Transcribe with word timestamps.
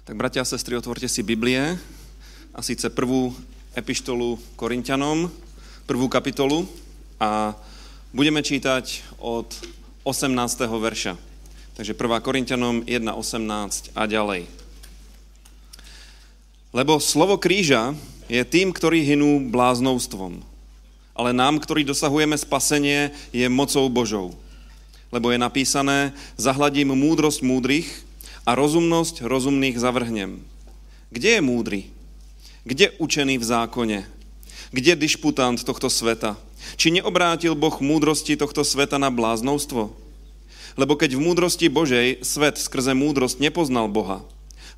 Tak 0.00 0.16
bratia 0.16 0.40
a 0.40 0.48
sestry, 0.48 0.80
otvorte 0.80 1.04
si 1.12 1.20
Biblie 1.20 1.76
a 2.56 2.60
síce 2.64 2.88
prvú 2.88 3.36
epištolu 3.76 4.40
Korintianom, 4.56 5.28
prvú 5.84 6.08
kapitolu 6.08 6.64
a 7.20 7.52
budeme 8.08 8.40
čítať 8.40 9.04
od 9.20 9.52
18. 10.08 10.32
verša. 10.72 11.20
Takže 11.76 11.92
1. 11.92 12.00
Korintianom 12.24 12.80
1.18 12.88 13.92
a 13.92 14.02
ďalej. 14.08 14.48
Lebo 16.72 16.96
slovo 16.96 17.36
kríža 17.36 17.92
je 18.24 18.40
tým, 18.40 18.72
ktorí 18.72 19.04
hynú 19.04 19.52
bláznovstvom, 19.52 20.40
ale 21.12 21.30
nám, 21.36 21.60
ktorí 21.60 21.84
dosahujeme 21.84 22.40
spasenie, 22.40 23.12
je 23.36 23.44
mocou 23.52 23.84
Božou. 23.92 24.32
Lebo 25.12 25.28
je 25.28 25.36
napísané, 25.36 26.16
zahladím 26.40 26.96
múdrosť 26.96 27.44
múdrych 27.44 28.08
a 28.44 28.50
rozumnosť 28.56 29.24
rozumných 29.24 29.76
zavrhnem. 29.76 30.40
Kde 31.10 31.38
je 31.38 31.42
múdry? 31.42 31.80
Kde 32.64 32.94
učený 33.02 33.40
v 33.40 33.44
zákone? 33.44 33.98
Kde 34.70 34.92
dišputant 34.94 35.58
tohto 35.58 35.90
sveta? 35.90 36.38
Či 36.76 36.94
neobrátil 36.94 37.56
Boh 37.58 37.74
múdrosti 37.82 38.38
tohto 38.38 38.62
sveta 38.62 39.00
na 39.00 39.10
bláznovstvo? 39.10 39.90
Lebo 40.78 40.94
keď 40.94 41.18
v 41.18 41.24
múdrosti 41.24 41.66
Božej 41.66 42.22
svet 42.22 42.60
skrze 42.60 42.94
múdrosť 42.94 43.42
nepoznal 43.42 43.90
Boha, 43.90 44.22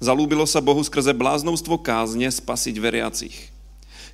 zalúbilo 0.01 0.49
sa 0.49 0.65
Bohu 0.65 0.81
skrze 0.81 1.13
bláznovstvo 1.13 1.77
kázne 1.79 2.33
spasiť 2.33 2.75
veriacich. 2.81 3.53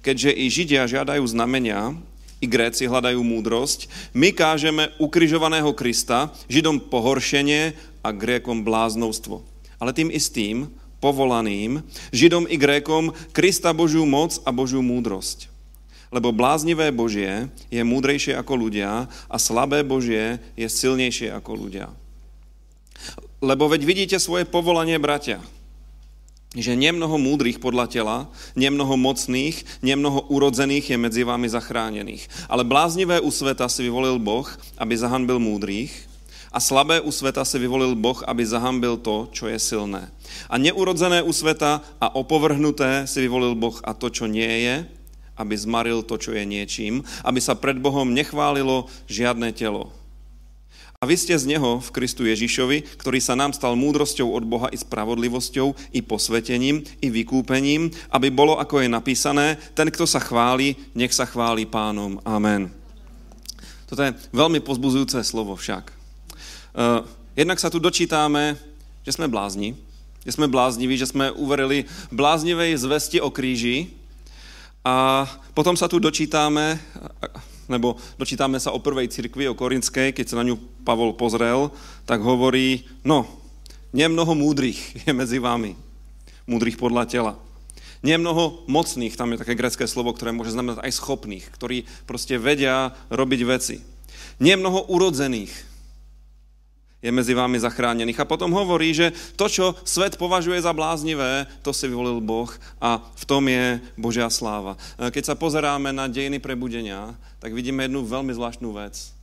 Keďže 0.03 0.31
i 0.35 0.45
Židia 0.51 0.91
žiadajú 0.91 1.23
znamenia, 1.27 1.95
i 2.39 2.47
Gréci 2.47 2.87
hľadajú 2.87 3.19
múdrosť, 3.19 3.91
my 4.15 4.31
kážeme 4.31 4.95
ukrižovaného 5.03 5.75
Krista, 5.75 6.31
Židom 6.47 6.87
pohoršenie 6.87 7.75
a 8.03 8.15
Grékom 8.15 8.63
bláznovstvo. 8.63 9.43
Ale 9.79 9.95
tým 9.95 10.11
istým, 10.11 10.71
povolaným, 10.99 11.83
Židom 12.11 12.51
i 12.51 12.59
Grékom, 12.59 13.15
Krista 13.31 13.71
Božiu 13.71 14.03
moc 14.03 14.39
a 14.43 14.51
Božiu 14.51 14.83
múdrosť. 14.83 15.51
Lebo 16.09 16.33
bláznivé 16.33 16.89
Božie 16.89 17.53
je 17.69 17.83
múdrejšie 17.85 18.33
ako 18.35 18.69
ľudia 18.69 19.07
a 19.29 19.37
slabé 19.37 19.85
Božie 19.85 20.41
je 20.57 20.67
silnejšie 20.67 21.31
ako 21.37 21.69
ľudia. 21.69 21.93
Lebo 23.39 23.71
veď 23.71 23.87
vidíte 23.87 24.17
svoje 24.19 24.49
povolanie, 24.49 24.99
bratia, 24.99 25.39
že 26.57 26.73
nemnoho 26.73 27.21
múdrych 27.21 27.61
podľa 27.61 27.87
tela, 27.93 28.17
nemnoho 28.57 28.97
mocných, 28.97 29.85
nemnoho 29.85 30.27
urodzených 30.33 30.91
je 30.91 30.99
medzi 30.99 31.23
vámi 31.23 31.45
zachránených. 31.45 32.25
Ale 32.49 32.65
bláznivé 32.65 33.21
u 33.21 33.29
sveta 33.29 33.69
si 33.69 33.85
vyvolil 33.85 34.17
Boh, 34.17 34.49
aby 34.81 34.97
zahanbil 34.97 35.37
múdrych, 35.37 36.08
a 36.49 36.59
slabé 36.59 37.05
u 37.05 37.13
sveta 37.13 37.45
si 37.45 37.61
vyvolil 37.61 37.93
Boh, 37.93 38.21
aby 38.25 38.41
zahambil 38.45 38.97
to, 38.97 39.29
čo 39.33 39.49
je 39.53 39.61
silné. 39.61 40.09
A 40.49 40.57
neurodzené 40.57 41.21
u 41.21 41.33
sveta 41.33 41.85
a 42.01 42.07
opovrhnuté 42.17 43.05
si 43.05 43.21
vyvolil 43.21 43.53
Boh 43.53 43.77
a 43.85 43.93
to, 43.93 44.09
čo 44.09 44.25
nie 44.25 44.65
je, 44.65 44.77
aby 45.39 45.55
zmaril 45.55 46.03
to, 46.03 46.19
čo 46.19 46.35
je 46.35 46.43
niečím, 46.43 47.07
aby 47.23 47.39
sa 47.39 47.55
pred 47.55 47.79
Bohom 47.79 48.11
nechválilo 48.11 48.91
žiadne 49.07 49.53
telo. 49.55 49.95
A 50.99 51.07
vy 51.07 51.15
ste 51.15 51.39
z 51.39 51.47
Neho 51.47 51.79
v 51.79 51.95
Kristu 51.95 52.27
Ježišovi, 52.27 52.99
ktorý 52.99 53.23
sa 53.23 53.39
nám 53.39 53.55
stal 53.55 53.79
múdrosťou 53.79 54.35
od 54.35 54.43
Boha 54.43 54.67
i 54.75 54.79
spravodlivosťou, 54.83 55.95
i 55.95 56.03
posvetením, 56.03 56.83
i 56.99 57.07
vykúpením, 57.07 57.95
aby 58.11 58.35
bolo, 58.35 58.59
ako 58.59 58.83
je 58.83 58.91
napísané, 58.91 59.63
ten, 59.79 59.95
kto 59.95 60.11
sa 60.11 60.19
chváli, 60.19 60.75
nech 60.99 61.15
sa 61.15 61.23
chváli 61.23 61.71
pánom. 61.71 62.19
Amen. 62.27 62.75
Toto 63.87 64.03
je 64.03 64.11
veľmi 64.35 64.59
pozbuzujúce 64.59 65.23
slovo 65.23 65.55
však. 65.55 65.98
Uh, 66.79 67.03
jednak 67.35 67.59
sa 67.59 67.67
tu 67.67 67.83
dočítáme, 67.83 68.55
že 69.03 69.19
sme 69.19 69.27
blázni, 69.27 69.75
že 70.23 70.31
sme 70.31 70.47
blázniví, 70.47 70.95
že 70.95 71.11
sme 71.11 71.35
uverili 71.35 71.91
bláznivej 72.15 72.79
zvesti 72.79 73.19
o 73.19 73.35
kríži, 73.35 73.91
a 74.87 75.27
potom 75.53 75.75
sa 75.75 75.91
tu 75.91 75.99
dočítáme, 75.99 76.79
nebo 77.67 77.99
dočítáme 78.17 78.57
sa 78.63 78.73
o 78.73 78.81
prvej 78.81 79.11
cirkvi, 79.11 79.51
o 79.51 79.59
Korinskej, 79.59 80.15
keď 80.15 80.33
sa 80.33 80.39
na 80.41 80.47
ňu 80.47 80.57
Pavol 80.87 81.13
pozrel, 81.13 81.69
tak 82.09 82.23
hovorí, 82.25 82.89
no, 83.05 83.27
nemnoho 83.93 84.33
múdrych 84.33 84.79
je 85.05 85.13
medzi 85.13 85.43
vami, 85.43 85.77
múdrych 86.49 86.81
podľa 86.81 87.05
tela. 87.05 87.33
Nemnoho 88.01 88.65
mocných, 88.71 89.19
tam 89.19 89.35
je 89.35 89.43
také 89.43 89.59
grecké 89.59 89.85
slovo, 89.91 90.15
ktoré 90.15 90.31
môže 90.31 90.55
znamenať 90.55 90.81
aj 90.81 90.97
schopných, 90.97 91.45
ktorí 91.51 91.85
proste 92.07 92.39
vedia 92.39 92.95
robiť 93.11 93.41
veci. 93.45 93.83
Nemnoho 94.39 94.87
urodzených, 94.89 95.51
je 96.99 97.11
mezi 97.15 97.31
vámi 97.31 97.63
zachránených. 97.63 98.19
A 98.19 98.27
potom 98.27 98.51
hovorí, 98.51 98.91
že 98.91 99.15
to, 99.39 99.47
čo 99.47 99.79
svet 99.87 100.19
považuje 100.19 100.59
za 100.59 100.75
bláznivé, 100.75 101.47
to 101.63 101.71
si 101.71 101.87
vyvolil 101.87 102.19
Boh 102.19 102.51
a 102.83 102.99
v 102.99 103.25
tom 103.25 103.47
je 103.47 103.79
Božia 103.95 104.27
sláva. 104.27 104.75
Keď 104.99 105.23
sa 105.23 105.39
pozeráme 105.39 105.95
na 105.95 106.11
dejiny 106.11 106.43
prebudenia, 106.43 107.15
tak 107.39 107.55
vidíme 107.55 107.87
jednu 107.87 108.03
veľmi 108.03 108.35
zvláštnu 108.35 108.75
vec. 108.75 109.15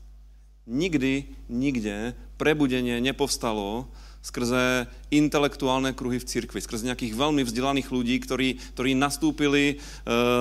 Nikdy, 0.66 1.28
nikde 1.52 2.16
prebudenie 2.40 3.04
nepovstalo 3.04 3.92
skrze 4.26 4.90
intelektuálne 5.14 5.94
kruhy 5.94 6.18
v 6.18 6.26
cirkvi, 6.26 6.58
skrze 6.58 6.90
nejakých 6.90 7.14
veľmi 7.14 7.46
vzdelaných 7.46 7.94
ľudí, 7.94 8.18
ktorí, 8.26 8.58
ktorí 8.74 8.98
nastúpili 8.98 9.64
e, 9.70 9.76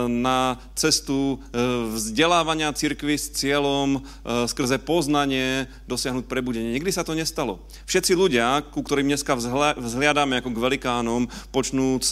na 0.08 0.56
cestu 0.72 1.36
e, 1.36 1.60
vzdelávania 1.92 2.72
cirkvi 2.72 3.20
s 3.20 3.28
cieľom 3.36 4.00
e, 4.00 4.48
skrze 4.48 4.80
poznanie 4.80 5.68
dosiahnuť 5.84 6.24
prebudenie. 6.24 6.72
Nikdy 6.72 6.90
sa 6.96 7.04
to 7.04 7.12
nestalo. 7.12 7.60
Všetci 7.84 8.16
ľudia, 8.16 8.64
ku 8.72 8.80
ktorým 8.80 9.04
dneska 9.04 9.36
vzhliadáme 9.76 10.40
ako 10.40 10.56
k 10.56 10.62
velikánom, 10.64 11.28
počnúc 11.52 12.08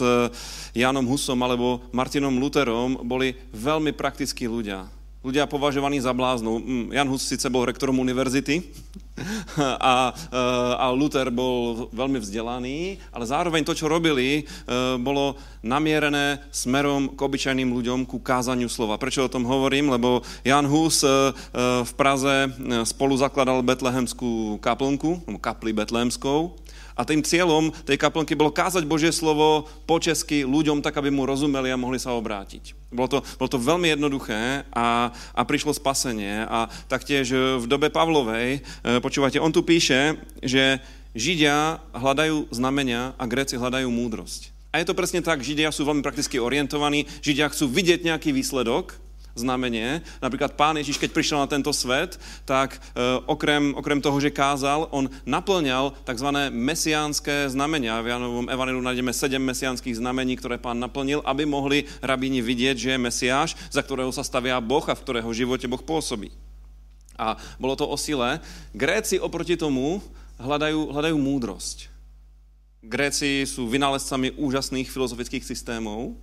Jánom 0.77 1.09
Husom 1.09 1.41
alebo 1.41 1.81
Martinom 1.97 2.37
Luterom, 2.37 3.01
boli 3.01 3.33
veľmi 3.57 3.97
praktickí 3.97 4.45
ľudia 4.45 5.02
ľudia 5.23 5.47
považovaní 5.47 6.03
za 6.03 6.11
bláznu. 6.11 6.59
Mm, 6.59 6.87
Jan 6.91 7.09
Hus 7.09 7.23
síce 7.23 7.47
bol 7.47 7.63
rektorom 7.65 7.95
univerzity 8.03 8.67
a, 9.79 10.11
a 10.77 10.87
Luther 10.91 11.31
bol 11.31 11.87
veľmi 11.95 12.19
vzdelaný, 12.19 12.99
ale 13.15 13.25
zároveň 13.25 13.63
to, 13.63 13.73
čo 13.73 13.87
robili, 13.87 14.43
e, 14.43 14.99
bolo 14.99 15.39
namierené 15.63 16.43
smerom 16.51 17.15
k 17.15 17.19
obyčajným 17.23 17.71
ľuďom, 17.71 18.03
ku 18.03 18.19
kázaniu 18.19 18.67
slova. 18.67 18.99
Prečo 18.99 19.31
o 19.31 19.33
tom 19.33 19.47
hovorím? 19.47 19.95
Lebo 19.95 20.27
Jan 20.43 20.67
Hus 20.67 21.07
e, 21.07 21.09
e, 21.09 21.13
v 21.87 21.93
Praze 21.95 22.51
spolu 22.83 23.15
zakladal 23.15 23.63
betlehemskú 23.63 24.59
kaplnku, 24.59 25.23
kapli 25.39 25.71
betlehemskou, 25.71 26.59
a 26.93 27.03
tým 27.05 27.25
cieľom 27.25 27.73
tej 27.85 27.97
kaplnky 27.97 28.37
bolo 28.37 28.53
kázať 28.53 28.85
Božie 28.85 29.13
slovo 29.13 29.69
po 29.89 29.97
česky 29.99 30.45
ľuďom 30.45 30.85
tak, 30.85 30.97
aby 31.01 31.09
mu 31.09 31.25
rozumeli 31.25 31.73
a 31.73 31.81
mohli 31.81 31.97
sa 31.97 32.13
obrátiť. 32.17 32.77
Bolo 32.93 33.09
to, 33.09 33.19
bolo 33.41 33.49
to 33.49 33.61
veľmi 33.61 33.89
jednoduché 33.93 34.69
a, 34.73 35.09
a 35.13 35.43
prišlo 35.49 35.73
spasenie. 35.73 36.45
A 36.45 36.69
taktiež 36.87 37.33
v 37.33 37.65
dobe 37.65 37.89
Pavlovej, 37.89 38.61
e, 38.61 39.01
počúvate, 39.01 39.41
on 39.41 39.49
tu 39.49 39.65
píše, 39.65 40.21
že 40.45 40.81
Židia 41.13 41.81
hľadajú 41.93 42.53
znamenia 42.53 43.13
a 43.21 43.25
Gréci 43.29 43.61
hľadajú 43.61 43.89
múdrosť. 43.89 44.53
A 44.73 44.81
je 44.81 44.89
to 44.89 44.97
presne 44.97 45.21
tak, 45.21 45.45
Židia 45.45 45.69
sú 45.69 45.85
veľmi 45.85 46.01
prakticky 46.01 46.41
orientovaní, 46.41 47.05
Židia 47.21 47.53
chcú 47.53 47.69
vidieť 47.69 48.09
nejaký 48.09 48.33
výsledok, 48.33 48.97
znamenie. 49.35 50.05
Napríklad 50.21 50.55
pán 50.55 50.77
Ježíš, 50.77 51.01
keď 51.01 51.11
prišiel 51.13 51.39
na 51.41 51.49
tento 51.49 51.73
svet, 51.73 52.21
tak 52.45 52.77
e, 52.77 52.79
okrem, 53.29 53.73
okrem 53.77 54.01
toho, 54.01 54.17
že 54.21 54.35
kázal, 54.35 54.89
on 54.93 55.09
naplňal 55.25 55.97
tzv. 56.05 56.29
mesiánské 56.53 57.49
znamenia. 57.49 58.01
V 58.05 58.13
Janovom 58.13 58.47
evangeliu 58.49 58.85
nájdeme 58.85 59.13
sedem 59.13 59.43
mesiánskych 59.43 59.99
znamení, 59.99 60.37
ktoré 60.37 60.61
pán 60.61 60.81
naplnil, 60.81 61.25
aby 61.25 61.49
mohli 61.49 61.89
rabíni 62.05 62.45
vidieť, 62.45 62.77
že 62.77 62.91
je 62.95 62.99
Mesiáš, 62.99 63.51
za 63.69 63.81
ktorého 63.81 64.13
sa 64.13 64.25
stavia 64.25 64.61
Boh 64.61 64.85
a 64.85 64.95
v 64.97 65.03
ktorého 65.03 65.31
živote 65.33 65.69
Boh 65.69 65.81
pôsobí. 65.81 66.33
A 67.17 67.37
bolo 67.61 67.77
to 67.77 67.85
o 67.85 67.97
sile. 68.01 68.41
Gréci 68.73 69.21
oproti 69.21 69.55
tomu 69.55 70.01
hľadajú, 70.41 70.91
hľadajú 70.91 71.17
múdrosť. 71.17 71.93
Gréci 72.83 73.47
sú 73.47 73.71
vynálezcami 73.71 74.35
úžasných 74.35 74.91
filozofických 74.91 75.47
systémov, 75.47 76.19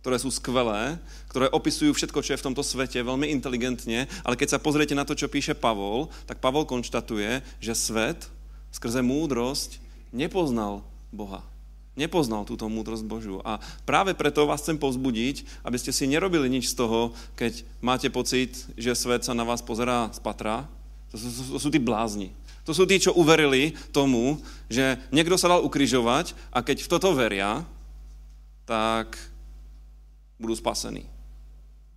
ktoré 0.00 0.16
sú 0.16 0.32
skvelé, 0.32 0.96
ktoré 1.28 1.52
opisujú 1.52 1.92
všetko, 1.92 2.24
čo 2.24 2.32
je 2.32 2.40
v 2.40 2.46
tomto 2.50 2.64
svete 2.64 2.96
veľmi 3.04 3.28
inteligentne, 3.28 4.08
ale 4.24 4.34
keď 4.36 4.56
sa 4.56 4.62
pozriete 4.62 4.96
na 4.96 5.04
to, 5.04 5.12
čo 5.12 5.28
píše 5.28 5.52
Pavol, 5.52 6.08
tak 6.24 6.40
Pavol 6.40 6.64
konštatuje, 6.64 7.44
že 7.60 7.76
svet 7.76 8.28
skrze 8.72 9.04
múdrosť 9.04 9.76
nepoznal 10.10 10.82
Boha. 11.12 11.44
Nepoznal 11.98 12.48
túto 12.48 12.64
múdrosť 12.70 13.04
Božiu. 13.04 13.44
A 13.44 13.60
práve 13.84 14.16
preto 14.16 14.48
vás 14.48 14.64
chcem 14.64 14.80
povzbudiť, 14.80 15.44
aby 15.66 15.76
ste 15.76 15.92
si 15.92 16.08
nerobili 16.08 16.48
nič 16.48 16.72
z 16.72 16.78
toho, 16.80 17.12
keď 17.36 17.60
máte 17.84 18.08
pocit, 18.08 18.56
že 18.80 18.96
svet 18.96 19.26
sa 19.26 19.36
na 19.36 19.44
vás 19.44 19.60
pozerá 19.60 20.08
z 20.14 20.22
patra. 20.22 20.64
To 21.12 21.16
sú, 21.18 21.28
to, 21.28 21.58
sú 21.60 21.68
tí 21.68 21.82
blázni. 21.82 22.32
To 22.64 22.72
sú 22.72 22.86
tí, 22.86 22.96
čo 23.02 23.12
uverili 23.12 23.76
tomu, 23.90 24.38
že 24.70 24.96
niekto 25.12 25.34
sa 25.34 25.50
dal 25.50 25.60
ukrižovať 25.60 26.32
a 26.54 26.62
keď 26.64 26.86
v 26.86 26.90
toto 26.94 27.10
veria, 27.12 27.66
tak 28.64 29.18
budú 30.40 30.56
spasení. 30.56 31.04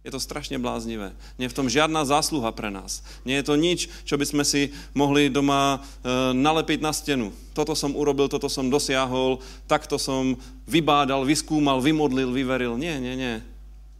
Je 0.03 0.11
to 0.11 0.19
strašně 0.19 0.59
bláznivé. 0.59 1.15
Je 1.39 1.49
v 1.49 1.53
tom 1.53 1.71
žádná 1.71 2.03
zásluha 2.03 2.51
pre 2.51 2.67
nás. 2.67 2.99
Je 3.23 3.39
to 3.39 3.55
nič, 3.55 3.87
čo 4.03 4.19
by 4.19 4.25
sme 4.27 4.43
si 4.43 4.75
mohli 4.91 5.31
doma 5.31 5.79
e, 5.79 6.11
nalepiť 6.35 6.83
na 6.83 6.91
stenu. 6.91 7.31
Toto 7.55 7.71
som 7.71 7.95
urobil, 7.95 8.27
toto 8.27 8.51
som 8.51 8.67
dosiahol, 8.67 9.39
takto 9.63 9.95
som 9.95 10.35
vybádal, 10.67 11.23
vyskúmal, 11.23 11.79
vymodlil, 11.79 12.35
vyveril. 12.35 12.75
Nie, 12.75 12.99
nie, 12.99 13.15
nie. 13.15 13.35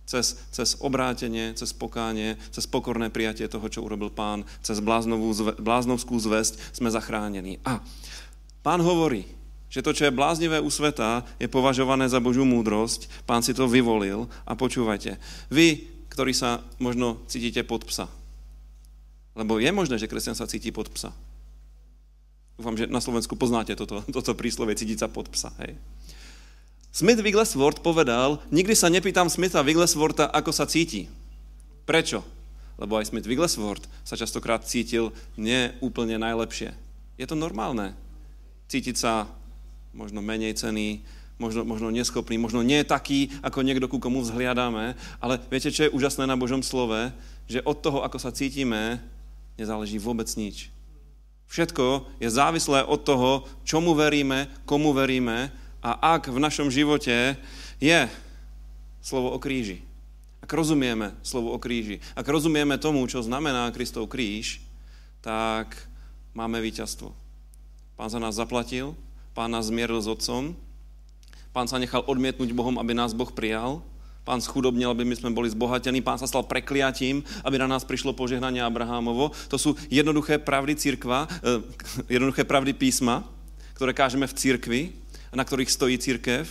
Cez, 0.04 0.36
cez 0.52 0.76
obrátenie, 0.84 1.56
cez 1.56 1.72
pokánie, 1.72 2.36
cez 2.52 2.68
pokorné 2.68 3.08
prijatie 3.08 3.48
toho, 3.48 3.64
čo 3.72 3.88
urobil 3.88 4.12
pán, 4.12 4.44
cez 4.60 4.84
bláznovú, 4.84 5.56
bláznovskú 5.56 6.20
zväzť 6.20 6.76
sme 6.76 6.92
zachránení. 6.92 7.64
A 7.64 7.80
pán 8.60 8.84
hovorí, 8.84 9.24
že 9.74 9.82
to, 9.82 9.90
čo 9.90 10.06
je 10.06 10.14
bláznivé 10.14 10.62
u 10.62 10.70
sveta, 10.70 11.26
je 11.42 11.50
považované 11.50 12.06
za 12.06 12.22
Božú 12.22 12.46
múdrosť. 12.46 13.10
Pán 13.26 13.42
si 13.42 13.58
to 13.58 13.66
vyvolil 13.66 14.30
a 14.46 14.54
počúvajte. 14.54 15.18
Vy, 15.50 15.90
ktorí 16.14 16.30
sa 16.30 16.62
možno 16.78 17.26
cítite 17.26 17.66
pod 17.66 17.90
psa. 17.90 18.06
Lebo 19.34 19.58
je 19.58 19.74
možné, 19.74 19.98
že 19.98 20.06
kresťan 20.06 20.38
sa 20.38 20.46
cíti 20.46 20.70
pod 20.70 20.94
psa. 20.94 21.10
Dúfam, 22.54 22.78
že 22.78 22.86
na 22.86 23.02
Slovensku 23.02 23.34
poznáte 23.34 23.74
toto, 23.74 24.06
toto 24.14 24.38
príslovie 24.38 24.78
cítiť 24.78 25.02
sa 25.02 25.10
pod 25.10 25.26
psa. 25.34 25.50
Hej. 25.66 25.74
Smith 26.94 27.26
Wigglesworth 27.26 27.82
povedal, 27.82 28.46
nikdy 28.54 28.78
sa 28.78 28.94
nepýtam 28.94 29.26
Smitha 29.26 29.66
Wiggleswortha, 29.66 30.30
ako 30.30 30.54
sa 30.54 30.70
cíti. 30.70 31.10
Prečo? 31.90 32.22
Lebo 32.78 33.02
aj 33.02 33.10
Smith 33.10 33.26
Wigglesworth 33.26 33.90
sa 34.06 34.14
častokrát 34.14 34.62
cítil 34.70 35.10
neúplne 35.34 36.22
najlepšie. 36.22 36.78
Je 37.18 37.26
to 37.26 37.34
normálne. 37.34 37.98
Cítiť 38.70 39.02
sa 39.02 39.26
možno 39.94 40.20
menej 40.26 40.58
cený, 40.58 41.06
možno, 41.38 41.66
možno 41.66 41.94
neschopný, 41.94 42.38
možno 42.42 42.66
nie 42.66 42.82
taký, 42.82 43.30
ako 43.46 43.62
niekto, 43.62 43.86
ku 43.90 44.02
komu 44.02 44.26
vzhliadáme, 44.26 44.98
ale 45.22 45.34
viete, 45.50 45.70
čo 45.70 45.88
je 45.88 45.94
úžasné 45.94 46.26
na 46.26 46.38
Božom 46.38 46.66
slove? 46.66 47.14
Že 47.46 47.66
od 47.66 47.78
toho, 47.80 48.00
ako 48.02 48.18
sa 48.18 48.34
cítime, 48.34 49.02
nezáleží 49.56 50.02
vôbec 50.02 50.28
nič. 50.34 50.74
Všetko 51.54 52.10
je 52.18 52.30
závislé 52.34 52.82
od 52.82 53.06
toho, 53.06 53.46
čomu 53.62 53.94
veríme, 53.94 54.50
komu 54.66 54.90
veríme 54.90 55.54
a 55.86 56.18
ak 56.18 56.34
v 56.34 56.42
našom 56.42 56.74
živote 56.74 57.38
je 57.78 58.00
slovo 59.04 59.36
o 59.36 59.38
kríži, 59.38 59.84
ak 60.42 60.50
rozumieme 60.50 61.14
slovo 61.22 61.54
o 61.54 61.62
kríži, 61.62 62.02
ak 62.18 62.26
rozumieme 62.26 62.80
tomu, 62.82 63.06
čo 63.06 63.22
znamená 63.22 63.70
Kristov 63.70 64.10
kríž, 64.10 64.64
tak 65.22 65.76
máme 66.34 66.58
víťazstvo. 66.58 67.14
Pán 67.94 68.10
za 68.10 68.18
nás 68.18 68.34
zaplatil, 68.34 68.98
pán 69.34 69.50
nás 69.52 69.68
zmieril 69.68 70.00
s 70.00 70.08
otcom 70.08 70.54
Pán 71.54 71.70
sa 71.70 71.78
nechal 71.78 72.02
odmietnúť 72.10 72.50
Bohom, 72.50 72.82
aby 72.82 72.98
nás 72.98 73.14
Boh 73.14 73.30
prijal. 73.30 73.86
Pán 74.26 74.42
schudobnil, 74.42 74.90
aby 74.90 75.06
my 75.06 75.14
sme 75.14 75.30
boli 75.30 75.54
zbohatení. 75.54 76.02
Pán 76.02 76.18
sa 76.18 76.26
stal 76.26 76.42
prekliatím, 76.50 77.22
aby 77.46 77.62
na 77.62 77.70
nás 77.70 77.86
prišlo 77.86 78.18
požehnanie 78.18 78.66
Abrahámovo. 78.66 79.30
To 79.54 79.62
sú 79.62 79.78
jednoduché 79.94 80.42
pravdy 80.42 80.74
církva, 80.74 81.30
eh, 81.46 81.62
jednoduché 82.10 82.42
pravdy 82.42 82.74
písma, 82.74 83.22
ktoré 83.78 83.94
kážeme 83.94 84.26
v 84.26 84.34
církvi, 84.34 84.82
na 85.30 85.46
ktorých 85.46 85.70
stojí 85.70 86.02
církev 86.02 86.50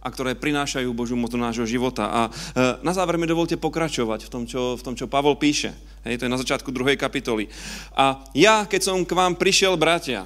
a 0.00 0.08
ktoré 0.08 0.32
prinášajú 0.32 0.88
Božiu 0.96 1.18
moc 1.20 1.28
do 1.28 1.36
nášho 1.36 1.68
života. 1.68 2.08
A 2.08 2.20
eh, 2.32 2.80
na 2.80 2.96
záver 2.96 3.20
mi 3.20 3.28
dovolte 3.28 3.60
pokračovať 3.60 4.24
v 4.24 4.32
tom, 4.32 4.48
čo, 4.48 4.80
v 4.80 4.82
tom, 4.86 4.96
čo 4.96 5.12
Pavol 5.12 5.36
píše. 5.36 5.76
Hej, 6.08 6.24
to 6.24 6.24
je 6.24 6.32
na 6.32 6.40
začiatku 6.40 6.72
druhej 6.72 6.96
kapitoly. 6.96 7.52
A 7.92 8.24
ja, 8.32 8.64
keď 8.64 8.80
som 8.80 9.04
k 9.04 9.12
vám 9.12 9.36
prišiel, 9.36 9.76
bratia, 9.76 10.24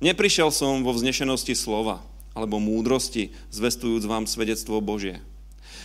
neprišiel 0.00 0.48
som 0.50 0.82
vo 0.82 0.92
vznešenosti 0.96 1.54
slova, 1.54 2.04
alebo 2.34 2.58
múdrosti, 2.58 3.32
zvestujúc 3.52 4.04
vám 4.04 4.24
svedectvo 4.24 4.80
Božie. 4.80 5.20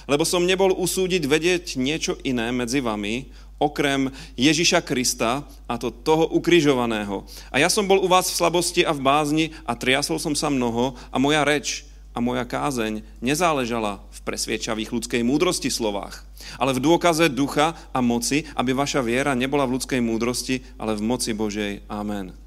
Lebo 0.05 0.23
som 0.23 0.45
nebol 0.45 0.73
usúdiť 0.73 1.23
vedieť 1.25 1.65
niečo 1.81 2.17
iné 2.21 2.53
medzi 2.53 2.79
vami, 2.81 3.29
okrem 3.57 4.11
Ježiša 4.35 4.83
Krista, 4.83 5.47
a 5.65 5.73
to 5.79 5.89
toho 5.89 6.27
ukrižovaného. 6.35 7.23
A 7.49 7.63
ja 7.63 7.71
som 7.71 7.87
bol 7.87 8.03
u 8.03 8.07
vás 8.11 8.27
v 8.29 8.37
slabosti 8.37 8.81
a 8.83 8.91
v 8.91 9.01
bázni 9.01 9.45
a 9.63 9.73
triasol 9.73 10.19
som 10.19 10.35
sa 10.35 10.51
mnoho 10.51 10.93
a 11.09 11.17
moja 11.17 11.41
reč 11.47 11.87
a 12.15 12.23
moja 12.23 12.47
kázeň 12.47 13.03
nezáležala 13.19 13.99
v 14.11 14.19
presviečavých 14.23 14.91
ľudskej 14.91 15.21
múdrosti 15.23 15.67
slovách, 15.67 16.23
ale 16.55 16.71
v 16.75 16.83
dôkaze 16.83 17.27
ducha 17.31 17.75
a 17.91 17.99
moci, 17.99 18.47
aby 18.55 18.71
vaša 18.71 19.03
viera 19.03 19.35
nebola 19.35 19.67
v 19.67 19.79
ľudskej 19.79 19.99
múdrosti, 19.99 20.63
ale 20.79 20.95
v 20.95 21.03
moci 21.03 21.31
Božej. 21.35 21.83
Amen. 21.91 22.44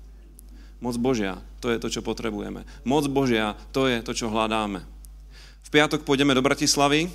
Moc 0.79 0.95
Božia, 0.95 1.43
to 1.59 1.75
je 1.75 1.83
to, 1.83 1.91
čo 1.91 2.07
potrebujeme. 2.07 2.63
Moc 2.87 3.05
Božia, 3.11 3.59
to 3.75 3.91
je 3.91 3.99
to, 3.99 4.15
čo 4.15 4.31
hľadáme. 4.31 4.87
V 5.67 5.69
piatok 5.75 6.07
pôjdeme 6.07 6.33
do 6.33 6.43
Bratislavy 6.43 7.11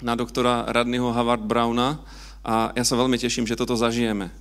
na 0.00 0.16
doktora 0.16 0.64
radného 0.72 1.12
Havard 1.12 1.44
Browna 1.44 2.00
a 2.40 2.72
ja 2.72 2.84
sa 2.84 2.96
veľmi 2.96 3.20
teším, 3.20 3.44
že 3.44 3.54
toto 3.54 3.76
zažijeme. 3.76 4.32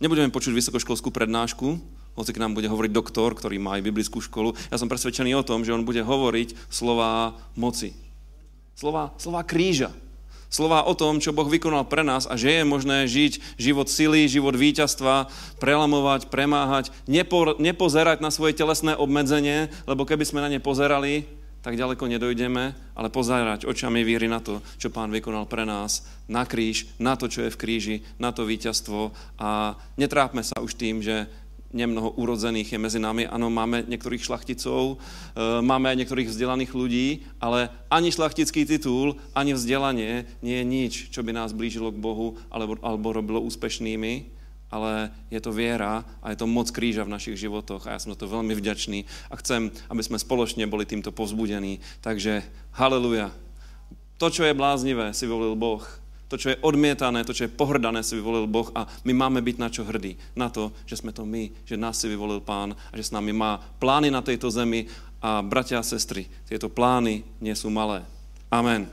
Nebudeme 0.00 0.32
počuť 0.32 0.56
vysokoškolskú 0.56 1.14
prednášku, 1.14 1.78
hoci 2.12 2.30
k 2.34 2.40
nám 2.42 2.58
bude 2.58 2.68
hovoriť 2.68 2.92
doktor, 2.92 3.32
ktorý 3.32 3.56
má 3.62 3.78
aj 3.78 3.86
biblickú 3.86 4.20
školu. 4.20 4.52
Ja 4.68 4.76
som 4.76 4.90
presvedčený 4.90 5.32
o 5.38 5.46
tom, 5.46 5.64
že 5.64 5.72
on 5.72 5.86
bude 5.86 6.04
hovoriť 6.04 6.72
slova 6.72 7.38
moci. 7.56 7.94
Slova, 8.76 9.14
slova 9.20 9.44
kríža 9.46 9.92
slova 10.52 10.84
o 10.84 10.92
tom, 10.92 11.18
čo 11.18 11.32
Boh 11.32 11.48
vykonal 11.48 11.88
pre 11.88 12.04
nás 12.04 12.28
a 12.28 12.36
že 12.36 12.60
je 12.60 12.68
možné 12.68 13.08
žiť 13.08 13.56
život 13.56 13.88
sily, 13.88 14.28
život 14.28 14.52
víťazstva, 14.52 15.32
prelamovať, 15.56 16.28
premáhať, 16.28 16.92
nepo, 17.08 17.56
nepozerať 17.56 18.20
na 18.20 18.28
svoje 18.28 18.52
telesné 18.52 18.92
obmedzenie, 18.92 19.72
lebo 19.88 20.04
keby 20.04 20.28
sme 20.28 20.44
na 20.44 20.52
ne 20.52 20.60
pozerali, 20.60 21.24
tak 21.62 21.78
ďaleko 21.78 22.10
nedojdeme, 22.10 22.64
ale 22.98 23.08
pozerať 23.08 23.70
očami 23.70 24.02
víry 24.02 24.26
na 24.26 24.42
to, 24.42 24.58
čo 24.82 24.90
Pán 24.90 25.14
vykonal 25.14 25.46
pre 25.46 25.62
nás, 25.62 26.02
na 26.26 26.42
kríž, 26.42 26.90
na 26.98 27.14
to, 27.14 27.30
čo 27.30 27.46
je 27.46 27.54
v 27.54 27.60
kríži, 27.60 27.96
na 28.18 28.34
to 28.34 28.42
víťazstvo. 28.42 29.14
A 29.38 29.78
netrápme 29.94 30.42
sa 30.42 30.58
už 30.58 30.74
tým, 30.74 30.98
že 30.98 31.30
nemnoho 31.72 32.10
urodzených 32.20 32.72
je 32.72 32.78
mezi 32.78 32.98
námi. 33.00 33.26
Ano, 33.26 33.50
máme 33.50 33.84
některých 33.88 34.24
šlachticov, 34.24 34.96
eh, 34.96 35.62
máme 35.62 35.94
některých 35.94 36.28
vzdělaných 36.28 36.74
ľudí, 36.74 37.06
ale 37.40 37.68
ani 37.90 38.12
šlachtický 38.12 38.64
titul, 38.64 39.16
ani 39.34 39.54
vzdělanie 39.54 40.24
nie 40.42 40.56
je 40.56 40.64
nič, 40.64 40.92
čo 41.10 41.22
by 41.22 41.32
nás 41.32 41.52
blížilo 41.52 41.90
k 41.92 41.98
Bohu 41.98 42.36
alebo, 42.50 42.76
alebo 42.82 43.12
robilo 43.12 43.40
úspešnými, 43.40 44.24
ale 44.72 45.12
je 45.28 45.40
to 45.40 45.52
viera 45.52 46.04
a 46.24 46.32
je 46.32 46.40
to 46.40 46.48
moc 46.48 46.72
kríža 46.72 47.04
v 47.04 47.12
našich 47.12 47.36
životoch 47.36 47.86
a 47.86 47.92
já 47.92 47.98
jsem 47.98 48.12
za 48.12 48.16
to 48.16 48.28
velmi 48.28 48.54
vďačný 48.54 49.04
a 49.30 49.36
chcem, 49.36 49.70
aby 49.88 50.02
jsme 50.02 50.18
spoločně 50.18 50.66
boli 50.66 50.88
týmto 50.88 51.12
povzbudení. 51.12 51.80
Takže 52.00 52.42
haleluja. 52.72 53.32
To, 54.16 54.30
čo 54.30 54.44
je 54.44 54.54
bláznivé, 54.54 55.12
si 55.12 55.26
volil 55.26 55.58
Boh 55.58 56.01
to, 56.32 56.40
čo 56.40 56.56
je 56.56 56.62
odmietané, 56.64 57.28
to, 57.28 57.36
čo 57.36 57.44
je 57.44 57.52
pohrdané, 57.52 58.00
si 58.00 58.16
vyvolil 58.16 58.48
Boh 58.48 58.72
a 58.72 58.88
my 59.04 59.12
máme 59.12 59.44
byť 59.44 59.56
na 59.60 59.68
čo 59.68 59.84
hrdí. 59.84 60.16
Na 60.32 60.48
to, 60.48 60.72
že 60.88 61.04
sme 61.04 61.12
to 61.12 61.28
my, 61.28 61.52
že 61.68 61.76
nás 61.76 62.00
si 62.00 62.08
vyvolil 62.08 62.40
Pán 62.40 62.72
a 62.72 62.92
že 62.96 63.04
s 63.04 63.12
nami 63.12 63.36
má 63.36 63.60
plány 63.76 64.08
na 64.08 64.24
tejto 64.24 64.48
zemi 64.48 64.88
a 65.20 65.44
bratia 65.44 65.76
a 65.76 65.84
sestry, 65.84 66.24
tieto 66.48 66.72
plány 66.72 67.20
sú 67.52 67.68
malé. 67.68 68.00
Amen. 68.48 68.88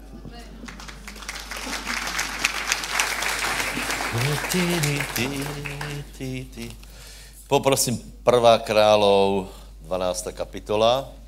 Poprosím 7.47 8.03
prvá 8.21 8.59
kráľov, 8.59 9.47
12. 9.87 10.35
kapitola. 10.35 11.18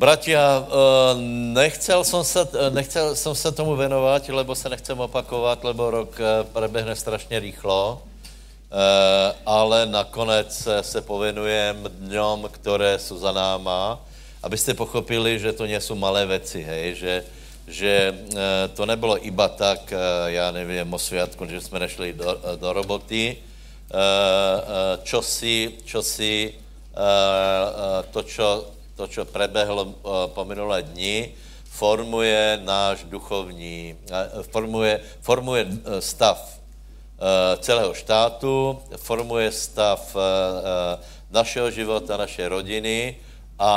Bratia, 0.00 0.64
eh, 0.64 1.12
nechcel 1.52 2.00
som, 2.08 2.24
sa, 2.24 2.48
eh, 2.48 2.72
nechcel 2.72 3.12
som 3.12 3.36
sa 3.36 3.52
tomu 3.52 3.76
venovať, 3.76 4.32
lebo 4.32 4.56
sa 4.56 4.72
nechcem 4.72 4.96
opakovat, 4.96 5.60
lebo 5.60 5.92
rok 5.92 6.16
eh, 6.16 6.40
prebehne 6.56 6.96
strašně 6.96 7.36
rýchlo, 7.40 8.00
ale 9.46 9.86
nakonec 9.86 10.68
se 10.80 11.00
povenujem 11.02 11.90
dňom, 12.06 12.48
které 12.48 12.98
jsou 12.98 13.18
za 13.18 13.32
náma, 13.32 13.98
abyste 14.42 14.74
pochopili, 14.78 15.38
že 15.38 15.52
to 15.52 15.66
nie 15.66 15.80
jsou 15.80 15.98
malé 15.98 16.26
věci, 16.26 16.62
hej, 16.62 16.94
že, 16.94 17.14
že 17.66 18.14
to 18.74 18.86
nebylo 18.86 19.26
iba 19.26 19.48
tak, 19.48 19.90
já 20.26 20.50
nevím, 20.50 20.94
o 20.94 20.98
sviatku, 20.98 21.46
že 21.50 21.60
jsme 21.60 21.78
nešli 21.78 22.12
do, 22.12 22.38
do 22.56 22.72
roboty, 22.72 23.36
čo 25.02 25.18
si, 25.22 25.74
čo 25.82 25.98
si 26.02 26.54
to, 28.14 28.22
čo 28.22 28.70
to, 29.00 29.08
co 29.08 29.24
prebehlo 29.24 29.82
eh, 29.88 29.92
po 30.36 30.44
minulé 30.44 30.82
dni, 30.82 31.32
formuje 31.64 32.60
náš 32.60 33.08
duchovní, 33.08 33.96
eh, 34.12 34.44
formuje, 34.52 35.00
formuje 35.24 35.62
eh, 35.64 36.00
stav 36.00 36.60
celého 37.60 37.92
štátu, 37.92 38.80
formuje 38.96 39.52
stav 39.52 40.00
našeho 41.28 41.68
života, 41.68 42.16
naše 42.16 42.48
rodiny 42.48 43.20
a 43.60 43.72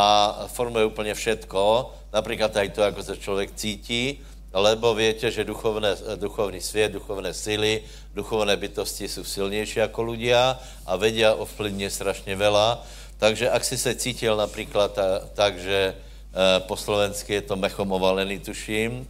formuje 0.47 0.85
úplně 0.87 1.11
všetko, 1.11 1.91
například 2.13 2.55
aj 2.55 2.69
to, 2.69 2.83
ako 2.87 3.03
se 3.03 3.17
člověk 3.19 3.51
cítí, 3.59 4.23
lebo 4.55 4.95
viete, 4.95 5.27
že 5.27 5.43
duchovné, 5.43 5.91
duchovný 6.15 6.63
svět, 6.63 6.95
duchovné 6.95 7.35
síly, 7.35 7.83
duchovné 8.15 8.55
bytosti 8.55 9.11
jsou 9.11 9.23
silnější 9.27 9.79
jako 9.79 10.01
ľudia 10.03 10.55
a 10.87 10.95
vedia 10.95 11.35
ovplyvnit 11.35 11.91
strašně 11.91 12.39
veľa. 12.39 12.79
Takže 13.23 13.49
ak 13.49 13.63
si 13.63 13.77
se 13.77 13.95
cítil 13.95 14.35
například 14.35 14.99
tak, 15.33 15.55
že 15.59 15.95
eh, 15.95 16.59
po 16.67 16.75
slovensky 16.75 17.33
je 17.33 17.41
to 17.41 17.55
mechom 17.55 17.91
ovalený, 17.91 18.39
tuším, 18.39 19.07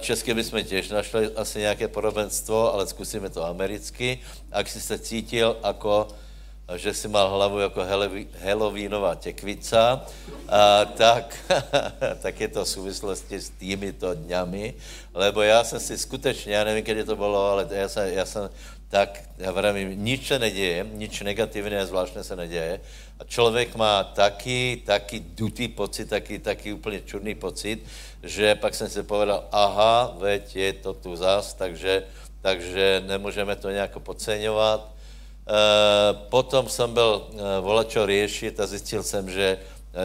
Česky 0.00 0.34
bychom 0.34 0.64
těž 0.64 0.88
našli 0.88 1.30
asi 1.36 1.58
nějaké 1.58 1.88
podobenstvo, 1.88 2.74
ale 2.74 2.86
zkusíme 2.86 3.30
to 3.30 3.46
americky. 3.46 4.18
Ak 4.52 4.68
si 4.68 4.80
se 4.80 4.98
cítil 4.98 5.56
jako 5.62 6.08
že 6.76 6.94
si 6.94 7.08
mal 7.08 7.30
hlavu 7.30 7.58
jako 7.58 7.82
helovínová 8.38 9.14
těkvica, 9.14 10.06
a, 10.48 10.84
tak, 10.84 11.36
tak 12.22 12.40
je 12.40 12.48
to 12.48 12.64
v 12.64 12.68
souvislosti 12.68 13.40
s 13.40 13.50
týmito 13.50 14.14
dňami, 14.14 14.74
lebo 15.14 15.42
já 15.42 15.64
jsem 15.64 15.80
si 15.80 15.98
skutečně, 15.98 16.54
já 16.54 16.64
nevím, 16.64 16.84
kdy 16.84 17.04
to 17.04 17.16
bylo, 17.16 17.50
ale 17.50 17.68
já 17.70 17.88
jsem, 17.88 18.08
já 18.08 18.26
jsem 18.26 18.50
tak, 18.88 19.22
já 19.38 19.50
vravím, 19.52 20.04
nič 20.04 20.26
se 20.26 20.38
neděje, 20.38 20.86
nič 20.92 21.20
negativné 21.20 21.80
a 21.80 21.86
zvláštné 21.86 22.24
se 22.24 22.36
neděje. 22.36 22.80
A 23.20 23.24
člověk 23.24 23.76
má 23.76 24.04
taky, 24.04 24.82
taky 24.86 25.20
dutý 25.20 25.68
pocit, 25.68 26.08
taky, 26.08 26.38
taky 26.40 26.72
úplně 26.72 27.00
čudný 27.04 27.34
pocit, 27.36 27.84
že 28.22 28.54
pak 28.54 28.74
jsem 28.74 28.88
si 28.88 29.02
povedal, 29.02 29.44
aha, 29.52 30.16
veď 30.18 30.56
je 30.56 30.72
to 30.72 30.94
tu 30.94 31.16
zas, 31.16 31.54
takže, 31.54 32.08
takže 32.40 33.02
nemůžeme 33.06 33.56
to 33.56 33.70
nějak 33.70 33.98
podceňovat 33.98 35.00
Eh, 35.50 36.14
potom 36.30 36.68
jsem 36.68 36.94
byl 36.94 37.26
eh, 37.32 37.60
volačo 37.60 38.06
řešit 38.06 38.60
a 38.60 38.66
zjistil 38.66 39.02
jsem, 39.02 39.30
že 39.30 39.58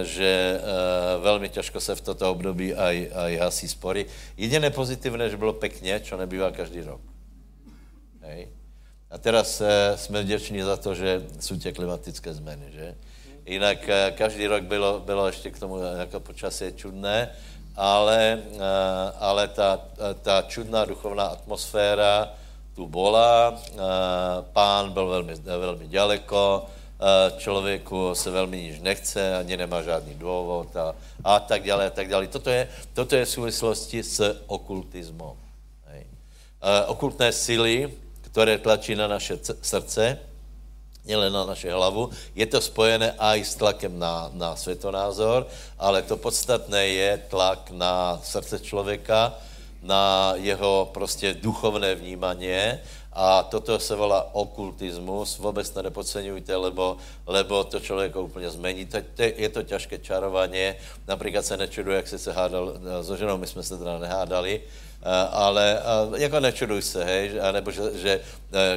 že 0.04 0.58
uh, 0.58 1.24
velmi 1.24 1.50
těžko 1.50 1.80
se 1.80 1.96
v 1.96 2.02
toto 2.02 2.32
období 2.32 2.74
aj, 2.74 3.10
aj 3.14 3.38
hasí 3.38 3.68
spory. 3.70 4.06
Jediné 4.38 4.74
pozitivné, 4.74 5.30
že 5.30 5.38
bylo 5.38 5.54
pekně, 5.54 6.00
čo 6.00 6.18
nebývá 6.18 6.50
každý 6.50 6.82
rok. 6.82 7.02
Hej. 8.22 8.50
A 9.16 9.18
teraz 9.18 9.62
jsme 9.96 10.24
vděční 10.24 10.62
za 10.62 10.78
to, 10.78 10.96
že 10.96 11.24
jsou 11.40 11.56
tě 11.56 11.72
klimatické 11.72 12.34
změny, 12.34 12.66
že? 12.70 12.96
Jinak 13.46 13.78
uh, 13.78 14.18
každý 14.18 14.48
rok 14.48 14.64
bylo, 14.64 15.00
bylo 15.00 15.28
ještě 15.28 15.52
k 15.52 15.60
tomu 15.60 15.78
jako 15.98 16.20
počasí 16.20 16.66
čudné, 16.76 17.30
ale, 17.76 18.40
uh, 18.52 18.62
ale 19.20 19.48
ta, 19.48 19.80
ta 20.22 20.42
čudná 20.42 20.86
duchovná 20.86 21.24
atmosféra, 21.24 22.36
tu 22.76 22.88
bola, 22.88 23.56
eh, 23.56 23.80
pán 24.54 24.92
byl 24.92 25.08
velmi, 25.08 25.36
velmi 25.36 25.88
daleko, 25.88 26.66
eh, 26.66 27.32
člověku 27.40 28.16
se 28.16 28.32
velmi 28.32 28.62
nič 28.62 28.80
nechce, 28.80 29.38
ani 29.38 29.58
nemá 29.58 29.82
žádný 29.82 30.14
důvod 30.14 30.76
a, 30.76 30.96
a 31.24 31.40
tak 31.40 31.64
dále 31.64 31.88
a 31.88 31.90
tak 31.90 32.10
dále. 32.10 32.28
Toto 32.28 32.50
je, 32.50 32.68
toto 32.94 33.16
je 33.16 33.26
v 33.26 33.30
souvislosti 33.30 34.04
s 34.04 34.44
okultismem. 34.48 35.40
Eh, 36.66 36.86
okultné 36.86 37.32
síly, 37.32 37.94
které 38.36 38.58
tlačí 38.60 39.00
na 39.00 39.08
naše 39.08 39.40
srdce, 39.64 40.20
nielen 41.08 41.32
na 41.32 41.48
naše 41.48 41.72
hlavu. 41.72 42.12
Je 42.36 42.44
to 42.44 42.60
spojené 42.60 43.16
aj 43.16 43.40
s 43.48 43.56
tlakem 43.56 43.96
na, 43.96 44.28
na 44.36 44.60
světonázor, 44.60 45.48
ale 45.80 46.04
to 46.04 46.20
podstatné 46.20 47.00
je 47.00 47.32
tlak 47.32 47.72
na 47.72 48.20
srdce 48.20 48.60
člověka, 48.60 49.40
na 49.80 50.36
jeho 50.36 50.92
prostě 50.92 51.32
duchovné 51.32 51.96
vnímanie 51.96 52.84
a 53.16 53.48
toto 53.48 53.80
se 53.80 53.96
volá 53.96 54.36
okultismus, 54.36 55.40
vůbec 55.40 55.70
to 55.70 55.80
nepodceňujte, 55.82 56.56
lebo, 56.56 56.98
lebo 57.24 57.64
to 57.64 57.80
člověka 57.80 58.20
úplně 58.20 58.52
to, 58.52 59.24
je 59.24 59.50
to 59.50 59.64
těžké 59.64 59.98
čarování, 60.04 60.76
například 61.08 61.46
se 61.46 61.58
nečudu, 61.58 61.92
jak 61.92 62.08
jsi 62.08 62.20
se 62.20 62.32
hádal 62.36 62.74
so 63.00 63.16
ženou, 63.16 63.38
my 63.38 63.48
jsme 63.48 63.64
se 63.64 63.78
teda 63.78 64.00
nehádali, 64.00 64.62
ale 65.32 65.80
jako 66.18 66.40
nečuduj 66.40 66.82
se, 66.82 67.04
hej, 67.04 67.32
nebo 67.52 67.72
že, 67.72 67.82
že, 67.94 68.22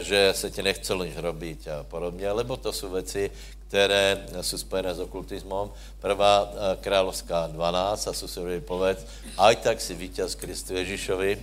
že 0.01 0.33
se 0.37 0.51
ti 0.51 0.63
nechce 0.63 0.95
nic 0.95 1.17
robiť 1.17 1.69
a 1.69 1.83
podobně, 1.83 2.33
lebo 2.33 2.57
to 2.57 2.73
jsou 2.73 2.91
věci, 2.91 3.31
které 3.69 4.27
jsou 4.41 4.59
spojené 4.59 4.95
s 4.95 5.01
okultismem. 5.01 5.69
Prvá 6.01 6.49
eh, 6.49 6.77
královská 6.81 7.47
12 7.47 8.09
a 8.09 8.13
susedovi 8.13 8.61
povedz, 8.61 9.07
aj 9.39 9.57
tak 9.57 9.81
si 9.81 9.95
vítěz 9.95 10.35
Kristu 10.35 10.75
Ježíšovi. 10.75 11.39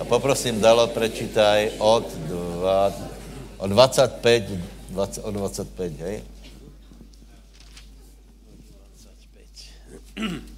A 0.00 0.04
poprosím, 0.04 0.60
Dalo, 0.60 0.86
prečítaj 0.86 1.78
od, 1.78 2.06
dva, 2.26 2.92
od 3.58 3.70
25, 3.70 4.44
20, 4.90 5.22
od 5.22 5.34
25, 5.34 5.92
hej? 5.98 6.22
25. 10.14 10.53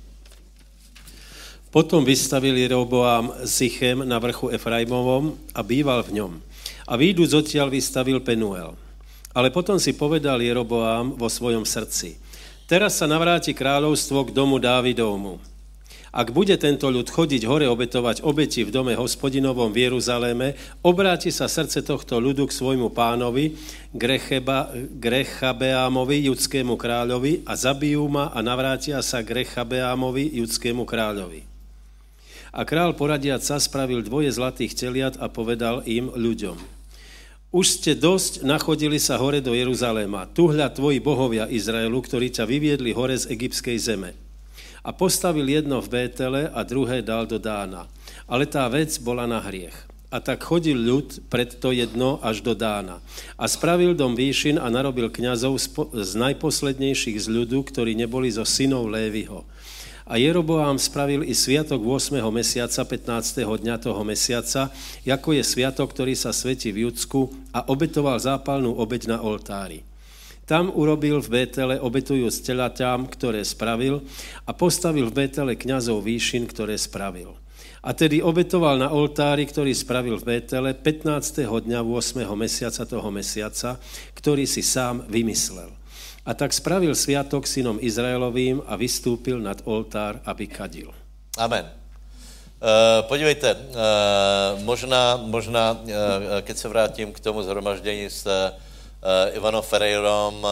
Potom 1.76 2.08
vystavil 2.08 2.56
Jeroboám 2.56 3.44
Sichem 3.44 4.00
na 4.08 4.16
vrchu 4.16 4.48
Efraimovom 4.48 5.36
a 5.52 5.60
býval 5.60 6.08
v 6.08 6.16
něm. 6.16 6.32
A 6.88 6.96
výjdu 6.96 7.28
odtiaľ 7.28 7.68
vystavil 7.68 8.24
Penuel. 8.24 8.72
Ale 9.36 9.52
potom 9.52 9.76
si 9.76 9.92
povedal 9.92 10.40
Jeroboám 10.40 11.12
vo 11.20 11.28
svojom 11.28 11.68
srdci. 11.68 12.16
Teraz 12.64 12.96
sa 12.96 13.04
navráti 13.04 13.52
kráľovstvo 13.52 14.24
k 14.24 14.32
domu 14.32 14.56
Dávidovmu. 14.56 15.36
Ak 16.16 16.32
bude 16.32 16.56
tento 16.56 16.88
ľud 16.88 17.12
chodiť 17.12 17.44
hore 17.44 17.68
obetovať 17.68 18.24
obeti 18.24 18.64
v 18.64 18.72
dome 18.72 18.96
hospodinovom 18.96 19.68
v 19.68 19.84
Jeruzaléme, 19.84 20.56
obráti 20.80 21.28
sa 21.28 21.44
srdce 21.44 21.84
tohto 21.84 22.16
ľudu 22.16 22.48
k 22.48 22.56
svojmu 22.56 22.88
pánovi, 22.88 23.52
Grecheba, 23.92 24.72
Grechabeámovi, 24.96 26.32
judskému 26.32 26.72
kráľovi, 26.80 27.44
a 27.44 27.52
zabijú 27.52 28.08
ma 28.08 28.32
a 28.32 28.40
navrátia 28.40 29.04
sa 29.04 29.20
Grechabeámovi, 29.20 30.40
judskému 30.40 30.88
kráľovi. 30.88 31.55
A 32.56 32.64
král 32.64 32.96
poradiac 32.96 33.44
sa 33.44 33.60
spravil 33.60 34.00
dvoje 34.00 34.32
zlatých 34.32 34.72
teliat 34.72 35.14
a 35.20 35.28
povedal 35.28 35.84
im 35.84 36.08
ľuďom– 36.08 36.56
už 37.56 37.80
ste 37.80 37.96
dosť 37.96 38.44
nachodili 38.44 39.00
sa 39.00 39.16
hore 39.16 39.40
do 39.40 39.56
Jeruzaléma. 39.56 40.28
Tuhľa 40.34 40.76
tvoji 40.76 41.00
bohovia 41.00 41.48
Izraelu, 41.48 41.96
ktorí 42.04 42.28
ťa 42.28 42.44
vyviedli 42.44 42.92
hore 42.92 43.16
z 43.16 43.32
egyptskej 43.32 43.76
zeme. 43.80 44.12
A 44.84 44.92
postavil 44.92 45.48
jedno 45.48 45.80
v 45.80 45.88
Bétele 45.88 46.52
a 46.52 46.60
druhé 46.68 47.00
dal 47.00 47.24
do 47.24 47.40
Dána. 47.40 47.88
Ale 48.28 48.44
tá 48.44 48.68
vec 48.68 48.92
bola 49.00 49.24
na 49.24 49.40
hriech. 49.40 49.72
A 50.12 50.20
tak 50.20 50.44
chodil 50.44 50.76
ľud 50.76 51.32
pred 51.32 51.56
to 51.56 51.72
jedno 51.72 52.20
až 52.20 52.44
do 52.44 52.52
Dána. 52.52 53.00
A 53.40 53.48
spravil 53.48 53.96
dom 53.96 54.12
výšin 54.12 54.60
a 54.60 54.68
narobil 54.68 55.08
kňazov 55.08 55.56
z 55.96 56.12
najposlednejších 56.12 57.16
z 57.16 57.26
ľudu, 57.30 57.62
ktorí 57.72 57.96
neboli 57.96 58.28
zo 58.28 58.44
synov 58.44 58.90
Lévyho 58.90 59.48
a 60.06 60.14
Jeroboám 60.22 60.78
spravil 60.78 61.26
i 61.26 61.34
sviatok 61.34 61.82
8. 61.82 62.22
mesiaca, 62.30 62.86
15. 62.86 63.42
dňa 63.42 63.76
toho 63.82 64.02
mesiaca, 64.06 64.70
jako 65.02 65.34
je 65.34 65.42
sviatok, 65.42 65.90
ktorý 65.90 66.14
sa 66.14 66.30
svetí 66.30 66.70
v 66.70 66.86
Judsku 66.86 67.34
a 67.50 67.66
obetoval 67.66 68.22
zápalnú 68.22 68.70
obeď 68.78 69.10
na 69.10 69.18
oltári. 69.18 69.82
Tam 70.46 70.70
urobil 70.70 71.18
v 71.18 71.42
Bétele 71.42 71.82
obetujúc 71.82 72.38
telatám, 72.46 73.10
ktoré 73.10 73.42
spravil 73.42 73.98
a 74.46 74.54
postavil 74.54 75.10
v 75.10 75.26
Bétele 75.26 75.58
kňazov 75.58 76.06
výšin, 76.06 76.46
ktoré 76.46 76.78
spravil. 76.78 77.34
A 77.82 77.90
tedy 77.90 78.22
obetoval 78.22 78.78
na 78.78 78.94
oltári, 78.94 79.42
ktorý 79.42 79.74
spravil 79.74 80.22
v 80.22 80.38
Bétele 80.38 80.70
15. 80.70 81.50
dňa 81.50 81.80
8. 81.82 82.22
mesiaca 82.38 82.86
toho 82.86 83.10
mesiaca, 83.10 83.82
ktorý 84.14 84.46
si 84.46 84.62
sám 84.62 85.02
vymyslel. 85.10 85.75
A 86.26 86.34
tak 86.34 86.50
spravil 86.50 86.90
sviatok 86.90 87.46
synom 87.46 87.78
Izraelovým 87.78 88.58
a 88.66 88.74
vystúpil 88.74 89.38
nad 89.38 89.62
oltár, 89.62 90.18
aby 90.26 90.50
kadil. 90.50 90.90
Amen. 91.38 91.62
Uh, 92.56 93.06
podívejte, 93.06 93.54
uh, 93.54 94.58
možná, 94.66 95.22
možná 95.22 95.72
uh, 95.72 95.86
keď 96.42 96.56
se 96.56 96.68
vrátím 96.68 97.12
k 97.12 97.20
tomu 97.20 97.42
zhromaždění 97.46 98.10
s 98.10 98.26
uh, 98.26 99.36
Ivanom 99.36 99.62
Ferreirom, 99.62 100.42
uh, 100.42 100.50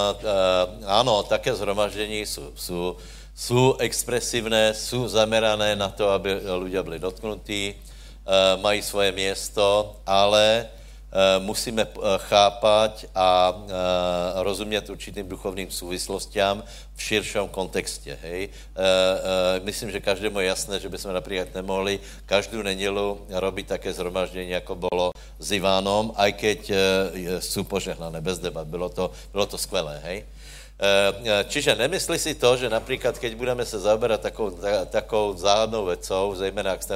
ano, 0.87 1.23
také 1.23 1.55
zhromaždění 1.55 2.23
jsou, 2.23 2.53
jsou, 2.55 2.97
jsou 3.35 3.77
expresivné, 3.79 4.75
jsou 4.75 5.09
zamerané 5.09 5.77
na 5.77 5.89
to, 5.89 6.09
aby 6.09 6.39
lidé 6.59 6.83
byli 6.83 6.99
dotknutí, 6.99 7.75
uh, 7.75 8.63
mají 8.63 8.83
svoje 8.83 9.13
město, 9.13 9.97
ale 10.07 10.67
Eh, 10.67 10.84
musíme 11.39 11.87
eh, 11.87 12.01
chápat 12.27 13.05
a 13.15 13.55
eh, 13.55 13.73
rozumět 14.43 14.91
určitým 14.91 15.29
duchovným 15.29 15.71
souvislostiam 15.71 16.63
v 16.95 17.03
širším 17.03 17.49
kontextě. 17.51 18.19
Hej? 18.23 18.49
Myslím, 19.63 19.91
že 19.91 20.01
každému 20.01 20.41
je 20.41 20.47
jasné, 20.47 20.81
že 20.81 20.89
bychom 20.89 21.11
například 21.11 21.55
nemohli 21.55 21.99
každou 22.27 22.63
nedělu 22.63 23.27
robit 23.31 23.67
také 23.67 23.93
zhromaždění, 23.93 24.51
jako 24.51 24.75
bylo 24.75 25.11
s 25.39 25.53
Ivánom, 25.53 26.15
aj 26.17 26.33
keď 26.33 26.61
jsou 27.39 27.67
požehnané, 27.67 28.21
bez 28.21 28.39
debat. 28.39 28.67
Bylo 28.67 28.89
to, 28.89 29.11
bylo 29.33 29.47
to 29.47 29.59
skvělé. 29.59 29.99
Hej? 30.05 30.25
Čiže 31.51 31.75
nemyslí 31.75 32.19
si 32.19 32.35
to, 32.39 32.57
že 32.57 32.71
například, 32.71 33.19
keď 33.19 33.35
budeme 33.35 33.67
se 33.67 33.79
zaoberat 33.79 34.21
takou, 34.21 34.55
takou 34.87 35.35
záhadnou 35.35 35.85
vecou, 35.85 36.35
zejména 36.35 36.71
jak 36.71 36.83
jste 36.83 36.95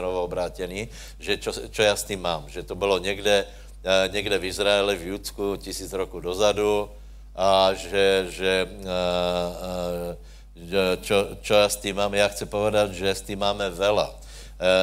že 1.18 1.36
čo, 1.42 1.50
čo 1.70 1.82
já 1.82 1.96
s 1.96 2.04
tím 2.04 2.22
mám, 2.22 2.46
že 2.46 2.62
to 2.62 2.74
bylo 2.74 2.98
někde 2.98 3.46
Eh, 3.46 3.67
někde 4.12 4.38
v 4.38 4.44
Izraeli, 4.44 4.96
v 4.96 5.06
Judsku, 5.06 5.56
tisíc 5.56 5.92
roku 5.92 6.20
dozadu 6.20 6.90
a 7.38 7.70
že, 7.74 8.26
že, 8.28 8.66
eh, 8.66 9.50
eh, 9.62 10.16
že 10.58 10.82
čo, 11.06 11.38
čo 11.38 11.54
já 11.54 11.68
s 11.68 11.76
tím 11.76 11.96
mám? 11.96 12.14
Já 12.14 12.28
chci 12.28 12.46
povedat, 12.46 12.90
že 12.90 13.14
s 13.14 13.22
tím 13.22 13.38
máme 13.38 13.70
vela. 13.70 14.14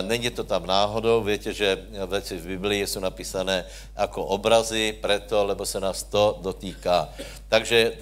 Není 0.07 0.31
to 0.31 0.47
tam 0.47 0.63
náhodou, 0.63 1.19
víte, 1.23 1.51
že 1.53 1.77
věci 2.07 2.37
v 2.37 2.47
Biblii 2.47 2.87
jsou 2.87 2.99
napísané 2.99 3.67
jako 3.91 4.23
obrazy, 4.23 4.95
preto, 5.03 5.43
lebo 5.43 5.65
se 5.67 5.79
nás 5.83 6.03
to 6.03 6.39
dotýká. 6.41 7.11
Takže 7.51 7.99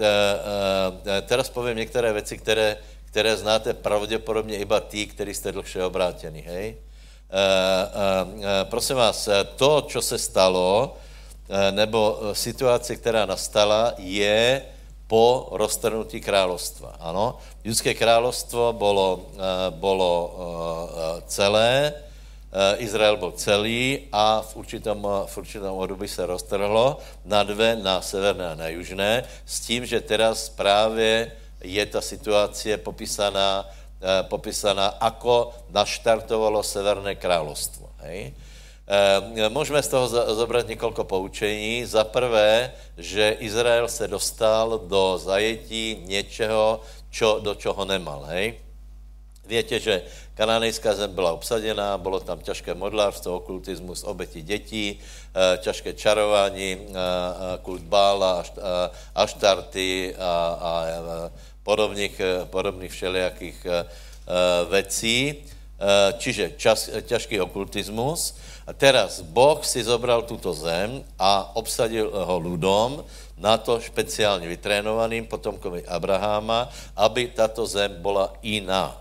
teraz 1.25 1.49
povím 1.49 1.77
některé 1.77 2.13
věci, 2.13 2.37
které, 2.37 2.77
které 3.09 3.37
znáte 3.37 3.73
pravděpodobně 3.73 4.57
iba 4.57 4.79
tí, 4.79 5.09
kteří 5.09 5.33
jste 5.33 5.51
dlhšie 5.51 5.85
obrátěni, 5.85 6.41
hej? 6.41 6.77
Prosím 8.63 8.95
vás, 8.95 9.29
to, 9.55 9.81
co 9.81 10.01
se 10.01 10.17
stalo, 10.17 10.95
nebo 11.71 12.19
situace, 12.33 12.95
která 12.95 13.25
nastala, 13.25 13.93
je 13.97 14.61
po 15.07 15.49
roztrhnutí 15.51 16.21
královstva. 16.21 16.95
Ano, 16.99 17.37
judské 17.63 17.93
královstvo 17.93 18.73
bylo, 18.73 19.25
bylo 19.69 20.35
celé, 21.27 21.93
Izrael 22.77 23.17
byl 23.17 23.31
celý 23.31 23.99
a 24.11 24.41
v 24.41 24.55
určitom, 24.55 25.07
v 25.25 25.37
určitom 25.37 25.77
období 25.77 26.07
se 26.07 26.25
roztrhlo 26.25 26.97
na 27.25 27.43
dvě, 27.43 27.75
na 27.75 28.01
severné 28.01 28.47
a 28.51 28.55
na 28.55 28.67
južné, 28.67 29.23
s 29.45 29.59
tím, 29.59 29.85
že 29.85 30.01
teraz 30.01 30.49
právě 30.49 31.31
je 31.63 31.85
ta 31.85 32.01
situace 32.01 32.77
popísaná, 32.77 33.65
eh, 33.65 33.82
popísaná 34.27 34.99
ako 34.99 35.53
naštartovalo 35.71 36.63
Severné 36.63 37.15
královstvo. 37.15 37.89
Hej? 38.03 38.35
Eh, 38.87 39.49
můžeme 39.49 39.83
z 39.83 39.87
toho 39.87 40.07
zobrat 40.35 40.67
několik 40.67 40.99
poučení. 41.03 41.85
Za 41.85 42.03
prvé, 42.03 42.71
že 42.97 43.37
Izrael 43.39 43.87
se 43.87 44.07
dostal 44.07 44.79
do 44.79 45.17
zajetí 45.17 46.03
něčeho, 46.05 46.81
čo, 47.09 47.39
do 47.39 47.55
čeho 47.55 47.85
nemal. 47.85 48.23
Hej? 48.27 48.59
Víte, 49.47 49.79
že 49.79 50.03
kanánejská 50.33 50.95
zem 50.95 51.15
byla 51.15 51.33
obsadená, 51.33 51.97
bylo 51.97 52.19
tam 52.19 52.39
těžké 52.39 52.73
modlárstvo, 52.73 53.35
okultismus, 53.35 54.03
obeti 54.03 54.41
dětí, 54.41 54.99
eh, 54.99 55.57
těžké 55.57 55.93
čarování, 55.93 56.77
kult 57.61 57.83
Bála, 57.83 58.43
aštarty 59.15 60.15
a, 60.19 60.57
a, 60.59 60.71
a 60.83 61.31
podobných, 61.63 62.15
eh, 62.19 62.45
podobných 62.45 62.91
všelijakých 62.91 63.57
uh, 63.65 63.87
vecí. 64.69 65.43
Uh, 65.83 66.15
čiže 66.15 66.55
čas, 66.55 66.87
ťažký 66.87 67.43
okultismus. 67.43 68.39
A 68.63 68.71
teraz 68.71 69.19
Boh 69.19 69.59
si 69.67 69.83
zobral 69.83 70.23
tuto 70.23 70.55
zem 70.55 71.03
a 71.19 71.51
obsadil 71.59 72.07
ho 72.07 72.39
ľudom, 72.39 73.03
na 73.35 73.57
to 73.57 73.79
špeciálně 73.79 74.47
vytrénovaným 74.47 75.27
potomkovi 75.27 75.83
Abraháma, 75.83 76.69
aby 76.95 77.27
tato 77.27 77.67
zem 77.67 77.91
byla 77.99 78.33
jiná. 78.39 78.95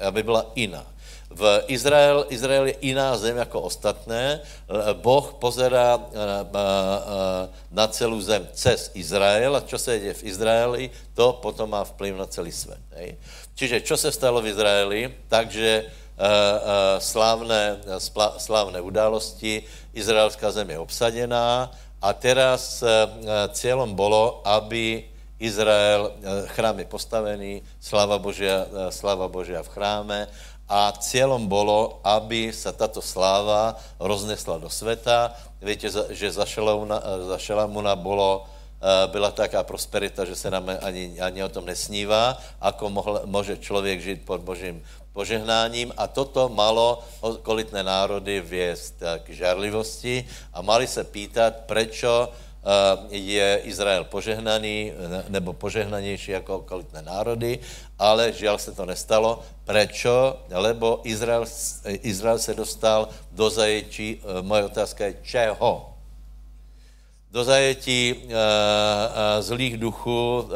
Aby 0.00 0.22
byla 0.22 0.46
jiná. 0.56 0.86
V 1.32 1.64
Izrael, 1.66 2.26
Izrael 2.28 2.66
je 2.66 2.76
jiná 2.80 3.16
zem 3.16 3.36
jako 3.36 3.60
ostatné. 3.60 4.40
Boh 5.00 5.32
pozerá 5.40 5.96
eh, 5.96 6.04
eh, 6.04 7.48
na 7.72 7.86
celou 7.88 8.20
zem 8.20 8.44
cez 8.52 8.90
Izrael 8.94 9.56
a 9.56 9.64
čo 9.64 9.78
se 9.78 9.98
děje 9.98 10.14
v 10.14 10.24
Izraeli, 10.24 10.84
to 11.14 11.32
potom 11.42 11.70
má 11.70 11.84
vplyv 11.84 12.16
na 12.16 12.26
celý 12.26 12.52
svět. 12.52 12.80
Hej? 12.96 13.16
Čiže 13.54 13.80
čo 13.80 13.96
se 13.96 14.12
stalo 14.12 14.40
v 14.44 14.52
Izraeli? 14.52 15.00
Takže 15.28 15.70
eh, 15.84 15.90
slávné, 17.00 17.80
slávné 18.38 18.80
události, 18.80 19.64
izraelská 19.96 20.52
zem 20.52 20.70
je 20.70 20.78
obsadená 20.78 21.72
a 22.02 22.12
teraz 22.12 22.84
cílem 23.52 23.94
bylo, 23.94 24.42
aby 24.44 25.04
Izrael, 25.42 26.14
chrám 26.54 26.78
je 26.78 26.86
postavený, 26.86 27.52
sláva 27.82 28.18
Božia, 28.18 28.62
sláva 28.94 29.26
Božia 29.26 29.62
v 29.62 29.74
chráme, 29.74 30.30
a 30.68 30.92
cílem 30.92 31.46
bylo, 31.46 32.00
aby 32.04 32.52
se 32.52 32.72
tato 32.72 33.02
sláva 33.02 33.76
roznesla 34.00 34.58
do 34.58 34.70
světa. 34.70 35.34
Víte, 35.62 35.88
že 36.10 36.32
za 36.32 36.44
Šalamuna, 36.46 37.02
za 37.28 37.38
Šalamuna 37.38 37.96
bylo, 37.96 38.44
eh, 38.80 39.08
byla 39.08 39.30
taká 39.30 39.62
prosperita, 39.62 40.24
že 40.24 40.34
se 40.36 40.50
nám 40.50 40.70
ani, 40.82 41.20
ani 41.20 41.44
o 41.44 41.48
tom 41.48 41.66
nesnívá, 41.66 42.38
ako 42.60 42.90
mohl, 42.90 43.20
může 43.24 43.56
člověk 43.56 44.00
žít 44.00 44.24
pod 44.24 44.40
božím 44.40 44.82
požehnáním 45.12 45.92
a 45.96 46.08
toto 46.08 46.48
malo 46.48 47.04
okolitné 47.20 47.82
národy 47.84 48.40
věst 48.40 48.96
k 49.24 49.28
žárlivosti 49.28 50.24
a 50.52 50.62
mali 50.62 50.86
se 50.88 51.04
pýtat, 51.04 51.68
prečo 51.68 52.32
je 53.10 53.60
Izrael 53.64 54.04
požehnaný 54.04 54.92
nebo 55.28 55.52
požehnanější 55.52 56.30
jako 56.30 56.56
okolitné 56.58 57.02
národy, 57.02 57.58
ale 57.98 58.32
žiaľ 58.32 58.58
se 58.58 58.72
to 58.72 58.86
nestalo. 58.86 59.42
Prečo? 59.66 60.46
Lebo 60.50 61.00
Izrael, 61.04 61.44
Izrael 62.06 62.38
se 62.38 62.54
dostal 62.54 63.08
do 63.32 63.50
zajetí, 63.50 64.18
eh, 64.22 64.42
moje 64.42 64.64
otázka 64.64 65.04
je 65.06 65.14
čeho? 65.22 65.88
Do 67.32 67.44
zajetí 67.44 68.28
zlých 69.40 69.80
duchů, 69.80 70.48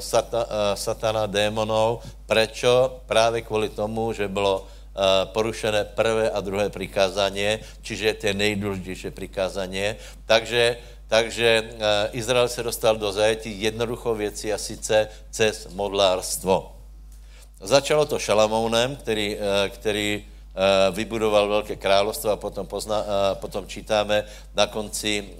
sata, 0.00 0.46
satana, 0.74 1.26
démonov. 1.26 2.00
Prečo? 2.26 3.04
Právě 3.06 3.42
kvůli 3.42 3.68
tomu, 3.68 4.12
že 4.12 4.28
bylo 4.28 4.66
porušené 5.24 5.84
prvé 5.84 6.30
a 6.30 6.40
druhé 6.40 6.70
přikázání, 6.70 7.58
čiže 7.82 8.14
to 8.14 8.32
nejdůležitější 8.32 9.10
přikázání. 9.10 9.94
Takže 10.26 10.76
takže 11.08 11.64
eh, 11.64 12.08
Izrael 12.12 12.48
se 12.48 12.62
dostal 12.62 12.96
do 12.96 13.12
zajetí 13.12 13.62
jednoduchou 13.62 14.14
věcí 14.14 14.52
a 14.52 14.58
sice 14.58 15.08
cez 15.30 15.68
modlárstvo. 15.72 16.72
Začalo 17.60 18.06
to 18.06 18.18
Šalamounem, 18.18 18.96
který, 18.96 19.36
eh, 19.36 19.68
který 19.68 20.24
eh, 20.24 20.90
vybudoval 20.90 21.48
velké 21.48 21.76
královstvo 21.76 22.30
a 22.30 22.36
potom, 22.36 22.66
pozna, 22.66 23.04
potom 23.34 23.66
čítáme 23.66 24.24
na 24.54 24.66
konci 24.66 25.38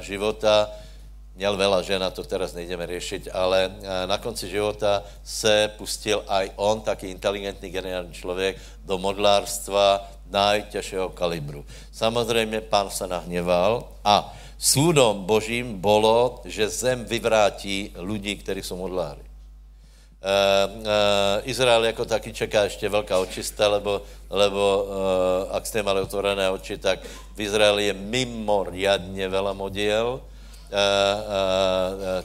života, 0.00 0.70
měl 1.34 1.56
vela 1.56 1.82
žena, 1.82 2.10
to 2.10 2.24
teraz 2.24 2.52
nejdeme 2.52 2.86
řešit, 2.86 3.28
ale 3.32 3.72
na 4.06 4.18
konci 4.18 4.48
života 4.48 5.02
se 5.24 5.72
pustil 5.76 6.24
aj 6.28 6.50
on, 6.56 6.80
taky 6.80 7.10
inteligentní 7.10 7.70
geniální 7.70 8.12
člověk, 8.12 8.56
do 8.84 8.98
modlárstva 8.98 10.08
najtěžšího 10.30 11.08
kalibru. 11.08 11.64
Samozřejmě 11.92 12.60
pán 12.60 12.90
se 12.90 13.06
nahněval 13.06 13.88
a 14.04 14.36
Súdom 14.58 15.28
božím 15.28 15.80
bylo, 15.80 16.40
že 16.44 16.68
zem 16.68 17.04
vyvrátí 17.04 17.92
lidi, 17.94 18.36
kteří 18.36 18.62
jsou 18.62 18.76
modláři. 18.76 19.20
Uh, 19.20 20.80
uh, 20.80 20.86
Izrael 21.44 21.84
jako 21.84 22.04
taky 22.04 22.32
čeká 22.32 22.64
ještě 22.64 22.88
velká 22.88 23.18
očista, 23.18 23.68
lebo, 23.68 24.02
lebo 24.30 24.84
uh, 24.84 25.56
ak 25.56 25.66
jste 25.66 25.82
mali 25.82 26.00
otvorené 26.00 26.50
oči, 26.50 26.78
tak 26.78 27.04
v 27.36 27.40
Izraeli 27.40 27.86
je 27.86 27.92
mimoriadně 27.92 29.28
veľa 29.28 29.52
modiel, 29.52 30.20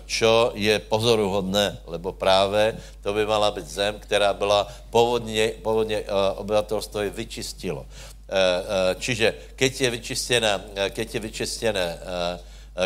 čo 0.06 0.52
je 0.56 0.80
pozoruhodné, 0.80 1.78
lebo 1.86 2.13
právě 2.13 2.78
to 3.02 3.13
by 3.13 3.26
mala 3.26 3.52
být 3.52 3.67
zem, 3.67 4.00
která 4.00 4.34
byla 4.34 4.67
původně, 4.89 5.54
původně 5.62 6.04
obyvatelstvo 6.36 7.02
vyčistilo. 7.10 7.86
Eh, 8.32 8.38
eh, 8.39 8.96
čiže 8.96 9.36
keď 9.60 9.72
je 9.82 9.89
vyčistěné, 9.91 10.52
eh, 10.76 10.89
keď 10.89 11.08
je 11.13 11.20
vyčistěné 11.20 11.88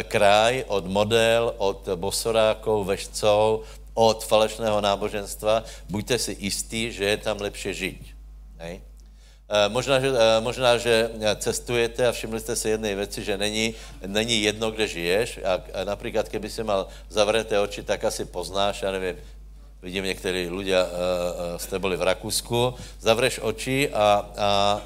kraj 0.10 0.66
od 0.68 0.90
model, 0.90 1.54
od 1.62 1.86
bosorákov, 1.96 2.90
vešcov, 2.90 3.62
od 3.94 4.18
falešného 4.26 4.82
náboženstva, 4.82 5.62
buďte 5.94 6.18
si 6.20 6.34
jistí, 6.42 6.90
že 6.90 7.06
je 7.06 7.18
tam 7.22 7.38
lepší 7.38 7.74
žít. 7.74 8.06
Hej? 8.58 8.82
Možná 9.70 10.02
že, 10.02 10.10
možná, 10.42 10.78
že 10.82 11.14
cestujete 11.38 12.02
a 12.02 12.12
všimli 12.12 12.40
jste 12.40 12.56
si 12.56 12.70
jedné 12.70 12.96
věci, 12.96 13.24
že 13.24 13.38
není, 13.38 13.78
není 14.06 14.42
jedno, 14.42 14.72
kde 14.72 14.88
žiješ. 14.88 15.40
A, 15.46 15.62
například, 15.86 16.30
keby 16.30 16.50
si 16.50 16.64
mal 16.66 16.90
zavřeté 17.10 17.60
oči, 17.60 17.86
tak 17.86 18.04
asi 18.04 18.26
poznáš, 18.26 18.82
já 18.82 18.92
nevím, 18.92 19.16
vidím 19.82 20.04
některý 20.04 20.50
uh, 20.50 20.58
jste 21.58 21.80
byli 21.80 21.98
v 21.98 22.02
Rakusku, 22.02 22.74
zavreš 23.00 23.40
oči 23.40 23.90
a, 23.94 24.34
a 24.38 24.82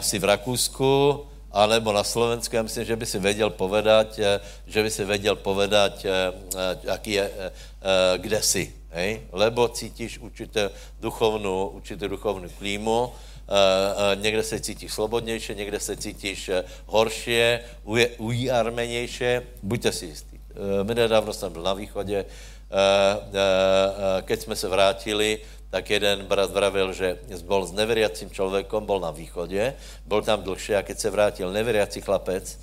si 0.00 0.18
v 0.18 0.24
Rakousku, 0.24 1.24
alebo 1.52 1.92
na 1.92 2.04
Slovensku, 2.04 2.56
já 2.56 2.62
myslím, 2.62 2.84
že 2.84 2.96
by 2.96 3.06
si 3.06 3.18
věděl 3.18 3.50
povedať, 3.50 4.18
eh, 4.18 4.40
že 4.66 4.82
by 4.82 4.90
si 4.90 5.04
věděl 5.04 5.36
povedať, 5.36 6.04
eh, 6.04 6.32
jaký 6.82 7.10
je, 7.12 7.30
kde 8.16 8.42
si, 8.42 8.74
hej? 8.90 9.22
lebo 9.32 9.68
cítíš 9.68 10.18
určité 10.18 10.70
duchovnou, 11.00 11.68
určité 11.78 12.08
duchovnou 12.08 12.48
klímu, 12.58 13.12
někde 14.14 14.42
se 14.42 14.60
cítíš 14.60 14.92
slobodnější, 14.92 15.54
někde 15.54 15.80
se 15.80 15.96
cítíš 15.96 16.50
horšie, 16.86 17.60
ujarmenější, 18.18 19.24
buďte 19.62 19.92
si 19.92 20.06
jistí. 20.06 20.40
My 20.82 20.94
nedávno 20.94 21.32
jsem 21.32 21.52
byl 21.52 21.62
na 21.62 21.74
východě, 21.74 22.24
keď 24.24 24.40
jsme 24.40 24.56
se 24.56 24.68
vrátili, 24.68 25.40
tak 25.68 25.90
jeden 25.90 26.24
brat 26.24 26.48
vravil, 26.50 26.92
že 26.92 27.20
bol 27.44 27.68
s 27.68 27.72
neveriacím 27.76 28.30
člověkom, 28.30 28.86
bol 28.86 29.00
na 29.00 29.10
východě, 29.10 29.74
bol 30.08 30.24
tam 30.24 30.42
dlhšie 30.42 30.76
a 30.76 30.82
keď 30.82 30.96
se 30.98 31.10
vrátil 31.10 31.52
neveriací 31.52 32.00
chlapec, 32.00 32.58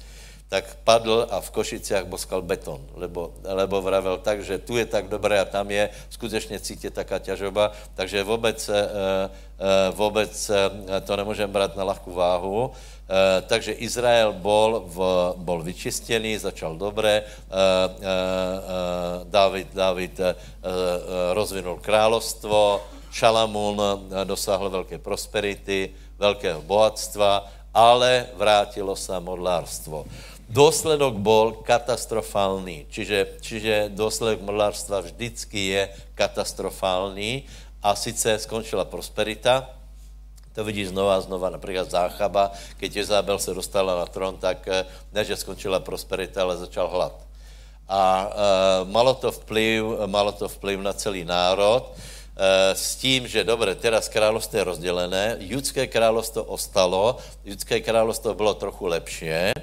tak 0.50 0.78
padl 0.86 1.26
a 1.30 1.41
v 1.41 1.50
Košiciach 1.50 2.06
boskal 2.06 2.46
beton, 2.46 2.78
lebo, 2.94 3.34
lebo 3.41 3.82
vravel 3.82 4.22
tak, 4.22 4.46
že 4.46 4.62
tu 4.62 4.78
je 4.78 4.86
tak 4.86 5.10
dobré 5.10 5.41
a 5.41 5.46
tam 5.46 5.72
je 5.72 5.89
skutečně 6.10 6.60
cítit 6.60 6.94
taká 6.94 7.20
ťažoba, 7.20 7.72
takže 7.96 8.24
vůbec, 8.24 8.70
e, 8.70 8.74
e, 8.78 9.91
vůbec 9.91 10.52
to 11.04 11.15
nemůžeme 11.15 11.54
brát 11.54 11.76
na 11.76 11.84
ľahkú 11.84 12.13
váhu. 12.13 12.72
Takže 13.46 13.78
Izrael 13.86 14.34
bol, 14.34 14.82
v, 14.89 14.98
bol 15.38 15.62
vyčistený, 15.62 16.41
začal 16.41 16.74
dobré, 16.74 17.22
David, 19.30 19.68
David 19.78 20.15
rozvinul 21.38 21.78
královstvo, 21.86 22.82
Šalamún 23.15 23.80
dosáhl 24.28 24.67
velké 24.69 24.99
prosperity, 24.99 25.95
velkého 26.19 26.60
bohatstva, 26.62 27.47
ale 27.71 28.28
vrátilo 28.36 28.91
se 28.95 29.15
modlárstvo. 29.19 30.04
Dôsledok 30.51 31.15
bol 31.23 31.63
katastrofálny, 31.63 32.91
čiže, 32.91 33.39
čiže 33.39 33.88
dôsledok 33.95 34.43
modlárstva 34.43 34.99
vždycky 34.99 35.73
je 35.73 35.82
katastrofálny 36.19 37.47
a 37.80 37.95
sice 37.95 38.36
skončila 38.36 38.84
prosperita, 38.84 39.63
to 40.51 40.67
vidí 40.67 40.84
znova 40.84 41.15
a 41.15 41.23
znova, 41.23 41.56
například 41.56 41.91
Záchaba, 41.91 42.51
keď 42.80 42.95
Jezabel 42.95 43.39
se 43.39 43.56
dostala 43.56 43.95
na 43.95 44.08
trón, 44.12 44.36
tak 44.38 44.67
eh, 44.67 44.84
ne, 45.15 45.23
že 45.23 45.39
skončila 45.39 45.80
prosperita, 45.80 46.43
ale 46.43 46.60
začal 46.60 46.91
hlad. 46.91 47.15
A 47.86 48.01
e, 48.01 48.30
malo 48.89 49.13
to 49.13 49.30
vplyv, 49.30 50.10
malo 50.10 50.34
to 50.34 50.49
vplyv 50.49 50.82
na 50.82 50.89
celý 50.89 51.21
národ, 51.21 51.86
Eh, 51.93 52.14
s 52.74 52.95
tím, 52.95 53.28
že 53.28 53.43
dobré, 53.43 53.76
teraz 53.76 54.10
království 54.10 54.60
je 54.60 54.63
rozdělené, 54.63 55.36
judské 55.39 55.88
královstvo 55.88 56.43
ostalo, 56.43 57.17
judské 57.45 57.80
královstvo 57.80 58.34
bylo 58.34 58.54
trochu 58.54 58.86
lepší. 58.86 59.56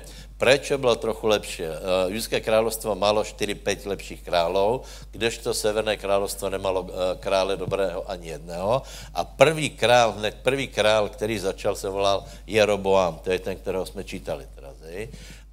Proč 0.42 0.72
bylo 0.76 0.96
trochu 0.96 1.26
lepší? 1.26 1.62
Eh, 1.62 1.70
judské 2.06 2.40
královstvo 2.40 2.94
malo 2.94 3.22
4-5 3.22 3.86
lepších 3.86 4.22
králov, 4.26 4.82
kdežto 5.10 5.54
severné 5.54 5.94
královstvo 5.96 6.50
nemalo 6.50 6.90
eh, 6.90 7.16
krále 7.22 7.56
dobrého 7.56 8.10
ani 8.10 8.28
jedného. 8.28 8.82
A 9.14 9.24
první 9.24 9.70
král, 9.70 10.18
hned 10.18 10.42
první 10.42 10.66
král, 10.66 11.08
který 11.08 11.38
začal, 11.38 11.76
se 11.78 11.88
volal 11.88 12.24
Jeroboam, 12.46 13.22
to 13.22 13.30
je 13.30 13.38
ten, 13.38 13.56
kterého 13.56 13.86
jsme 13.86 14.04
čítali 14.04 14.46
teraz. 14.54 14.72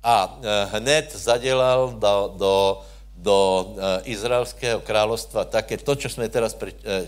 A 0.03 0.39
hned 0.71 1.15
zadělal 1.15 1.93
do, 1.99 2.34
do 2.38 2.82
do 3.19 3.67
uh, 3.75 3.99
izraelského 4.08 4.79
královstva 4.79 5.43
také, 5.43 5.77
to, 5.77 5.95
co 5.95 6.10
jsme 6.10 6.29
teraz 6.29 6.55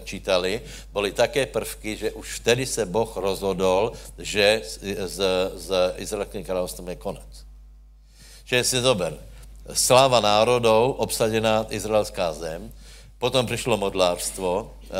čítali, 0.04 0.62
byly 0.93 1.12
také 1.12 1.45
prvky, 1.45 1.95
že 1.95 2.12
už 2.12 2.43
vtedy 2.43 2.65
se 2.65 2.86
Boh 2.86 3.08
rozhodol, 3.17 3.95
že 4.19 4.62
s, 4.63 5.19
s 5.56 5.69
izraelským 5.95 6.43
královstvem 6.43 6.88
je 6.88 6.95
konec. 6.95 7.32
Že 8.43 8.63
si 8.63 8.78
zober, 8.84 9.15
sláva 9.71 10.19
národů, 10.19 11.00
obsadená 11.00 11.65
izraelská 11.69 12.34
zem, 12.34 12.71
potom 13.17 13.45
přišlo 13.45 13.78
modlárstvo, 13.78 14.67
uh, 14.67 14.97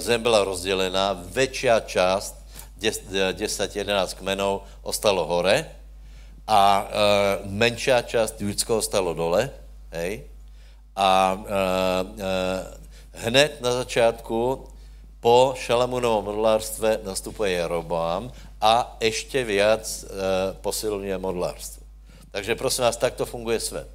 zem 0.00 0.22
byla 0.22 0.44
rozdělená, 0.44 1.20
větší 1.28 1.68
část, 1.86 2.34
10-11 2.80 4.16
kmenů, 4.16 4.60
ostalo 4.82 5.26
hore 5.26 5.70
a 6.46 6.88
menší 7.44 7.90
část 8.04 8.40
judského 8.40 8.78
ostalo 8.78 9.14
dole, 9.14 9.50
Hej? 9.94 10.26
A 10.96 11.10
uh, 11.34 11.42
uh, 11.46 12.24
hned 13.14 13.60
na 13.62 13.72
začátku 13.72 14.66
po 15.20 15.54
Šalamunovom 15.56 16.24
modlárstve 16.24 17.00
nastupuje 17.02 17.52
Jeroboam 17.52 18.30
a 18.60 18.96
ještě 19.00 19.44
viac 19.44 20.04
uh, 20.04 20.10
posiluje 20.60 21.18
modlárstvo. 21.18 21.82
Takže 22.30 22.54
prosím 22.54 22.84
vás, 22.84 22.96
takto 22.96 23.26
funguje 23.26 23.60
svět. 23.60 23.88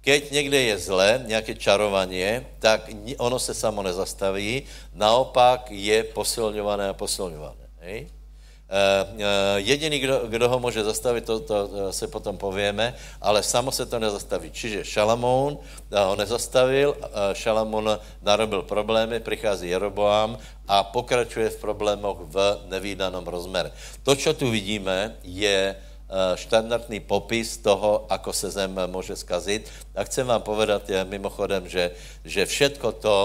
Keď 0.00 0.30
někde 0.30 0.58
je 0.62 0.78
zle, 0.78 1.24
nějaké 1.26 1.54
čarovanie, 1.54 2.46
tak 2.58 2.90
ono 3.18 3.38
se 3.38 3.54
samo 3.54 3.82
nezastaví, 3.82 4.62
naopak 4.94 5.70
je 5.70 6.04
posilňované 6.04 6.88
a 6.88 6.98
posilňované. 6.98 7.66
Hej? 7.80 8.10
Eh, 8.68 9.06
eh, 9.16 9.60
jediný, 9.64 9.98
kdo, 9.98 10.28
kdo 10.28 10.48
ho 10.48 10.58
může 10.60 10.84
zastavit, 10.84 11.24
to, 11.24 11.40
to 11.40 11.56
eh, 11.56 11.92
se 11.92 12.04
potom 12.04 12.36
pověme, 12.36 12.94
ale 13.20 13.42
samo 13.42 13.72
se 13.72 13.86
to 13.86 13.98
nezastaví. 13.98 14.50
Čiže 14.52 14.84
Šalamoun 14.84 15.58
ho 15.88 16.16
nezastavil, 16.16 16.96
Šalamoun 17.32 17.98
narobil 18.22 18.62
problémy, 18.62 19.20
přichází 19.20 19.68
Jeroboám 19.72 20.38
a 20.68 20.84
pokračuje 20.84 21.50
v 21.50 21.60
problémoch 21.60 22.20
v 22.28 22.60
nevýdanom 22.68 23.24
rozměru. 23.24 23.72
To, 24.02 24.16
co 24.16 24.34
tu 24.34 24.50
vidíme, 24.50 25.16
je 25.24 25.76
štandardný 26.34 27.00
popis 27.00 27.56
toho, 27.56 28.04
ako 28.08 28.32
se 28.32 28.50
zem 28.50 28.72
může 28.86 29.16
skazit. 29.16 29.68
A 29.96 30.04
chcem 30.04 30.26
vám 30.26 30.40
povedat 30.40 30.88
je, 30.88 31.04
mimochodem, 31.04 31.68
že, 31.68 31.92
že 32.24 32.46
všetko 32.48 32.92
to, 32.92 33.16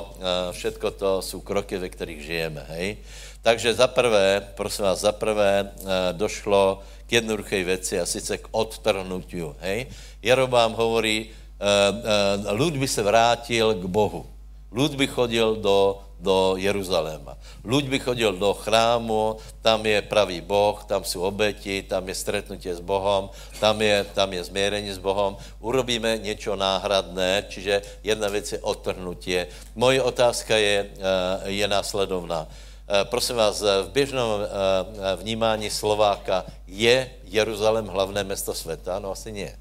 všetko 0.51 0.91
to 0.91 1.21
jsou 1.21 1.39
kroky, 1.39 1.77
ve 1.77 1.89
kterých 1.89 2.23
žijeme. 2.23 2.65
Hej? 2.67 2.97
Takže 3.43 3.75
za 3.75 3.91
prvé, 3.91 4.39
prosím 4.55 4.87
vás, 4.87 5.03
za 5.03 5.11
prvé 5.11 5.67
eh, 5.67 6.15
došlo 6.15 6.79
k 7.07 7.19
jednoduché 7.19 7.63
věci 7.63 7.99
a 7.99 8.07
sice 8.07 8.39
k 8.39 8.47
odtrhnutiu. 8.55 9.55
Hej? 9.59 9.91
Jerobám 10.23 10.71
hovorí, 10.79 11.27
eh, 11.27 12.47
eh, 12.47 12.79
by 12.79 12.87
se 12.87 13.03
vrátil 13.03 13.75
k 13.75 13.83
Bohu. 13.83 14.23
Lud 14.71 14.95
by 14.95 15.07
chodil 15.07 15.59
do, 15.59 15.99
do 16.23 16.55
Jeruzaléma. 16.55 17.35
Lud 17.67 17.83
by 17.83 17.99
chodil 17.99 18.31
do 18.39 18.55
chrámu, 18.55 19.37
tam 19.61 19.85
je 19.85 20.01
pravý 20.01 20.41
Boh, 20.41 20.79
tam 20.87 21.03
jsou 21.03 21.27
obeti, 21.27 21.83
tam 21.83 22.07
je 22.07 22.15
stretnutie 22.15 22.71
s 22.75 22.79
Bohom, 22.79 23.29
tam 23.59 23.75
je, 23.81 24.07
tam 24.15 24.33
je 24.33 24.43
změrení 24.43 24.91
s 24.95 25.03
Bohom. 25.03 25.37
Urobíme 25.59 26.17
něco 26.17 26.55
náhradné, 26.55 27.45
čiže 27.51 27.81
jedna 28.03 28.27
věc 28.31 28.51
je 28.51 28.59
odtrhnutie. 28.59 29.47
Moje 29.75 30.01
otázka 30.01 30.57
je, 30.57 30.89
je 31.45 31.67
následovná. 31.67 32.47
Eh, 32.83 33.05
prosím 33.05 33.35
vás, 33.35 33.61
v 33.61 33.89
běžném 33.91 34.27
eh, 34.27 35.15
vnímání 35.15 35.69
Slováka 35.69 36.45
je 36.67 37.11
Jeruzalém 37.23 37.87
hlavné 37.87 38.23
město 38.23 38.53
světa? 38.53 38.99
No 38.99 39.11
asi 39.11 39.31
nie. 39.31 39.55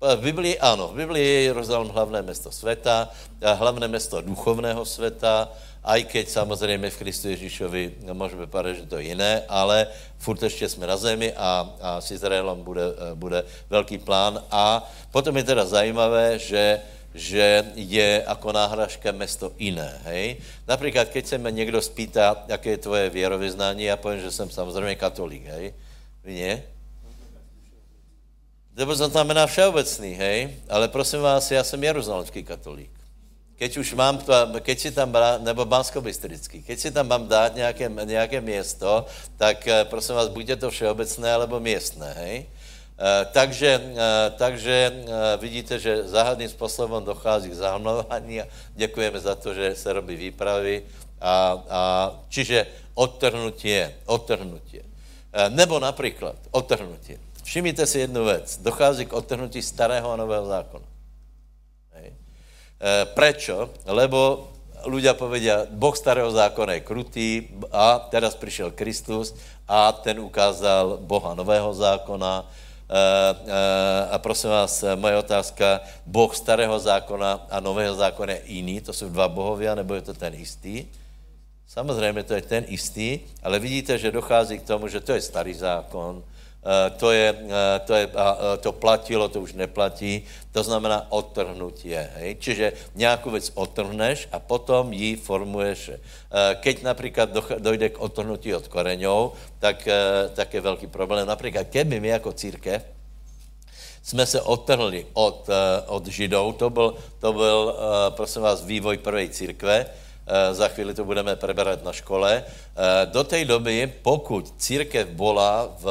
V 0.00 0.20
Biblii 0.20 0.58
ano, 0.58 0.88
v 0.88 0.96
Biblii 0.96 1.24
je 1.24 1.42
Jeruzalém 1.42 1.88
hlavné 1.88 2.22
město 2.22 2.52
světa, 2.52 3.08
hlavné 3.40 3.88
město 3.88 4.20
duchovného 4.20 4.84
světa, 4.84 5.48
aj 5.84 6.04
keď 6.04 6.24
samozřejmě 6.28 6.90
v 6.90 6.98
Kristu 6.98 7.28
Ježíšovi 7.28 7.82
může 8.12 8.36
vypadat, 8.36 8.72
že 8.72 8.86
to 8.86 8.96
je 8.96 9.04
jiné, 9.04 9.42
ale 9.48 9.86
furt 10.18 10.42
ještě 10.42 10.68
jsme 10.68 10.86
na 10.86 10.96
zemi 10.96 11.32
a, 11.36 11.70
a 11.80 12.00
s 12.00 12.10
Izraelem 12.10 12.64
bude, 12.64 12.82
eh, 12.82 13.14
bude 13.14 13.44
velký 13.70 13.98
plán. 13.98 14.40
A 14.50 14.80
potom 15.12 15.36
je 15.36 15.44
teda 15.44 15.64
zajímavé, 15.64 16.38
že 16.38 16.80
že 17.14 17.72
je 17.74 18.24
jako 18.28 18.52
náhražka 18.52 19.12
město 19.12 19.52
jiné. 19.58 20.00
Hej? 20.04 20.36
Například, 20.68 21.08
keď 21.08 21.26
se 21.26 21.38
mě 21.38 21.50
někdo 21.50 21.82
spýtá, 21.82 22.44
jaké 22.48 22.70
je 22.70 22.78
tvoje 22.78 23.10
věrovyznání, 23.10 23.84
já 23.84 23.96
povím, 23.96 24.20
že 24.20 24.30
jsem 24.30 24.50
samozřejmě 24.50 24.94
katolík. 24.94 25.46
Hej? 25.46 25.74
Vy 26.24 26.34
nie? 26.34 26.62
To 28.74 28.94
znamená 28.94 29.46
všeobecný, 29.46 30.18
hej? 30.18 30.50
Ale 30.68 30.88
prosím 30.88 31.20
vás, 31.20 31.50
já 31.50 31.64
jsem 31.64 31.84
jeruzalemský 31.84 32.42
katolík. 32.42 32.90
Keď 33.54 33.76
už 33.78 33.94
mám, 33.94 34.18
keď 34.60 34.78
si 34.78 34.90
tam, 34.90 35.14
nebo 35.38 35.64
bansko 35.64 36.02
keď 36.66 36.78
si 36.78 36.90
tam 36.90 37.06
mám 37.06 37.28
dát 37.28 37.54
nějaké, 37.54 37.86
nějaké 38.04 38.40
město, 38.40 39.06
tak 39.38 39.68
eh, 39.68 39.84
prosím 39.84 40.14
vás, 40.14 40.28
buďte 40.28 40.56
to 40.56 40.70
všeobecné, 40.70 41.32
alebo 41.32 41.60
městné, 41.60 42.12
hej? 42.18 42.46
Eh, 42.94 43.26
takže, 43.34 43.72
eh, 43.74 44.30
takže 44.38 44.76
eh, 44.94 45.36
vidíte, 45.42 45.78
že 45.82 46.06
záhadným 46.06 46.48
způsobem 46.48 47.04
dochází 47.04 47.50
k 47.50 47.58
zahmlování 47.58 48.40
a 48.40 48.46
děkujeme 48.74 49.20
za 49.20 49.34
to, 49.34 49.54
že 49.54 49.74
se 49.74 49.92
robí 49.92 50.16
výpravy. 50.16 50.86
A, 51.20 51.64
a, 51.70 51.80
čiže 52.28 52.66
odtrhnutie, 52.94 53.94
odtrhnutie. 54.06 54.82
Nebo 55.48 55.80
například 55.80 56.36
odtrhnutie. 56.50 57.18
Všimněte 57.42 57.86
si 57.86 57.98
jednu 57.98 58.24
věc. 58.24 58.58
Dochází 58.62 59.06
k 59.06 59.12
odtrhnutí 59.12 59.62
starého 59.62 60.12
a 60.12 60.16
nového 60.16 60.46
zákona. 60.46 60.86
Hej. 61.92 62.12
Prečo? 63.14 63.72
Lebo 63.88 64.52
ľudia 64.86 65.16
povedia, 65.16 65.64
Boh 65.66 65.96
starého 65.96 66.30
zákona 66.30 66.78
je 66.78 66.86
krutý 66.86 67.28
a 67.72 67.98
teraz 67.98 68.36
přišel 68.36 68.70
Kristus 68.70 69.34
a 69.68 69.92
ten 69.92 70.20
ukázal 70.20 71.00
Boha 71.00 71.34
nového 71.34 71.74
zákona, 71.74 72.44
a 74.10 74.18
prosím 74.18 74.50
vás, 74.50 74.84
moje 74.94 75.16
otázka, 75.16 75.80
Boh 76.06 76.36
starého 76.36 76.78
zákona 76.78 77.46
a 77.50 77.60
nového 77.60 77.94
zákona 77.94 78.32
je 78.32 78.42
jiný, 78.44 78.80
to 78.80 78.92
jsou 78.92 79.08
dva 79.08 79.28
bohovia, 79.28 79.74
nebo 79.74 79.94
je 79.94 80.02
to 80.02 80.14
ten 80.14 80.34
istý? 80.34 80.86
Samozřejmě 81.66 82.22
to 82.22 82.34
je 82.34 82.42
ten 82.42 82.64
istý, 82.68 83.20
ale 83.42 83.58
vidíte, 83.58 83.98
že 83.98 84.10
dochází 84.10 84.58
k 84.58 84.66
tomu, 84.66 84.88
že 84.88 85.00
to 85.00 85.12
je 85.12 85.20
starý 85.20 85.54
zákon, 85.54 86.22
Eh, 86.22 86.53
to, 86.96 87.12
je, 87.12 87.28
eh, 87.28 87.78
to, 87.84 87.92
je, 87.94 88.04
eh, 88.08 88.56
to 88.60 88.72
platilo, 88.72 89.28
to 89.28 89.44
už 89.44 89.52
neplatí, 89.52 90.24
to 90.52 90.64
znamená 90.64 91.12
odtrhnutie. 91.12 92.10
Hej? 92.16 92.30
Čiže 92.40 92.66
nějakou 92.94 93.30
věc 93.30 93.52
odtrhneš 93.54 94.28
a 94.32 94.38
potom 94.40 94.92
ji 94.92 95.16
formuješ. 95.16 95.90
Keď 96.34 96.82
například 96.82 97.30
dojde 97.58 97.88
k 97.88 98.00
odtrhnutí 98.00 98.54
od 98.54 98.68
koreňov, 98.68 99.38
tak, 99.58 99.86
tak 100.34 100.54
je 100.54 100.60
velký 100.60 100.86
problém. 100.86 101.26
Například, 101.26 101.66
keby 101.70 102.00
my 102.00 102.08
jako 102.08 102.32
církev 102.32 102.82
jsme 104.02 104.26
se 104.26 104.40
odtrhli 104.40 105.06
od, 105.12 105.48
od 105.86 106.06
židou, 106.06 106.52
to 106.52 106.70
byl, 106.70 106.94
to 107.18 107.32
byl 107.32 107.74
prosím 108.18 108.42
vás, 108.42 108.64
vývoj 108.64 108.98
prvej 108.98 109.28
církve, 109.28 109.86
Eh, 109.86 110.03
za 110.52 110.68
chvíli 110.68 110.94
to 110.94 111.04
budeme 111.04 111.36
preberať 111.36 111.84
na 111.84 111.92
škole. 111.92 112.40
Eh, 112.40 113.06
do 113.06 113.24
té 113.24 113.44
doby, 113.44 113.92
pokud 114.02 114.54
církev 114.56 115.08
byla 115.08 115.68
v 115.80 115.86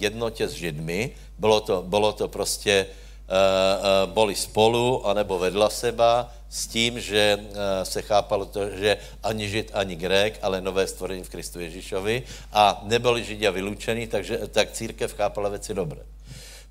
jednotě 0.00 0.48
s 0.48 0.52
Židmi, 0.52 1.10
bylo 1.38 1.60
to, 1.60 1.82
bylo 1.82 2.12
to 2.12 2.28
prostě, 2.28 2.86
eh, 2.86 4.06
boli 4.06 4.34
spolu, 4.34 5.06
anebo 5.06 5.38
vedla 5.38 5.70
seba, 5.70 6.32
s 6.54 6.66
tím, 6.70 7.00
že 7.00 7.50
se 7.82 8.02
chápalo 8.02 8.46
to, 8.46 8.70
že 8.78 8.96
ani 9.26 9.48
žid, 9.48 9.74
ani 9.74 9.96
grék, 9.98 10.38
ale 10.42 10.62
nové 10.62 10.86
stvorení 10.86 11.26
v 11.26 11.28
Kristu 11.28 11.58
Ježíšovi 11.58 12.22
a 12.54 12.78
nebyli 12.86 13.24
židia 13.26 13.50
vylučení, 13.50 14.06
takže 14.06 14.38
tak 14.54 14.70
církev 14.70 15.10
chápala 15.18 15.50
věci 15.50 15.74
dobré. 15.74 16.06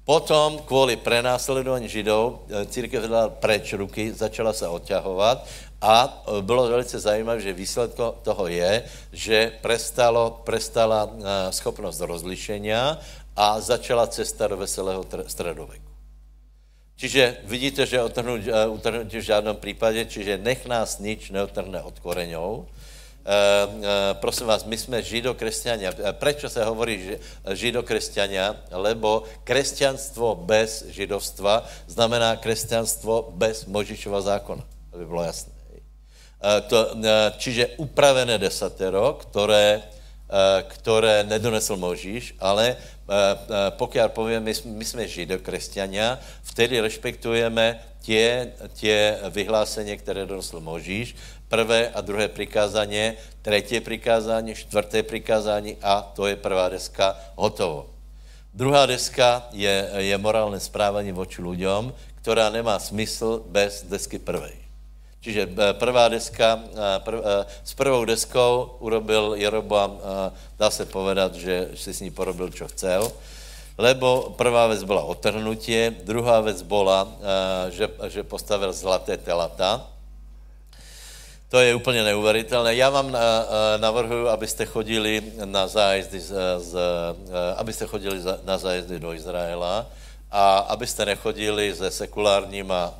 Potom 0.06 0.60
kvůli 0.60 0.96
prenásledování 0.96 1.90
židov 1.90 2.48
církev 2.72 3.04
dala 3.04 3.30
preč 3.30 3.74
ruky, 3.74 4.12
začala 4.12 4.54
se 4.54 4.68
odťahovat 4.68 5.48
a 5.84 6.24
bylo 6.42 6.72
velice 6.72 7.00
zajímavé, 7.00 7.44
že 7.44 7.54
výsledkem 7.54 8.16
toho 8.24 8.48
je, 8.48 8.84
že 9.12 9.52
prestalo, 9.60 10.40
prestala 10.48 11.12
schopnost 11.52 12.00
rozlišenia 12.00 13.04
a 13.36 13.60
začala 13.60 14.08
cesta 14.08 14.48
do 14.48 14.58
veselého 14.58 15.04
středověku. 15.28 15.92
Čiže 16.96 17.44
vidíte, 17.44 17.86
že 17.86 18.04
utrhnutí 18.70 19.18
v 19.18 19.28
žádném 19.28 19.56
případě, 19.56 20.06
čiže 20.06 20.38
nech 20.38 20.66
nás 20.66 21.04
nič 21.04 21.36
neotrhne 21.36 21.84
od 21.84 22.00
koreňou. 22.00 22.64
E, 22.64 22.68
e, 23.28 24.14
prosím 24.24 24.48
vás, 24.48 24.64
my 24.64 24.78
jsme 24.78 25.04
židokresťania. 25.04 25.92
Proč 26.16 26.48
se 26.48 26.64
hovorí 26.64 27.20
židokresťania? 27.52 28.56
Lebo 28.72 29.28
kresťanstvo 29.44 30.36
bez 30.48 30.88
židovstva 30.96 31.68
znamená 31.92 32.36
kresťanstvo 32.40 33.36
bez 33.36 33.66
Možišova 33.66 34.22
zákona, 34.22 34.64
aby 34.94 35.04
bylo 35.04 35.24
jasné. 35.24 35.53
E, 36.44 36.62
to, 36.62 36.92
čiže 37.38 37.68
upravené 37.78 38.38
desatero, 38.38 39.14
které, 39.14 39.82
které 40.68 41.24
nedonesl 41.24 41.78
Možíš, 41.78 42.36
ale 42.40 42.76
pokud 43.70 43.98
povím, 44.08 44.44
my, 44.44 44.54
my 44.66 44.86
jsme 44.86 45.08
židokresťania, 45.08 46.20
vtedy 46.44 46.82
respektujeme 46.82 47.80
tě, 48.02 48.52
tě 48.74 49.20
vyhlásení, 49.30 49.98
které 49.98 50.26
donosl 50.26 50.60
Možíš, 50.60 51.16
prvé 51.48 51.90
a 51.90 52.02
druhé 52.02 52.28
přikázání, 52.28 53.14
třetí 53.42 53.80
přikázání, 53.80 54.56
čtvrté 54.56 55.04
přikázání 55.04 55.78
a 55.82 56.02
to 56.02 56.28
je 56.28 56.36
prvá 56.36 56.70
deska, 56.70 57.20
hotovo. 57.36 57.90
Druhá 58.54 58.86
deska 58.86 59.48
je, 59.52 59.90
je 59.98 60.18
morálné 60.18 60.60
správání 60.60 61.12
voči 61.12 61.42
lidem, 61.42 61.94
která 62.22 62.50
nemá 62.50 62.80
smysl 62.80 63.44
bez 63.48 63.84
desky 63.84 64.20
prvej. 64.20 64.63
Čiže 65.24 65.48
eh, 65.48 65.74
prvá 65.80 66.12
deska, 66.12 66.60
eh, 66.60 67.00
prv, 67.00 67.20
eh, 67.24 67.48
s 67.64 67.72
prvou 67.74 68.04
deskou 68.04 68.76
urobil 68.84 69.40
Jeroboam, 69.40 69.96
dá 70.60 70.68
se 70.68 70.86
povedat, 70.86 71.32
že 71.36 71.72
si 71.80 71.96
s 71.96 72.04
ní 72.04 72.12
porobil, 72.12 72.52
čo 72.52 72.68
chcel, 72.68 73.08
lebo 73.80 74.36
prvá 74.36 74.68
věc 74.68 74.84
byla 74.84 75.04
otrhnutie, 75.04 75.96
druhá 76.04 76.42
věc 76.42 76.62
byla, 76.62 77.08
že, 77.70 77.90
že 78.08 78.24
postavil 78.24 78.74
zlaté 78.74 79.18
telata, 79.18 79.88
to 81.50 81.60
je 81.60 81.76
úplně 81.76 82.04
neuvěřitelné. 82.04 82.76
Já 82.76 82.90
vám 82.90 83.18
navrhuji, 83.78 84.30
abyste 84.30 84.66
chodili 84.66 85.22
na 85.46 85.68
zájezdy, 85.68 86.20
z, 86.20 86.34
z, 86.58 86.72
abyste 87.58 87.86
chodili 87.86 88.22
na 88.46 88.58
zájezdy 88.58 89.00
do 89.00 89.14
Izraela 89.14 89.86
a 90.32 90.58
abyste 90.58 91.06
nechodili 91.06 91.76
se 91.76 91.92
sekulárníma 91.92 92.94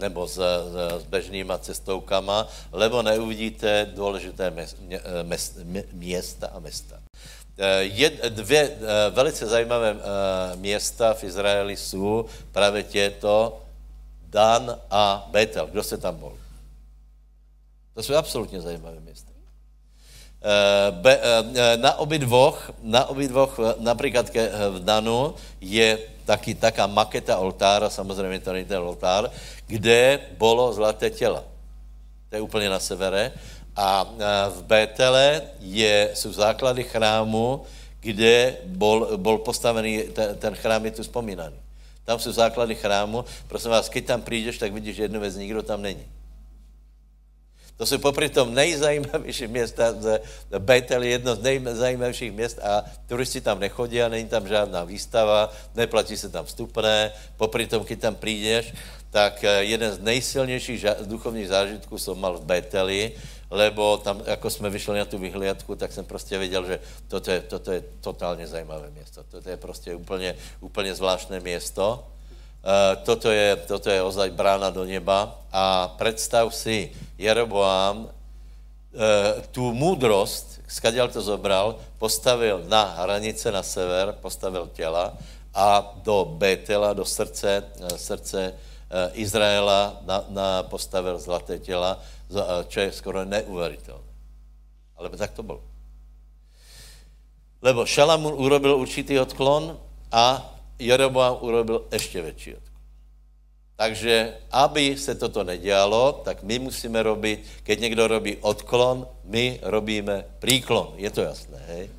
nebo 0.00 0.26
s, 0.26 0.38
s 0.98 1.04
bežnýma 1.04 1.58
cestoukama, 1.58 2.48
lebo 2.72 3.02
neuvidíte 3.02 3.90
důležité 3.94 4.52
města 5.92 6.46
a 6.54 6.58
města. 6.58 6.96
Eh, 7.58 7.82
je, 7.82 8.10
dvě 8.28 8.76
velice 9.10 9.46
zajímavé 9.46 9.96
města 10.54 11.14
v 11.14 11.24
Izraeli 11.24 11.76
jsou 11.76 12.26
právě 12.52 12.82
těto 12.82 13.62
Dan 14.28 14.78
a 14.90 15.28
Betel. 15.30 15.66
Kdo 15.66 15.82
se 15.82 15.98
tam 15.98 16.16
byl? 16.16 16.32
To 17.94 18.02
jsou 18.02 18.14
absolutně 18.14 18.60
zajímavé 18.60 19.00
města. 19.00 19.30
Na 21.76 21.98
obidvoch, 21.98 22.70
na 22.82 23.06
obidvoch, 23.06 23.58
například 23.78 24.30
v 24.70 24.84
Danu 24.84 25.34
je 25.60 25.98
taky 26.26 26.54
taká 26.54 26.86
maketa 26.86 27.38
oltára, 27.38 27.90
samozřejmě 27.90 28.40
to 28.40 28.52
není 28.52 28.64
ten 28.64 28.78
oltár, 28.78 29.30
kde 29.66 30.20
bylo 30.38 30.72
zlaté 30.72 31.10
těla. 31.10 31.44
To 32.28 32.36
je 32.36 32.42
úplně 32.42 32.68
na 32.68 32.78
severe. 32.78 33.32
A 33.76 34.04
v 34.50 34.62
Bétele 34.62 35.42
je, 35.60 36.10
jsou 36.14 36.32
základy 36.32 36.84
chrámu, 36.84 37.62
kde 38.00 38.56
bol, 38.66 39.16
bol 39.16 39.38
postavený, 39.38 40.02
ten, 40.02 40.36
ten 40.36 40.54
chrám 40.54 40.84
je 40.84 40.90
tu 40.90 41.02
vzpomínaný. 41.02 41.56
Tam 42.04 42.18
jsou 42.18 42.32
základy 42.32 42.74
chrámu. 42.74 43.24
Prosím 43.48 43.70
vás, 43.70 43.90
když 43.90 44.04
tam 44.04 44.22
přijdeš, 44.22 44.58
tak 44.58 44.72
vidíš 44.72 44.96
jednu 44.96 45.20
věc, 45.20 45.36
nikdo 45.36 45.62
tam 45.62 45.82
není. 45.82 46.06
To 47.76 47.86
jsou 47.86 47.98
popri 47.98 48.28
tom 48.28 48.54
nejzajímavější 48.54 49.46
města, 49.46 49.94
Betel 50.58 51.02
je 51.02 51.10
jedno 51.10 51.36
z 51.36 51.42
nejzajímavějších 51.42 52.32
měst 52.32 52.58
a 52.58 52.84
turisti 53.06 53.40
tam 53.40 53.60
nechodí 53.60 54.02
a 54.02 54.08
není 54.08 54.28
tam 54.28 54.48
žádná 54.48 54.84
výstava, 54.84 55.52
neplatí 55.74 56.16
se 56.16 56.28
tam 56.28 56.44
vstupné, 56.44 57.12
popri 57.36 57.66
tom, 57.66 57.84
když 57.84 57.98
tam 57.98 58.14
přijdeš, 58.14 58.72
tak 59.10 59.44
eh, 59.44 59.64
jeden 59.64 59.92
z 59.92 59.98
nejsilnějších 59.98 60.84
duchovních 61.04 61.48
zážitků 61.48 61.98
jsem 61.98 62.18
mal 62.18 62.38
v 62.38 62.44
Beteli, 62.44 63.12
lebo 63.50 63.96
tam, 63.96 64.22
jako 64.26 64.50
jsme 64.50 64.70
vyšli 64.70 64.98
na 64.98 65.04
tu 65.04 65.18
vyhliadku, 65.18 65.76
tak 65.76 65.92
jsem 65.92 66.04
prostě 66.04 66.38
viděl, 66.38 66.66
že 66.66 66.80
toto 67.08 67.30
je, 67.30 67.40
toto 67.40 67.72
je 67.72 67.84
totálně 68.00 68.46
zajímavé 68.46 68.90
město. 68.90 69.24
Toto 69.30 69.50
je 69.50 69.56
prostě 69.56 69.94
úplně, 69.94 70.34
úplně 70.60 70.94
zvláštné 70.94 71.40
město. 71.40 72.04
Eh, 72.66 72.96
toto 73.06 73.30
je, 73.30 73.54
toto 73.62 73.86
je 73.86 74.02
ozaj 74.02 74.34
brána 74.34 74.74
do 74.74 74.82
neba 74.82 75.38
a 75.54 75.94
představ 75.94 76.50
si 76.50 76.90
Jeroboám 77.14 78.10
eh, 78.10 79.46
tu 79.54 79.70
moudrost, 79.70 80.66
skadial 80.66 81.06
to 81.06 81.22
zobral, 81.22 81.78
postavil 82.02 82.66
na 82.66 83.06
hranice 83.06 83.54
na 83.54 83.62
sever, 83.62 84.18
postavil 84.18 84.66
těla 84.74 85.14
a 85.54 85.94
do 86.02 86.26
Betela, 86.26 86.90
do 86.90 87.06
srdce, 87.06 87.62
eh, 87.62 87.98
srdce 87.98 88.54
Izraela 89.14 90.02
na, 90.06 90.24
na 90.28 90.62
postavil 90.62 91.18
zlaté 91.18 91.58
těla, 91.58 91.98
čo 92.70 92.80
je 92.80 92.92
skoro 92.92 93.24
neuvěřitelné. 93.24 94.10
Ale 94.96 95.10
tak 95.10 95.30
to 95.30 95.42
bylo. 95.42 95.62
Lebo 97.62 97.86
Šalamun 97.86 98.34
urobil 98.38 98.78
určitý 98.78 99.18
odklon 99.18 99.74
a 100.12 100.55
Jeroboam 100.78 101.36
urobil 101.40 101.84
ještě 101.92 102.22
větší 102.22 102.54
odklon. 102.54 102.76
Takže, 103.76 104.34
aby 104.50 104.96
se 104.96 105.14
toto 105.14 105.44
nedělalo, 105.44 106.12
tak 106.24 106.42
my 106.42 106.58
musíme 106.58 107.02
robit, 107.02 107.44
keď 107.62 107.80
někdo 107.80 108.08
robí 108.08 108.36
odklon, 108.40 109.06
my 109.24 109.60
robíme 109.62 110.24
příklon. 110.38 110.92
Je 110.96 111.10
to 111.10 111.20
jasné, 111.20 111.60
hej? 111.68 111.90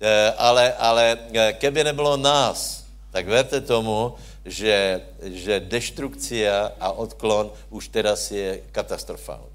E, 0.00 0.32
ale, 0.32 0.72
ale 0.74 1.18
e, 1.32 1.52
keby 1.52 1.84
nebylo 1.84 2.16
nás, 2.16 2.82
tak 3.14 3.26
verte 3.28 3.60
tomu, 3.60 4.18
že, 4.44 5.00
že 5.22 5.60
deštrukcia 5.60 6.74
a 6.80 6.90
odklon 6.90 7.54
už 7.70 7.88
teraz 7.88 8.30
je 8.30 8.62
katastrofální. 8.72 9.52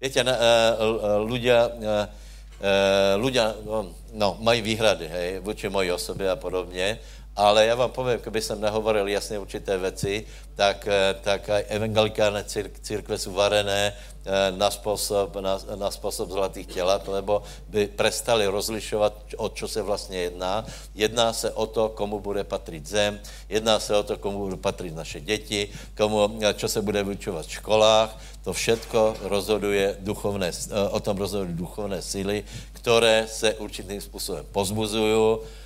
Víte, 0.00 0.22
ľudia, 1.26 1.74
ľudia 3.18 3.44
no, 3.66 3.90
no, 4.14 4.38
mají 4.40 4.62
výhrady, 4.62 5.08
hej, 5.08 5.38
vůči 5.38 5.68
mojí 5.68 5.92
osobě 5.92 6.30
a 6.30 6.36
podobně, 6.36 6.98
ale 7.38 7.66
já 7.66 7.74
vám 7.74 7.90
povím, 7.90 8.18
kdyby 8.18 8.42
jsem 8.42 8.60
nehovoril 8.60 9.08
jasně 9.08 9.38
určité 9.38 9.78
věci, 9.78 10.26
tak, 10.54 10.88
eh, 10.90 11.14
tak 11.22 11.50
evangelikální 11.68 12.44
církve 12.82 13.18
jsou 13.18 13.32
varené 13.32 13.94
eh, 13.94 14.52
na 14.56 14.70
způsob, 14.70 15.36
na, 15.36 15.58
na 15.78 15.90
způsob 15.90 16.30
zlatých 16.30 16.66
tělat, 16.66 17.08
lebo 17.08 17.42
by 17.68 17.86
prestali 17.86 18.46
rozlišovat, 18.46 19.14
o 19.36 19.48
čo 19.48 19.68
se 19.68 19.82
vlastně 19.82 20.18
jedná. 20.18 20.66
Jedná 20.94 21.32
se 21.32 21.52
o 21.52 21.66
to, 21.66 21.88
komu 21.88 22.20
bude 22.20 22.44
patřit 22.44 22.86
zem, 22.86 23.20
jedná 23.48 23.80
se 23.80 23.96
o 23.96 24.02
to, 24.02 24.18
komu 24.18 24.38
budou 24.38 24.56
patřit 24.56 24.94
naše 24.94 25.20
děti, 25.20 25.70
komu, 25.96 26.42
eh, 26.42 26.54
čo 26.54 26.68
se 26.68 26.82
bude 26.82 27.06
vyučovat 27.06 27.46
v 27.46 27.52
školách, 27.62 28.18
to 28.44 28.52
všetko 28.52 29.16
rozhoduje 29.30 29.96
duchovné, 30.00 30.50
o 30.90 31.00
tom 31.00 31.16
rozhodují 31.18 31.54
duchovné 31.54 32.02
síly, 32.02 32.44
které 32.72 33.26
se 33.30 33.54
určitým 33.54 34.00
způsobem 34.00 34.46
pozbuzují, 34.52 35.38
Eh, 35.38 35.57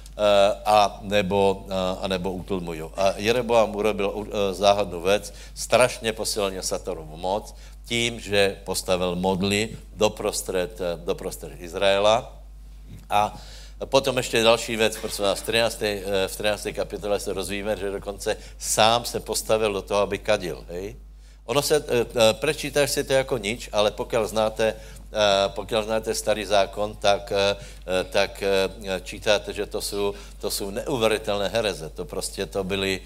a 0.65 0.99
nebo, 1.03 1.65
eh, 1.69 1.75
a 2.01 2.09
nebo 2.09 2.33
utlmují. 2.33 2.83
A 2.97 3.15
Jeroboam 3.17 3.77
urobil 3.77 4.13
eh, 4.13 4.55
záhadnou 4.55 5.01
věc, 5.03 5.35
strašně 5.55 6.13
posilně 6.13 6.63
Satanovu 6.63 7.17
moc, 7.17 7.55
tím, 7.87 8.21
že 8.21 8.61
postavil 8.65 9.17
modly 9.17 9.69
doprostřed, 9.97 10.81
doprostřed 11.05 11.53
Izraela 11.59 12.33
a 13.11 13.37
Potom 13.85 14.17
ještě 14.17 14.43
další 14.43 14.77
věc, 14.77 14.97
prosím 14.97 15.25
vás, 15.25 15.41
v 15.41 15.43
13. 15.43 15.81
v 16.27 16.37
13. 16.37 16.69
kapitole 16.75 17.21
se 17.21 17.33
rozvíme, 17.33 17.77
že 17.77 17.91
dokonce 17.91 18.37
sám 18.59 19.05
se 19.05 19.21
postavil 19.21 19.73
do 19.73 19.83
toho, 19.83 20.01
aby 20.01 20.19
kadil. 20.19 20.65
Hej? 20.69 20.97
Ono 21.45 21.63
se, 21.63 21.85
prečítáš 22.33 22.91
si 22.91 23.05
to 23.05 23.13
jako 23.13 23.39
nič, 23.39 23.69
ale 23.73 23.91
pokud 23.91 24.19
znáte 24.25 24.75
pokud 25.49 25.85
znáte 25.85 26.15
starý 26.15 26.45
zákon, 26.45 26.97
tak, 26.97 27.33
tak 28.11 28.43
čítáte, 29.03 29.53
že 29.53 29.67
to 29.67 29.81
jsou, 29.81 30.15
to 30.41 30.51
jsou 30.51 30.71
neuvěřitelné 30.71 31.49
hereze. 31.49 31.89
To 31.89 32.05
prostě 32.05 32.47
to 32.47 32.65
byly, 32.65 33.01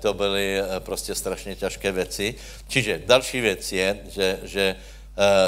to 0.00 0.14
byly 0.14 0.62
prostě 0.78 1.14
strašně 1.14 1.56
těžké 1.56 1.92
věci. 1.92 2.34
Čiže 2.68 3.02
další 3.06 3.40
věc 3.40 3.72
je, 3.72 3.98
že, 4.08 4.38
že 4.42 4.76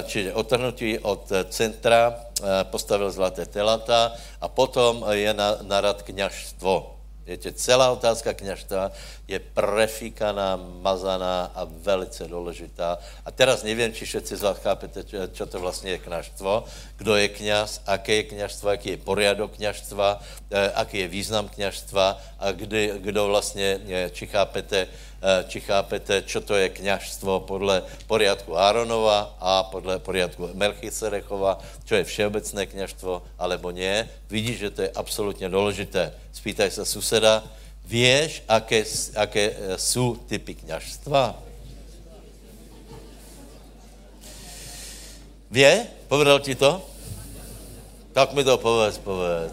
čiže 0.05 0.35
otrhnutí 0.35 0.99
od 0.99 1.33
centra, 1.49 2.21
postavil 2.63 3.11
zlaté 3.11 3.47
telata 3.47 4.13
a 4.41 4.49
potom 4.49 5.05
je 5.11 5.35
na, 5.35 5.57
na 5.63 5.81
rad 5.81 6.03
kněžstvo. 6.03 7.00
Víte, 7.27 7.53
celá 7.53 7.91
otázka 7.91 8.35
kněžstva 8.35 8.91
je 9.29 9.39
prefíkaná, 9.39 10.57
mazaná 10.57 11.53
a 11.55 11.65
velice 11.65 12.29
důležitá. 12.29 12.99
A 13.25 13.31
teraz 13.31 13.63
nevím, 13.63 13.93
či 13.93 14.05
všetci 14.05 14.37
z 14.37 14.43
vás 14.43 14.59
chápete, 14.59 15.05
čo 15.33 15.47
to 15.47 15.61
vlastně 15.61 15.91
je 15.91 15.99
kněžstvo, 15.99 16.65
kdo 16.97 17.17
je 17.17 17.29
kněz, 17.29 17.81
aké 17.87 18.15
je 18.15 18.23
kněžstvo, 18.23 18.71
jaký 18.71 18.89
je 18.89 18.97
poriadok 18.97 19.57
kněžstva, 19.57 20.21
eh, 20.51 20.73
aký 20.75 20.99
je 20.99 21.09
význam 21.09 21.49
kněžstva 21.49 22.19
a 22.39 22.53
kdy, 22.53 22.93
kdo 22.99 23.27
vlastně, 23.27 23.81
či 24.13 24.27
chápete, 24.27 24.89
Eh, 25.21 25.45
či 25.53 25.61
chápete, 25.61 26.25
čo 26.25 26.41
to 26.41 26.57
je 26.57 26.73
kněžstvo 26.73 27.45
podle 27.45 27.85
poriadku 28.09 28.57
Áronova 28.57 29.37
a 29.37 29.69
podle 29.69 30.01
poriadku 30.01 30.49
Melchisedechova, 30.57 31.61
čo 31.85 32.01
je 32.01 32.09
všeobecné 32.09 32.65
kněžstvo, 32.65 33.37
alebo 33.37 33.69
nie. 33.69 34.09
Vidíš, 34.33 34.59
že 34.59 34.71
to 34.71 34.81
je 34.83 34.91
absolutně 34.97 35.49
důležité. 35.53 36.17
Spýtaj 36.41 36.71
se 36.71 36.85
suseda, 36.89 37.45
Víš, 37.85 38.43
aké, 38.49 38.85
aké 39.17 39.53
eh, 39.53 39.79
jsou 39.79 40.17
typy 40.17 40.55
kněžstva? 40.55 41.43
Vě? 45.51 45.87
Povedal 46.09 46.41
ti 46.41 46.55
to? 46.55 46.87
Tak 48.13 48.33
mi 48.33 48.45
to 48.45 48.59
povedz, 48.59 48.99
povedz. 48.99 49.53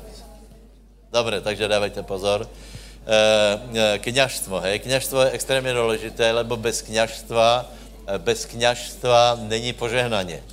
Dobře, 1.11 1.41
takže 1.41 1.67
dávajte 1.67 2.03
pozor. 2.03 2.47
Eh, 2.47 3.59
eh, 3.75 3.99
kněžstvo. 3.99 4.59
Hej? 4.59 4.79
Kněžstvo 4.79 5.21
je 5.21 5.31
extrémně 5.31 5.73
důležité, 5.73 6.31
lebo 6.31 6.57
bez 6.57 6.81
kněžstva, 6.81 7.71
eh, 8.07 8.17
bez 8.17 8.45
kněžstva 8.45 9.37
není 9.41 9.73
požehnaně. 9.73 10.43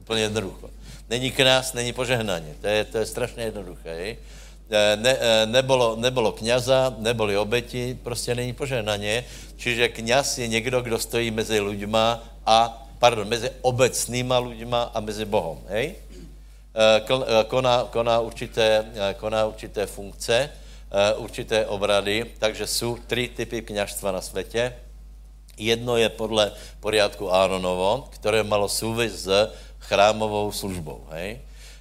Úplně 0.00 0.22
jednoducho. 0.22 0.70
Není 1.10 1.30
kněz, 1.30 1.72
není 1.72 1.92
požehnaně. 1.92 2.54
To 2.60 2.66
je, 2.66 2.84
to 2.84 2.98
je 2.98 3.06
strašně 3.06 3.42
jednoduché. 3.42 3.94
Hej? 3.94 4.16
Ne, 4.96 5.18
nebolo, 5.46 5.96
nebolo 5.96 6.32
kněza, 6.32 6.94
neboli 6.98 7.38
obeti, 7.38 7.98
prostě 8.02 8.34
není 8.34 8.52
požehnaně. 8.52 9.24
Čiže 9.56 9.88
kněz 9.88 10.38
je 10.38 10.48
někdo, 10.48 10.82
kdo 10.82 10.98
stojí 10.98 11.30
mezi 11.30 11.60
lidma 11.60 12.24
a, 12.46 12.86
pardon, 12.98 13.28
mezi 13.28 13.50
obecnýma 13.60 14.38
lidma 14.38 14.90
a 14.94 15.00
mezi 15.00 15.24
Bohem. 15.24 15.58
Hej? 15.68 15.94
Koná, 17.46 17.84
koná, 17.90 18.20
určité, 18.20 18.84
koná 19.16 19.46
určité 19.46 19.86
funkce 19.86 20.50
Eh, 20.90 21.14
určité 21.14 21.66
obrady, 21.66 22.24
takže 22.38 22.66
jsou 22.66 22.96
tři 23.06 23.28
typy 23.28 23.62
kněžstva 23.62 24.12
na 24.12 24.20
světě. 24.20 24.76
Jedno 25.58 25.96
je 25.96 26.08
podle 26.08 26.52
poriadku 26.80 27.34
Áronovo, 27.34 28.08
které 28.10 28.42
malo 28.42 28.68
souvis 28.68 29.12
s 29.12 29.52
chrámovou 29.78 30.52
službou. 30.52 31.06
Hej? 31.10 31.40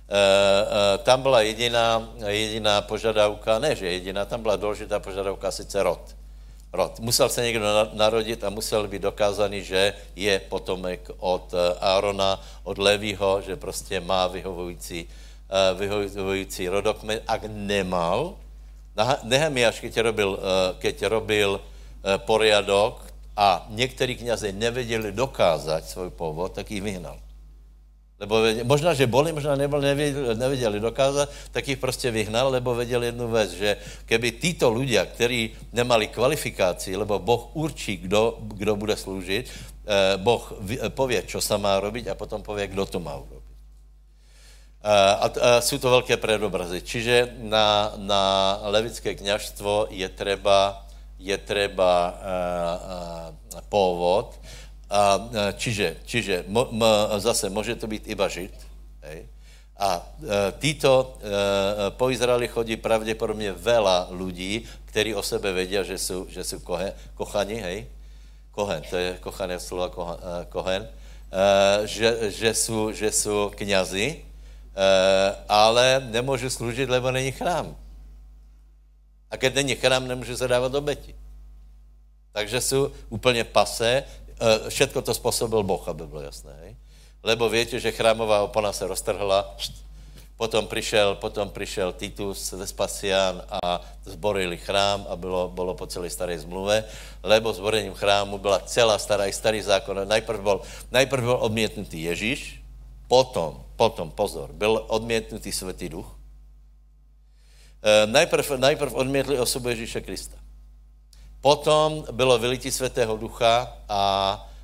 E, 0.10 0.18
e, 0.18 0.98
tam 0.98 1.22
byla 1.22 1.42
jediná, 1.42 2.10
jediná 2.28 2.82
požadavka, 2.82 3.60
ne 3.60 3.76
že 3.76 3.88
jediná, 3.88 4.26
tam 4.26 4.42
byla 4.42 4.56
důležitá 4.56 5.00
požadavka 5.00 5.52
sice 5.52 5.84
rod. 5.84 6.16
Rod. 6.74 7.00
Musel 7.00 7.30
se 7.30 7.44
někdo 7.44 7.66
narodit 7.94 8.44
a 8.44 8.50
musel 8.50 8.88
být 8.88 9.02
dokázaný, 9.02 9.64
že 9.64 9.94
je 10.16 10.40
potomek 10.40 11.10
od 11.20 11.54
Árona, 11.80 12.42
od 12.64 12.78
Levího, 12.78 13.42
že 13.42 13.56
prostě 13.56 14.00
má 14.00 14.28
vyhovující, 14.28 15.08
vyhovující 15.76 16.68
rodokmen. 16.68 17.20
Ak 17.28 17.42
nemal, 17.48 18.36
Nehemiáš, 19.28 19.84
keď 19.84 19.94
robil, 20.08 20.32
eh, 20.40 20.72
keď 20.80 20.96
robil 21.12 21.60
eh, 21.60 22.18
poriadok 22.24 23.04
a 23.36 23.68
některý 23.70 24.16
kněze 24.16 24.52
nevěděli 24.52 25.12
dokázat 25.12 25.84
svůj 25.86 26.10
původ, 26.10 26.52
tak 26.56 26.72
jich 26.72 26.82
vyhnal. 26.82 27.20
Lebo 28.16 28.40
možná, 28.64 28.96
že 28.96 29.12
boli, 29.12 29.36
možná 29.36 29.56
nebyl, 29.56 29.82
nevěděli, 29.82 30.36
nevěděli 30.36 30.80
dokázat, 30.80 31.30
tak 31.52 31.68
jich 31.68 31.78
prostě 31.78 32.12
vyhnal, 32.12 32.48
lebo 32.48 32.76
věděl 32.76 33.04
jednu 33.04 33.28
věc, 33.28 33.52
že 33.52 33.78
keby 34.08 34.32
títo 34.40 34.72
ľudia, 34.72 35.04
kteří 35.04 35.52
nemali 35.76 36.08
kvalifikaci, 36.08 36.96
lebo 36.96 37.20
Boh 37.20 37.52
určí, 37.54 37.98
kdo, 38.08 38.40
kdo 38.40 38.76
bude 38.76 38.96
sloužit, 38.96 39.52
eh, 39.52 40.18
Boh 40.18 40.54
pově, 40.96 41.24
co 41.28 41.42
se 41.42 41.58
má 41.58 41.80
robiť 41.80 42.08
a 42.08 42.16
potom 42.16 42.40
pově, 42.40 42.68
kdo 42.68 42.86
to 42.86 43.00
má 43.04 43.20
urobiť. 43.20 43.56
A, 44.86 45.26
a 45.26 45.62
jsou 45.62 45.78
to 45.78 45.90
velké 45.90 46.18
predobrazy. 46.18 46.82
Čiže 46.82 47.34
na, 47.42 47.94
na 47.98 48.24
levické 48.64 49.16
kněžstvo 49.16 49.88
je 49.90 50.10
třeba, 50.10 50.86
je 51.20 51.38
třeba 51.38 52.14
uh, 52.14 53.56
uh, 53.56 53.62
původ. 53.70 54.40
A, 54.90 55.16
uh, 55.16 55.32
čiže 55.58 55.98
čiže 56.06 56.46
mo, 56.48 56.70
m, 56.72 56.84
zase 57.18 57.50
může 57.50 57.76
to 57.76 57.88
být 57.88 58.08
iba 58.08 58.28
žid. 58.28 58.54
Hej. 59.02 59.26
A 59.78 59.98
uh, 59.98 60.30
títo 60.60 61.18
uh, 61.18 61.30
po 61.90 62.10
Izraeli 62.10 62.48
chodí 62.48 62.78
pravděpodobně 62.78 63.52
vela 63.52 64.08
lidí, 64.12 64.66
kteří 64.86 65.16
o 65.16 65.24
sebe 65.24 65.54
vědí, 65.54 65.78
že 65.82 65.98
jsou, 65.98 66.26
že 66.30 66.44
jsou 66.44 66.60
kohe, 66.60 66.94
kochani, 67.14 67.56
hej? 67.56 67.88
Kohen, 68.52 68.84
to 68.90 68.96
je 68.98 69.18
kochané 69.20 69.60
slova 69.60 69.92
kohen, 70.50 70.82
uh, 70.82 71.86
že, 71.86 72.32
že, 72.32 72.54
jsou, 72.54 72.92
že 72.92 73.12
jsou 73.12 73.52
knězi, 73.56 74.26
Eh, 74.76 75.36
ale 75.50 76.04
nemůžu 76.12 76.50
sloužit, 76.50 76.90
lebo 76.90 77.12
není 77.12 77.32
chrám. 77.32 77.76
A 79.32 79.36
když 79.36 79.54
není 79.54 79.76
chrám, 79.76 80.08
nemůžu 80.08 80.38
se 80.38 80.48
dávat 80.48 80.76
oběti. 80.76 81.16
Takže 82.32 82.62
jsou 82.62 82.92
úplně 83.10 83.44
pase. 83.44 84.04
Eh, 84.40 84.70
všetko 84.70 85.02
to 85.02 85.14
způsobil 85.14 85.64
Boh, 85.64 85.88
aby 85.88 86.08
bylo 86.08 86.22
jasné. 86.22 86.76
Lebo 87.24 87.50
víte, 87.50 87.80
že 87.80 87.92
chrámová 87.92 88.42
opona 88.42 88.74
se 88.74 88.88
roztrhla, 88.88 89.56
potom 90.38 90.68
přišel, 90.68 91.16
potom 91.16 91.50
přišel 91.50 91.94
Titus 91.94 92.52
Vespasian 92.52 93.42
a 93.50 93.82
zborili 94.06 94.58
chrám 94.58 95.06
a 95.10 95.16
bylo, 95.16 95.48
bylo 95.48 95.74
po 95.74 95.88
celé 95.88 96.10
staré 96.10 96.40
zmluve, 96.40 96.84
lebo 97.24 97.54
zborením 97.54 97.94
chrámu 97.94 98.38
byla 98.38 98.60
celá 98.60 98.98
stará, 98.98 99.26
i 99.26 99.34
starý 99.34 99.62
zákon. 99.62 100.08
Najprv 100.08 100.40
byl, 100.42 100.62
najprv 100.92 101.24
byl 101.24 101.38
odmětnutý 101.42 102.04
Ježíš, 102.04 102.62
potom 103.08 103.66
potom, 103.76 104.12
pozor, 104.12 104.52
byl 104.54 104.86
odmětnutý 104.88 105.52
svatý 105.52 105.90
duch. 105.90 106.08
E, 107.84 108.08
najprv, 108.08 108.52
najprv 108.58 108.94
odmětli 108.94 109.40
osobu 109.40 109.70
Ježíše 109.70 110.02
Krista. 110.02 110.38
Potom 111.46 112.10
bylo 112.12 112.42
vylití 112.42 112.72
svatého 112.72 113.18
ducha 113.18 113.78
a 113.90 114.02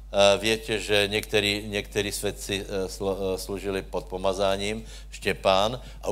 e, 0.09 0.37
větě, 0.37 0.79
že 0.79 1.07
některý, 1.07 1.63
některý 1.67 2.11
svědci 2.11 2.65
e, 2.65 2.89
slo, 2.89 3.17
e, 3.21 3.37
služili 3.37 3.81
pod 3.81 4.05
pomazáním 4.05 4.85
Štěpán 5.11 5.81
a 6.01 6.07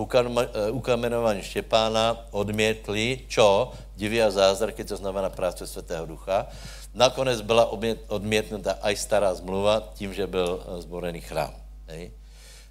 ukamenování 0.70 1.42
Štěpána 1.42 2.26
odmětli, 2.32 3.20
čo? 3.28 3.72
Divy 3.96 4.22
a 4.22 4.30
zázraky, 4.30 4.86
to 4.86 4.98
znamená 4.98 5.30
práce 5.30 5.68
svatého 5.68 6.06
ducha. 6.06 6.46
Nakonec 6.94 7.42
byla 7.42 7.74
odmětnuta 8.08 8.78
aj 8.82 8.96
stará 8.96 9.34
zmluva 9.34 9.90
tím, 9.98 10.14
že 10.14 10.28
byl 10.28 10.64
zborený 10.86 11.22
chrám. 11.22 11.54
Hej? 11.88 12.19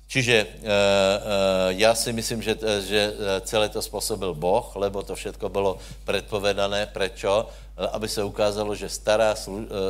Čiže 0.08 0.34
e, 0.34 0.46
e, 0.46 0.48
já 1.76 1.94
si 1.94 2.12
myslím, 2.12 2.42
že, 2.42 2.56
že 2.80 3.12
celé 3.44 3.68
to 3.68 3.82
způsobil 3.82 4.34
Boh, 4.34 4.76
lebo 4.76 5.02
to 5.02 5.14
všetko 5.14 5.48
bylo 5.48 5.78
předpovedané. 6.04 6.86
Prečo? 6.86 7.46
Aby 7.92 8.08
se 8.08 8.24
ukázalo, 8.24 8.74
že 8.74 8.88
stará 8.88 9.38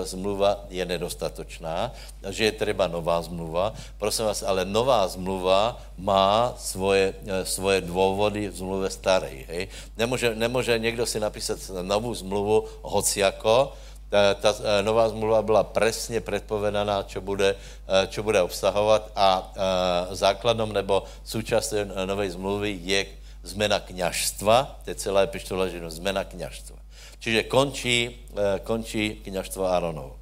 zmluva 0.05 0.69
je 0.69 0.85
nedostatočná, 0.85 1.89
že 2.29 2.45
je 2.45 2.53
třeba 2.53 2.85
nová 2.85 3.23
zmluva. 3.23 3.73
Prosím 3.97 4.29
vás, 4.29 4.45
ale 4.45 4.69
nová 4.69 5.09
zmluva 5.09 5.81
má 5.97 6.53
svoje, 6.61 7.17
svoje 7.49 7.81
důvody 7.81 8.53
v 8.53 8.57
zmluve 8.61 8.91
staré. 8.93 9.49
Nemůže, 9.97 10.35
nemůže 10.35 10.79
někdo 10.79 11.07
si 11.07 11.17
napísat 11.21 11.59
novou 11.81 12.13
zmluvu 12.13 12.69
hociako, 12.83 13.73
ta, 14.09 14.35
ta 14.35 14.55
eh, 14.65 14.83
nová 14.83 15.09
zmluva 15.09 15.43
byla 15.43 15.65
přesně 15.65 16.21
předpovedaná, 16.21 17.03
co 17.03 17.21
bude, 17.21 17.55
eh, 17.55 18.07
čo 18.07 18.23
bude 18.23 18.43
obsahovat 18.43 19.13
a 19.17 19.53
eh, 19.57 20.15
základom 20.17 20.73
nebo 20.73 21.03
součástí 21.25 21.77
nové 22.05 22.31
zmluvy 22.31 22.79
je 22.83 23.07
zmena 23.43 23.81
kněžstva, 23.81 24.81
to 24.85 24.91
je 24.91 24.95
celé 24.95 25.23
epištola, 25.23 25.69
že 25.69 25.91
zmena 25.91 26.25
kněžstva. 26.25 26.77
Čiže 27.19 27.43
končí, 27.43 28.27
končí 28.63 29.21
kněžstvo 29.25 29.67
Aronovo. 29.67 30.19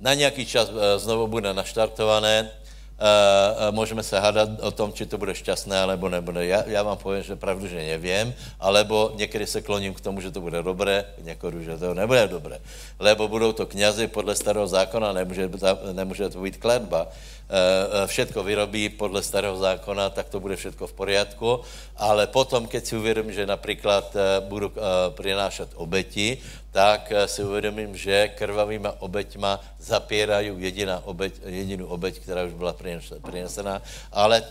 Na 0.00 0.14
nějaký 0.14 0.46
čas 0.46 0.70
znovu 0.96 1.26
bude 1.26 1.54
naštartované, 1.54 2.50
Uh, 2.98 3.70
můžeme 3.70 4.02
se 4.02 4.18
hádat 4.18 4.58
o 4.58 4.74
tom, 4.74 4.90
či 4.90 5.06
to 5.06 5.22
bude 5.22 5.30
šťastné, 5.30 5.86
alebo 5.86 6.10
nebude. 6.10 6.46
Já, 6.46 6.66
já 6.66 6.82
vám 6.82 6.98
povím, 6.98 7.22
že 7.22 7.38
pravdu, 7.38 7.70
že 7.70 7.78
nevím, 7.78 8.34
alebo 8.58 9.14
někdy 9.14 9.46
se 9.46 9.62
kloním 9.62 9.94
k 9.94 10.02
tomu, 10.02 10.18
že 10.20 10.34
to 10.34 10.42
bude 10.42 10.62
dobré, 10.62 11.04
někdy, 11.22 11.64
že 11.64 11.78
to 11.78 11.94
nebude 11.94 12.26
dobré. 12.28 12.58
Lebo 12.98 13.28
budou 13.28 13.52
to 13.54 13.70
knězi 13.70 14.10
podle 14.10 14.34
starého 14.34 14.66
zákona, 14.66 15.12
nemůže, 15.12 15.50
nemůže 15.92 16.28
to 16.28 16.42
být 16.42 16.56
kletba. 16.56 17.06
Uh, 17.06 18.06
všetko 18.10 18.42
vyrobí 18.42 18.88
podle 18.88 19.22
starého 19.22 19.56
zákona, 19.56 20.10
tak 20.10 20.28
to 20.28 20.40
bude 20.40 20.56
všetko 20.56 20.86
v 20.86 20.92
poriadku, 20.92 21.60
ale 21.96 22.26
potom, 22.26 22.66
keď 22.66 22.82
si 22.86 22.96
uvědomím, 22.96 23.32
že 23.32 23.46
například 23.46 24.10
budu 24.50 24.68
uh, 24.68 24.74
přinášet 25.14 25.68
obeti, 25.74 26.38
tak 26.78 27.12
si 27.26 27.42
uvědomím, 27.44 27.96
že 27.96 28.38
krvavýma 28.38 29.02
obeťma 29.02 29.60
zapírají 29.82 30.54
jediná 30.62 31.02
obeť, 31.04 31.42
jedinou 31.42 31.86
obeť, 31.90 32.22
která 32.22 32.46
už 32.46 32.54
byla 32.54 32.74
přinesena, 33.22 33.82
ale 34.12 34.42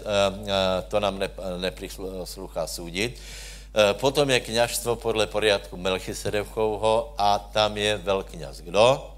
to 0.88 1.00
nám 1.00 1.24
nepřísluchá 1.58 2.68
soudit. 2.68 3.16
Potom 3.94 4.30
je 4.30 4.40
kněžstvo 4.40 4.96
podle 4.96 5.28
poriadku 5.28 5.78
Melchisedechovho 5.78 7.16
a 7.18 7.40
tam 7.40 7.78
je 7.78 7.98
velkňaz. 7.98 8.60
Kdo? 8.60 9.16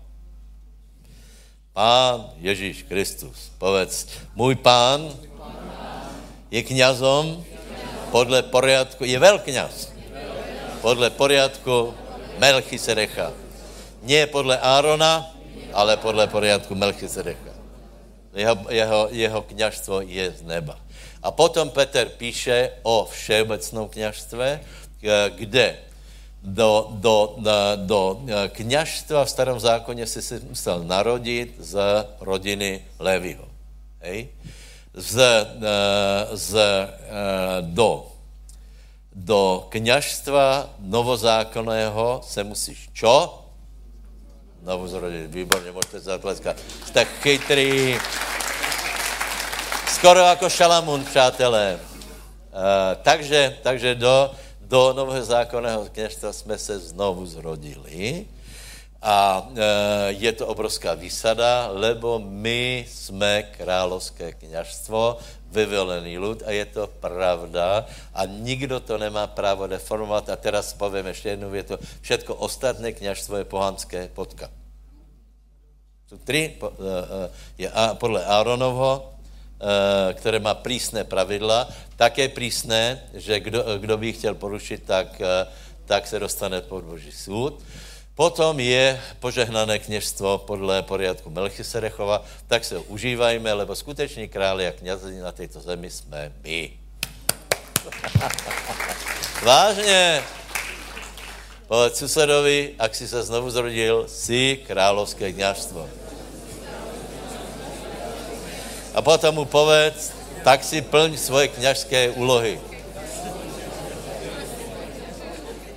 Pán 1.74 2.30
Ježíš 2.38 2.84
Kristus. 2.84 3.50
Povedz, 3.58 4.08
můj 4.36 4.56
pán 4.56 5.10
je 6.52 6.64
knězom 6.64 7.42
podle 8.12 8.44
poriadku, 8.44 9.02
je 9.06 9.20
velkňaz. 9.20 9.90
Podle 10.82 11.10
poriadku 11.10 11.94
Melchisedecha. 12.40 13.32
Ne 14.04 14.28
podle 14.28 14.60
Árona, 14.60 15.36
ale 15.74 15.98
podle 15.98 16.28
poriadku 16.28 16.76
Melchisedecha. 16.76 17.52
Jeho, 18.34 18.56
jeho, 18.70 19.08
jeho 19.12 19.42
kněžstvo 19.42 20.02
je 20.02 20.32
z 20.32 20.42
neba. 20.42 20.80
A 21.24 21.32
potom 21.32 21.70
Petr 21.70 22.10
píše 22.10 22.72
o 22.84 23.08
všeobecnou 23.12 23.88
kněžstve, 23.88 24.60
kde 25.36 25.78
do, 26.44 26.88
do, 26.92 27.36
do, 27.38 27.76
do 27.76 28.22
kněžstva 28.50 29.26
v 29.26 29.30
starém 29.30 29.60
zákoně 29.60 30.08
si 30.08 30.22
se 30.22 30.40
musel 30.50 30.84
narodit 30.84 31.56
z 31.60 31.80
rodiny 32.20 32.86
Leviho. 33.00 33.48
Hej? 34.00 34.30
Z, 34.94 35.20
z, 36.34 36.58
do 37.62 38.12
do 39.16 39.68
kněžstva 39.70 40.70
novozákonného 40.80 42.22
se 42.24 42.44
musíš 42.44 42.90
čo? 42.94 43.46
Novozrodit, 44.62 45.34
výborně, 45.36 45.72
můžete 45.72 46.00
zatleskat. 46.00 46.56
Jste 46.86 47.06
chytrý. 47.06 47.98
Skoro 49.88 50.20
jako 50.20 50.50
Šalamun, 50.50 51.06
přátelé. 51.06 51.80
Uh, 51.80 52.60
takže, 53.04 53.58
takže 53.64 53.96
do, 53.96 54.32
do 54.62 54.94
nového 54.94 55.26
zákonného 55.26 55.86
kněžstva 55.92 56.34
jsme 56.34 56.58
se 56.58 56.80
znovu 56.80 57.26
zrodili. 57.26 58.26
A 59.02 59.48
e, 59.56 60.12
je 60.12 60.32
to 60.32 60.48
obrovská 60.48 60.94
výsada, 60.94 61.68
lebo 61.72 62.20
my 62.20 62.86
jsme 62.88 63.44
královské 63.44 64.32
kněžstvo, 64.32 65.18
vyvolený 65.52 66.18
lud 66.18 66.44
a 66.46 66.52
je 66.52 66.66
to 66.66 66.88
pravda 66.88 67.86
a 68.14 68.26
nikdo 68.26 68.80
to 68.80 68.98
nemá 68.98 69.28
právo 69.28 69.68
deformovat. 69.68 70.30
A 70.30 70.36
teraz 70.36 70.74
povím 70.74 71.06
ještě 71.06 71.30
jednu 71.30 71.50
větu. 71.50 71.78
Všetko 72.02 72.36
ostatné 72.36 72.94
kněžstvo 72.94 73.38
je 73.38 73.46
pohanské 73.46 74.10
potka. 74.14 74.50
Tu 76.10 76.18
tři 76.18 76.58
e, 76.62 76.66
e, 76.66 77.30
je 77.58 77.72
podle 77.94 78.26
Áronovho, 78.26 79.14
které 80.14 80.40
má 80.40 80.54
prísné 80.54 81.04
pravidla, 81.04 81.68
také 81.96 82.30
prísné, 82.30 83.04
že 83.14 83.40
kdo, 83.40 83.64
kdo 83.78 83.98
by 83.98 84.14
chtěl 84.14 84.36
porušit, 84.36 84.84
tak, 84.88 85.22
tak 85.86 86.08
se 86.08 86.20
dostane 86.20 86.62
pod 86.62 86.84
Boží 86.84 87.12
soud. 87.12 87.60
Potom 88.20 88.60
je 88.60 89.00
požehnané 89.24 89.80
kněžstvo 89.80 90.38
podle 90.38 90.84
poriadku 90.84 91.30
Melchisedechova, 91.30 92.20
tak 92.48 92.66
se 92.66 92.80
užívajme, 92.92 93.54
lebo 93.54 93.76
skuteční 93.76 94.28
králi 94.28 94.68
a 94.68 94.72
knězi 94.72 95.20
na 95.20 95.32
této 95.32 95.60
zemi 95.60 95.90
jsme 95.90 96.32
my. 96.44 96.72
Vážně. 99.44 100.24
Povedz 101.68 101.98
susedovi, 101.98 102.76
ak 102.80 102.96
si 102.96 103.08
se 103.08 103.24
znovu 103.24 103.50
zrodil, 103.50 104.04
si 104.12 104.60
královské 104.68 105.32
kněžstvo. 105.32 105.90
A 108.96 109.02
potom 109.02 109.36
mu 109.36 109.46
povedz, 109.46 110.12
tak 110.44 110.64
si 110.64 110.82
plň 110.82 111.18
svoje 111.18 111.48
kněžské 111.48 112.10
úlohy. 112.10 112.60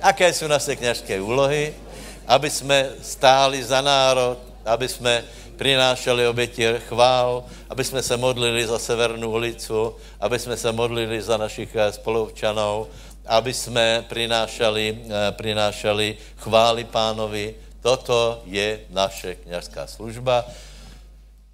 Aké 0.01 0.33
jsou 0.33 0.47
naše 0.47 0.75
kněžské 0.75 1.21
úlohy? 1.21 1.82
Aby 2.27 2.49
jsme 2.49 2.89
stáli 3.01 3.63
za 3.63 3.81
národ, 3.81 4.37
aby 4.65 4.87
jsme 4.87 5.23
přinášeli 5.55 6.27
oběti 6.27 6.65
chvál, 6.87 7.43
aby 7.69 7.83
jsme 7.83 8.03
se 8.03 8.17
modlili 8.17 8.67
za 8.67 8.79
Severnou 8.79 9.31
ulicu, 9.31 9.95
aby 10.19 10.39
jsme 10.39 10.57
se 10.57 10.71
modlili 10.71 11.21
za 11.21 11.37
našich 11.37 11.75
eh, 11.75 11.91
spoluobčanů, 11.91 12.87
aby 13.25 13.53
jsme 13.53 14.05
přinášeli, 14.09 14.97
eh, 15.09 15.31
přinášeli 15.31 16.17
chvály 16.37 16.83
pánovi. 16.83 17.55
Toto 17.81 18.41
je 18.45 18.79
naše 18.89 19.35
kněžská 19.35 19.87
služba. 19.87 20.45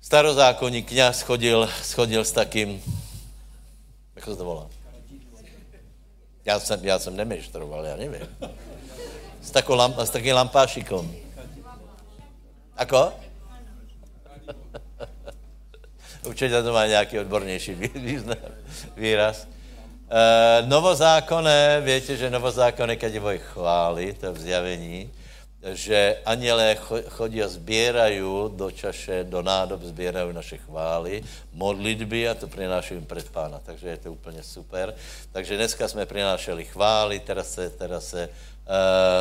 Starozákonní 0.02 0.84
kněz 0.84 1.22
chodil, 1.22 1.70
schodil 1.84 2.26
s 2.26 2.32
takým, 2.32 2.84
jak 4.16 4.26
se 4.26 4.36
to 4.36 4.46
volá? 4.46 4.68
Já 6.46 6.60
jsem, 6.60 6.86
já 6.86 7.00
jsem 7.00 7.16
nemištroval, 7.16 7.86
já 7.86 7.96
nevím 7.96 8.28
s, 9.42 9.52
takou 9.52 9.76
lamp, 9.76 10.00
s 10.00 10.10
takým 10.10 10.36
lampášikom. 10.36 11.16
Ako? 12.78 13.14
Určitě 16.28 16.64
to 16.64 16.74
má 16.74 16.86
nějaký 16.86 17.20
odbornější 17.20 17.76
výraz. 18.98 19.48
E, 20.10 20.62
novozákonné, 20.66 21.82
víte, 21.82 22.18
že 22.18 22.30
novozákonné, 22.30 22.96
keď 22.96 23.14
je 23.14 23.38
chvály, 23.38 24.14
to 24.14 24.34
v 24.34 24.40
zjavení, 24.40 25.12
že 25.64 26.18
anielé 26.26 26.78
chodí 27.08 27.44
a 27.44 27.48
sbírají 27.48 28.20
do 28.56 28.72
čaše, 28.72 29.24
do 29.24 29.42
nádob 29.42 29.82
sbírají 29.82 30.34
naše 30.34 30.58
chvály, 30.58 31.24
modlitby 31.54 32.30
a 32.30 32.34
to 32.34 32.48
přinášejí 32.48 33.02
před 33.06 33.30
pána. 33.30 33.60
Takže 33.66 33.88
je 33.88 33.98
to 33.98 34.12
úplně 34.12 34.44
super. 34.44 34.96
Takže 35.32 35.58
dneska 35.58 35.88
jsme 35.88 36.06
přinášeli 36.06 36.66
chvály, 36.66 37.20
teraz 37.20 37.54
se, 37.54 37.70
teraz 37.70 38.08
se 38.08 38.30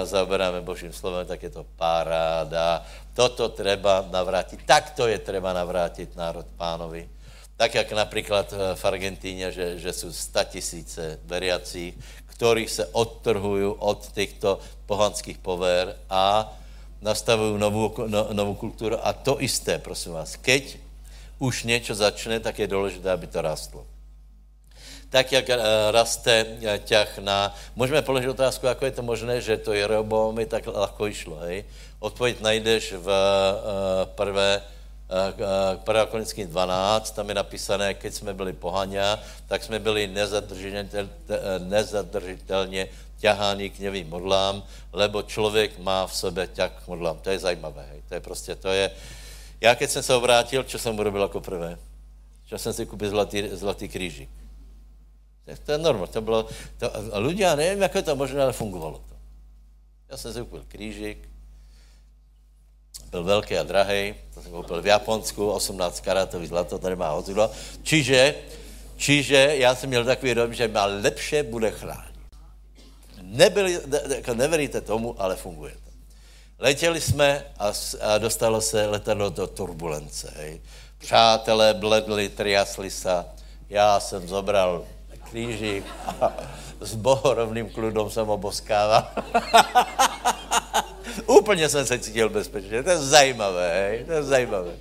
zaoberáme 0.04 0.60
Božím 0.60 0.92
slovem, 0.92 1.26
tak 1.26 1.42
je 1.42 1.50
to 1.50 1.64
paráda. 1.76 2.84
Toto 3.16 3.48
treba 3.48 4.04
navrátit. 4.12 4.60
to 4.96 5.08
je 5.08 5.18
treba 5.18 5.52
navrátit 5.52 6.16
národ 6.16 6.46
pánovi. 6.56 7.08
Tak, 7.56 7.74
jak 7.74 7.92
například 7.92 8.52
eh, 8.52 8.76
v 8.76 8.84
Argentíně, 8.84 9.52
že, 9.52 9.78
že 9.78 9.92
jsou 9.92 10.10
tisíce 10.44 11.18
veriacích, 11.24 11.94
ktorí 12.26 12.68
se 12.68 12.86
odtrhují 12.86 13.74
od 13.78 14.12
těchto 14.12 14.60
pohanských 14.86 15.38
pover 15.38 15.96
a 16.10 16.52
nastavují 17.02 17.58
novou, 17.58 17.94
no, 18.06 18.28
novou 18.32 18.54
kulturu. 18.54 19.06
A 19.06 19.12
to 19.12 19.42
isté, 19.42 19.78
prosím 19.78 20.12
vás, 20.12 20.36
keď 20.36 20.78
už 21.38 21.64
něco 21.64 21.94
začne, 21.94 22.40
tak 22.40 22.58
je 22.58 22.66
důležité, 22.66 23.10
aby 23.10 23.26
to 23.26 23.42
rastlo 23.42 23.86
tak 25.10 25.32
jak 25.32 25.50
eh, 25.50 25.58
raste 25.90 26.46
eh, 26.62 26.78
ťah 26.78 27.18
na... 27.18 27.54
Můžeme 27.76 28.02
položit 28.02 28.28
otázku, 28.28 28.66
jako 28.66 28.84
je 28.84 28.90
to 28.90 29.02
možné, 29.02 29.40
že 29.40 29.56
to 29.56 29.72
Jeroboami 29.72 30.46
tak 30.46 30.66
lehko 30.66 31.06
išlo, 31.06 31.36
hej? 31.48 31.64
Odpověď 31.98 32.40
najdeš 32.40 32.92
v 32.92 33.08
eh, 33.08 34.06
prvé 34.14 34.62
Prvá 35.88 36.04
Konickým 36.06 36.48
12, 36.48 37.16
tam 37.16 37.28
je 37.28 37.34
napísané, 37.34 37.94
keď 37.94 38.12
jsme 38.14 38.34
byli 38.34 38.52
pohania, 38.52 39.16
tak 39.48 39.64
jsme 39.64 39.78
byli 39.78 40.06
nezadržitel, 40.06 41.08
nezadržitelně 41.64 42.88
ťaháni 43.16 43.70
k 43.70 43.80
nevým 43.80 44.08
modlám, 44.08 44.62
lebo 44.92 45.22
člověk 45.22 45.78
má 45.80 46.06
v 46.06 46.12
sebe 46.12 46.46
ťah 46.46 46.84
k 46.84 46.88
modlám. 46.92 47.24
To 47.24 47.30
je 47.30 47.38
zajímavé, 47.38 47.88
hej. 47.90 48.02
To 48.08 48.14
je 48.14 48.20
prostě, 48.20 48.54
to 48.54 48.68
je... 48.68 48.90
Já, 49.60 49.74
keď 49.74 49.90
jsem 49.90 50.02
se 50.02 50.14
obrátil, 50.14 50.64
co 50.64 50.78
jsem 50.78 50.98
urobil 50.98 51.22
jako 51.22 51.40
prvé? 51.40 51.78
Že 52.46 52.58
jsem 52.58 52.72
si 52.72 52.86
koupil 52.86 53.08
zlatý, 53.08 53.48
zlatý 53.52 53.88
křížik. 53.88 54.28
To 55.56 55.72
je 55.72 55.78
norma. 55.78 56.06
To 56.06 56.20
bylo, 56.20 56.48
to, 56.78 56.86
a 56.92 57.16
ľudia, 57.16 57.56
nevím, 57.56 57.82
jak 57.82 57.94
je 57.94 58.02
to 58.02 58.16
možné, 58.16 58.42
ale 58.42 58.52
fungovalo 58.52 58.98
to. 58.98 59.14
Já 60.10 60.16
jsem 60.16 60.32
si 60.32 60.40
koupil 60.40 60.64
křížik, 60.68 61.28
byl 63.10 63.24
velký 63.24 63.56
a 63.56 63.62
drahý, 63.62 64.14
to 64.34 64.42
jsem 64.42 64.52
koupil 64.52 64.82
v 64.82 64.86
Japonsku, 64.86 65.50
18 65.50 66.00
karatový 66.00 66.46
zlato, 66.46 66.78
to 66.78 66.88
nemá 66.88 67.10
hodzidlo. 67.10 67.50
Čiže, 67.82 68.34
čiže 68.96 69.54
já 69.56 69.74
jsem 69.74 69.88
měl 69.88 70.04
takový 70.04 70.34
dom, 70.34 70.54
že 70.54 70.68
má 70.68 70.84
lepše 70.84 71.42
bude 71.42 71.70
chránit. 71.70 72.18
Nebyli, 73.22 73.80
jako 74.14 74.34
neveríte 74.34 74.80
tomu, 74.80 75.22
ale 75.22 75.36
funguje 75.36 75.72
to. 75.72 75.90
Letěli 76.58 77.00
jsme 77.00 77.44
a, 77.58 77.72
a 78.00 78.18
dostalo 78.18 78.60
se 78.60 78.86
letadlo 78.86 79.30
do 79.30 79.46
turbulence. 79.46 80.32
Hej. 80.36 80.60
Přátelé 80.98 81.74
bledli, 81.74 82.28
triasli 82.28 82.90
se. 82.90 83.24
Já 83.68 84.00
jsem 84.00 84.28
zobral 84.28 84.84
křížik 85.28 85.84
a 86.20 86.32
s 86.80 86.94
bohorovným 86.94 87.70
kludom 87.70 88.10
jsem 88.10 88.28
oboskával. 88.28 89.06
Úplně 91.26 91.68
jsem 91.68 91.86
se 91.86 91.98
cítil 91.98 92.28
bezpečně. 92.28 92.82
To 92.82 92.90
je 92.90 92.98
zajímavé, 92.98 93.88
hej? 93.88 94.04
to 94.04 94.12
je 94.12 94.22
zajímavé. 94.22 94.72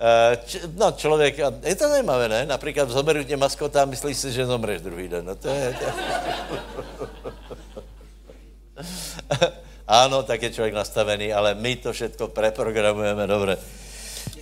Eh, 0.00 0.38
no, 0.76 0.92
člověk, 0.92 1.38
je 1.62 1.74
to 1.74 1.88
zajímavé, 1.88 2.28
ne? 2.28 2.46
Například 2.46 2.90
zoberu 2.90 3.24
tě 3.24 3.36
maskota 3.36 3.82
a 3.82 3.84
myslíš 3.84 4.16
si, 4.16 4.32
že 4.32 4.46
zomreš 4.46 4.80
druhý 4.80 5.08
den. 5.08 5.24
No 5.24 5.34
to 5.34 5.48
je... 5.48 5.76
To 5.80 5.86
ano, 9.88 10.22
tak 10.22 10.42
je 10.42 10.50
člověk 10.50 10.74
nastavený, 10.74 11.32
ale 11.32 11.54
my 11.54 11.76
to 11.76 11.92
všechno 11.92 12.28
preprogramujeme, 12.28 13.26
dobře. 13.26 13.58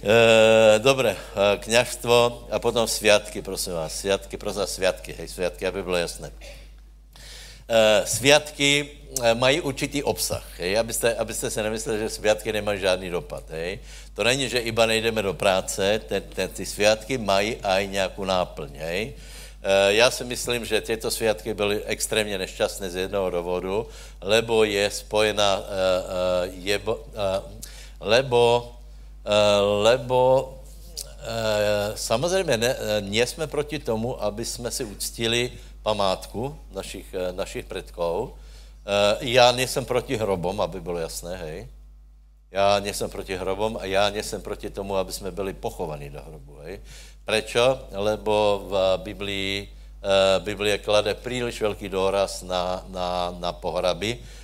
E, 0.03 0.79
dobré, 0.79 1.17
kněžstvo 1.59 2.47
a 2.51 2.59
potom 2.59 2.89
světky, 2.89 3.43
prosím 3.43 3.73
vás. 3.73 3.99
Světky, 3.99 4.37
prosím 4.37 4.61
vás, 4.61 4.73
světky, 4.75 5.15
hej, 5.19 5.29
světky, 5.29 5.67
aby 5.67 5.83
bylo 5.83 5.97
jasné. 5.97 6.33
E, 7.69 8.07
světky 8.07 8.91
mají 9.35 9.61
určitý 9.61 10.03
obsah, 10.03 10.45
hej, 10.59 10.79
abyste, 10.79 11.15
abyste 11.15 11.51
se 11.51 11.63
nemysleli, 11.63 11.99
že 11.99 12.09
světky 12.11 12.53
nemají 12.53 12.81
žádný 12.81 13.11
dopad, 13.11 13.51
hej. 13.51 13.79
To 14.15 14.25
není, 14.25 14.49
že 14.49 14.59
iba 14.59 14.87
nejdeme 14.87 15.23
do 15.23 15.35
práce, 15.35 16.01
ten, 16.09 16.23
ten, 16.23 16.49
ty 16.49 16.67
světky 16.67 17.19
mají 17.19 17.57
aj 17.57 17.89
nějakou 17.89 18.25
náplň, 18.25 18.71
hej. 18.75 19.13
Já 19.89 20.11
si 20.11 20.25
myslím, 20.25 20.65
že 20.65 20.81
tyto 20.81 21.11
světky 21.11 21.55
byly 21.55 21.85
extrémně 21.85 22.39
nešťastné 22.39 22.91
z 22.91 22.97
jednoho 22.97 23.31
důvodu, 23.31 23.87
lebo 24.21 24.65
je 24.65 24.91
spojena, 24.91 25.63
je, 26.51 26.81
lebo 28.01 28.73
Eh, 28.75 28.78
lebo 29.83 30.53
eh, 31.21 31.93
samozřejmě 31.95 32.57
ne, 32.57 32.77
eh, 33.11 33.27
jsme 33.27 33.47
proti 33.47 33.79
tomu, 33.79 34.23
aby 34.23 34.45
jsme 34.45 34.71
si 34.71 34.85
uctili 34.85 35.53
památku 35.83 36.59
našich, 36.73 37.15
našich 37.33 37.65
předků. 37.65 38.35
Já 39.21 39.53
nejsem 39.53 39.85
proti 39.85 40.17
hrobom, 40.17 40.61
aby 40.61 40.81
bylo 40.81 40.99
jasné, 40.99 41.37
hej. 41.37 41.69
Já 42.51 42.81
nejsem 42.81 43.11
proti 43.11 43.37
hrobom 43.37 43.79
a 43.81 43.85
já 43.85 44.11
nejsem 44.11 44.43
proti 44.43 44.71
tomu, 44.71 44.97
aby 44.97 45.13
jsme 45.13 45.31
byli 45.31 45.53
pochovaní 45.53 46.11
do 46.11 46.23
hrobu, 46.23 46.57
hej. 46.65 46.81
Prečo? 47.25 47.81
Lebo 47.93 48.65
v 48.69 48.73
Biblii, 49.03 49.69
Biblie 50.39 50.79
klade 50.79 51.15
příliš 51.15 51.61
velký 51.61 51.89
důraz 51.89 52.43
na, 52.43 52.85
na, 52.89 53.37
na 53.39 53.53
pohraby, 53.53 54.19
Eh, 54.19 54.38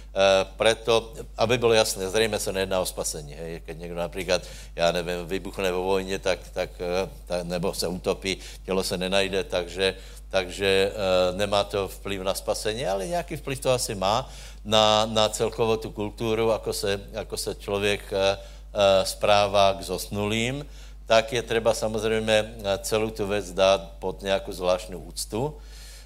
preto, 0.57 1.13
aby 1.37 1.59
bylo 1.59 1.73
jasné, 1.73 2.09
zřejmě 2.09 2.39
se 2.39 2.53
nejedná 2.53 2.81
o 2.81 2.87
spasení. 2.87 3.35
Hej. 3.35 3.61
Keď 3.67 3.79
někdo 3.79 3.97
například, 3.97 4.43
já 4.77 4.93
nevím, 4.93 5.27
vybuchne 5.27 5.73
vo 5.73 5.83
vojně, 5.83 6.19
tak, 6.19 6.39
tak, 6.53 6.71
eh, 6.81 7.11
tak, 7.27 7.43
nebo 7.45 7.75
se 7.75 7.89
utopí, 7.89 8.37
tělo 8.65 8.85
se 8.85 8.99
nenajde, 8.99 9.45
takže, 9.45 9.95
takže 10.29 10.91
uh, 10.91 11.37
nemá 11.37 11.65
to 11.65 11.89
vplyv 11.89 12.23
na 12.23 12.35
spasení, 12.35 12.87
ale 12.87 13.07
nějaký 13.07 13.37
vplyv 13.37 13.61
to 13.61 13.71
asi 13.71 13.95
má 13.95 14.31
na, 14.65 15.07
na 15.07 15.29
celkovou 15.29 15.77
tu 15.77 15.91
kulturu, 15.91 16.53
ako 16.53 16.73
se, 16.73 17.01
ako 17.15 17.37
se 17.37 17.55
člověk 17.55 18.03
správá 19.05 19.75
k 19.79 19.83
zosnulým, 19.83 20.67
tak 21.07 21.33
je 21.33 21.43
třeba 21.43 21.75
samozřejmě 21.75 22.55
celou 22.83 23.11
tu 23.11 23.27
věc 23.27 23.53
dát 23.53 23.91
pod 23.99 24.23
nějakou 24.23 24.53
zvláštní 24.53 24.97
úctu. 24.97 25.55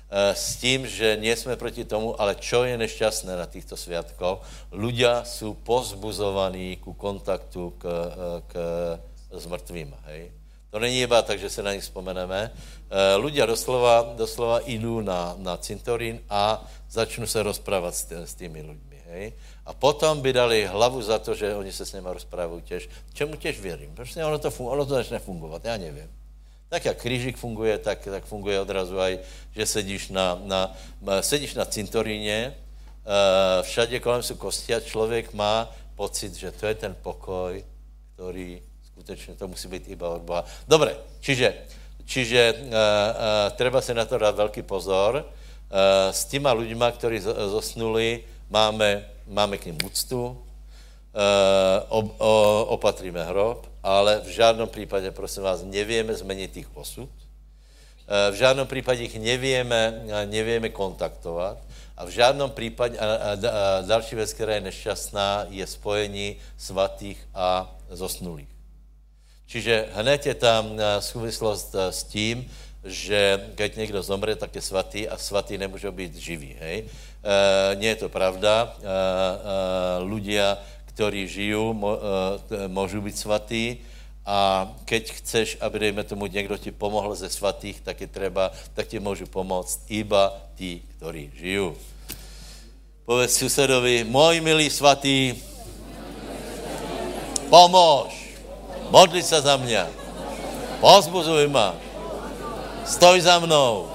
Eh, 0.08 0.34
s 0.34 0.56
tím, 0.56 0.88
že 0.88 1.20
nie 1.20 1.36
jsme 1.36 1.56
proti 1.56 1.84
tomu, 1.84 2.16
ale 2.16 2.32
čo 2.32 2.64
je 2.64 2.80
nešťastné 2.80 3.36
na 3.36 3.44
těchto 3.44 3.76
sviatkoch, 3.76 4.40
ľudia 4.72 5.20
jsou 5.24 5.54
pozbuzovaní 5.54 6.80
ku 6.80 6.96
kontaktu 6.96 7.76
k, 7.76 7.84
eh, 7.84 8.42
k 8.48 8.52
zmrtvým. 9.36 9.92
Hej? 10.08 10.32
To 10.72 10.80
není 10.80 11.04
iba 11.04 11.20
tak, 11.22 11.36
že 11.36 11.52
se 11.52 11.60
na 11.62 11.76
nich 11.76 11.84
vzpomeneme. 11.84 12.52
Ľudia 13.20 13.44
eh, 13.44 13.52
doslova, 13.52 14.16
doslova 14.16 14.64
jdou 14.64 15.04
na, 15.04 15.36
na 15.36 15.60
cintorín 15.60 16.24
a 16.32 16.64
začnou 16.88 17.28
se 17.28 17.44
rozprávat 17.44 17.92
s, 17.92 18.08
s 18.08 18.32
tými 18.32 18.64
lidmi. 18.64 18.98
Hej? 19.12 19.36
A 19.68 19.76
potom 19.76 20.24
by 20.24 20.32
dali 20.32 20.64
hlavu 20.64 21.04
za 21.04 21.20
to, 21.20 21.36
že 21.36 21.52
oni 21.52 21.68
se 21.68 21.84
s 21.84 21.92
nimi 21.92 22.08
rozprávají 22.08 22.62
těž. 22.64 22.88
Čemu 23.12 23.36
těž 23.36 23.60
věřím? 23.60 23.92
Prostě 23.92 24.24
ono 24.24 24.38
to, 24.40 24.48
ono 24.56 24.88
to 24.88 24.94
začne 24.94 25.18
fungovat, 25.20 25.64
já 25.64 25.76
nevím. 25.76 26.08
Tak 26.68 26.84
jak 26.84 26.96
křížik 26.96 27.36
funguje, 27.36 27.78
tak, 27.78 28.04
tak 28.04 28.24
funguje 28.24 28.60
odrazu 28.60 29.00
aj, 29.00 29.18
že 29.56 29.66
sedíš 29.66 30.08
na, 30.08 30.36
na, 30.44 30.76
sedíš 31.20 31.54
na 31.54 31.64
cintoríně, 31.64 32.54
uh, 32.54 33.64
všade 33.64 34.00
kolem 34.00 34.22
jsou 34.22 34.34
kosti 34.34 34.74
a 34.74 34.80
člověk 34.80 35.32
má 35.32 35.72
pocit, 35.96 36.34
že 36.34 36.52
to 36.52 36.66
je 36.66 36.74
ten 36.74 36.96
pokoj, 37.02 37.64
který 38.14 38.62
skutečně 38.84 39.34
to 39.34 39.48
musí 39.48 39.68
být 39.68 39.88
iba 39.88 40.08
od 40.08 40.22
Boha. 40.22 40.44
Dobre, 40.68 40.96
čiže, 41.20 41.54
čiže 42.04 42.52
uh, 42.52 42.68
uh, 42.68 42.72
treba 43.56 43.80
se 43.80 43.94
na 43.94 44.04
to 44.04 44.18
dát 44.18 44.34
velký 44.36 44.62
pozor. 44.62 45.24
Uh, 45.24 46.12
s 46.12 46.24
těma 46.24 46.52
lidma, 46.52 46.90
kteří 46.90 47.20
zosnuli, 47.48 48.24
máme, 48.50 49.08
máme 49.26 49.58
k 49.58 49.66
ním 49.66 49.78
úctu, 49.84 50.26
uh, 50.28 52.12
opatríme 52.66 53.24
hrob, 53.24 53.67
ale 53.88 54.20
v 54.20 54.28
žádném 54.28 54.68
případě, 54.68 55.10
prosím 55.10 55.42
vás, 55.42 55.64
nevíme 55.64 56.14
změnit 56.14 56.56
jich 56.56 56.76
osud, 56.76 57.08
eh, 57.08 58.30
v 58.30 58.34
žádném 58.34 58.66
případě 58.66 59.02
jich 59.02 59.16
nevíme, 59.16 60.04
nevíme 60.28 60.68
kontaktovat 60.68 61.56
a 61.96 62.04
v 62.04 62.08
žádném 62.08 62.50
případě, 62.50 62.98
a, 62.98 63.04
a, 63.04 63.30
a 63.32 63.36
další 63.80 64.14
věc, 64.16 64.32
která 64.32 64.54
je 64.54 64.68
nešťastná, 64.68 65.46
je 65.48 65.66
spojení 65.66 66.36
svatých 66.60 67.16
a 67.34 67.72
zosnulých. 67.90 68.52
Čiže 69.48 69.88
hned 69.96 70.20
je 70.26 70.34
tam 70.36 70.76
eh, 70.76 71.00
souvislost 71.00 71.72
eh, 71.72 71.88
s 71.88 72.04
tím, 72.04 72.44
že 72.84 73.50
když 73.54 73.76
někdo 73.76 74.02
zomře, 74.02 74.36
tak 74.36 74.54
je 74.54 74.62
svatý 74.62 75.08
a 75.08 75.16
svatý 75.18 75.58
nemůže 75.58 75.90
být 75.90 76.14
živý. 76.14 76.56
Hej? 76.60 76.84
E, 77.18 77.74
nie 77.76 77.90
je 77.90 78.06
to 78.06 78.08
pravda. 78.08 78.78
E, 78.78 78.86
e, 78.86 78.96
ľudia, 80.06 80.58
kteří 80.98 81.30
žijú, 81.30 81.62
eh, 81.78 82.66
můžou 82.66 83.00
být 83.06 83.18
svatí 83.18 83.78
a 84.26 84.66
keď 84.82 85.22
chceš, 85.22 85.56
aby, 85.62 85.78
dejme 85.78 86.02
tomu, 86.02 86.26
někdo 86.26 86.58
ti 86.58 86.74
pomohl 86.74 87.14
ze 87.14 87.30
svatých, 87.30 87.80
tak 87.86 88.02
je 88.02 88.10
třeba, 88.10 88.50
tak 88.74 88.90
ti 88.90 88.98
můžu 88.98 89.30
pomoct 89.30 89.86
iba 89.86 90.34
tí, 90.58 90.82
kteří 90.98 91.30
žijú. 91.38 91.78
Povedz 93.06 93.38
susedovi, 93.38 94.04
můj 94.04 94.42
milý 94.42 94.66
svatý, 94.70 95.38
pomož, 97.46 98.34
modli 98.90 99.22
se 99.22 99.40
za 99.40 99.56
mě, 99.56 99.86
pozbuzuj 100.82 101.46
ma, 101.48 101.78
stoj 102.84 103.22
za 103.22 103.38
mnou. 103.38 103.86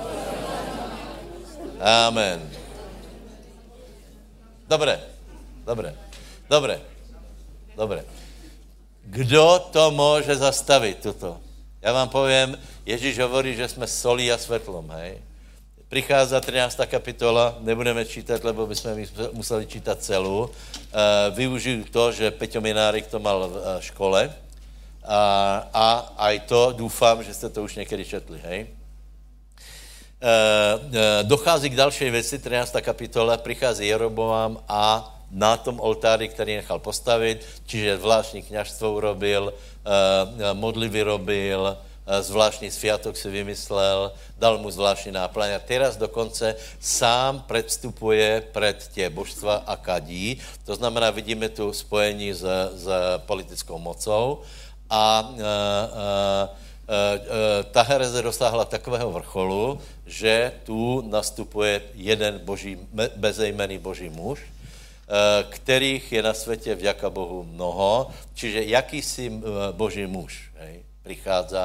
Amen. 1.83 2.39
Dobré, 4.71 5.03
dobré, 5.67 5.93
dobré. 6.49 6.92
Dobré. 7.75 8.05
Kdo 9.03 9.59
to 9.71 9.91
může 9.91 10.35
zastavit, 10.35 10.97
tuto? 10.97 11.37
Já 11.81 11.93
vám 11.93 12.09
povím, 12.09 12.57
Ježíš 12.85 13.19
hovorí, 13.19 13.55
že 13.55 13.67
jsme 13.67 13.87
solí 13.87 14.31
a 14.31 14.37
světlom, 14.37 14.89
hej? 14.89 15.21
Prichází 15.89 16.35
13. 16.41 16.79
kapitola, 16.85 17.55
nebudeme 17.59 18.05
čítat, 18.05 18.43
lebo 18.43 18.67
bychom 18.67 19.05
museli 19.33 19.65
čítat 19.65 20.01
celou. 20.01 20.43
Uh, 20.43 20.49
využiju 21.35 21.85
to, 21.91 22.11
že 22.11 22.31
Peťo 22.31 22.61
Minárik 22.61 23.07
to 23.07 23.19
mal 23.19 23.49
v 23.49 23.55
uh, 23.57 23.61
škole 23.79 24.33
a, 25.05 25.21
a 25.73 26.13
aj 26.17 26.39
to 26.39 26.73
doufám, 26.77 27.23
že 27.23 27.33
jste 27.33 27.49
to 27.49 27.63
už 27.63 27.75
někdy 27.75 28.05
četli, 28.05 28.39
hej? 28.43 28.67
Uh, 30.23 30.89
dochází 31.23 31.69
k 31.69 31.75
další 31.75 32.09
věci, 32.09 32.39
13. 32.39 32.75
kapitola, 32.81 33.37
přichází 33.37 33.87
Jeroboám 33.87 34.63
a 34.67 35.13
na 35.33 35.57
tom 35.57 35.79
oltári, 35.81 36.29
který 36.29 36.55
nechal 36.55 36.79
postavit, 36.79 37.45
čiže 37.65 37.97
zvláštní 37.97 38.41
kněžstvo 38.41 38.93
urobil, 38.93 39.53
eh, 39.53 40.53
modlivy 40.53 41.01
robil, 41.01 41.73
eh, 41.73 42.21
zvláštní 42.21 42.71
sviatok 42.71 43.17
si 43.17 43.29
vymyslel, 43.29 44.13
dal 44.37 44.61
mu 44.61 44.69
zvláštní 44.71 45.11
náplň 45.11 45.57
a 45.57 45.59
teraz 45.59 45.97
dokonce 45.97 46.55
sám 46.79 47.43
předstupuje 47.49 48.45
před 48.53 48.87
tě 48.93 49.09
božstva 49.09 49.65
a 49.65 49.75
kadí. 49.75 50.37
To 50.65 50.75
znamená, 50.75 51.09
vidíme 51.09 51.49
tu 51.49 51.73
spojení 51.73 52.33
s, 52.33 52.45
s 52.75 52.85
politickou 53.25 53.79
mocou 53.79 54.41
a 54.89 55.29
uh, 55.33 55.39
uh, 55.39 56.53
ta 57.71 57.81
hereze 57.81 58.21
dosáhla 58.21 58.65
takového 58.65 59.11
vrcholu, 59.11 59.79
že 60.05 60.51
tu 60.63 61.01
nastupuje 61.01 61.81
jeden 61.95 62.39
boží, 62.43 62.77
bezejmený 63.15 63.77
boží 63.77 64.09
muž, 64.09 64.39
Eh, 64.39 64.52
kterých 65.49 66.11
je 66.11 66.23
na 66.23 66.33
světě 66.33 66.75
vďaka 66.75 67.09
Bohu 67.09 67.43
mnoho, 67.43 68.11
čiže 68.33 68.63
jakýsi 68.63 69.31
eh, 69.31 69.41
boží 69.71 70.07
muž 70.07 70.51
hej, 70.55 70.83
přichází 71.03 71.55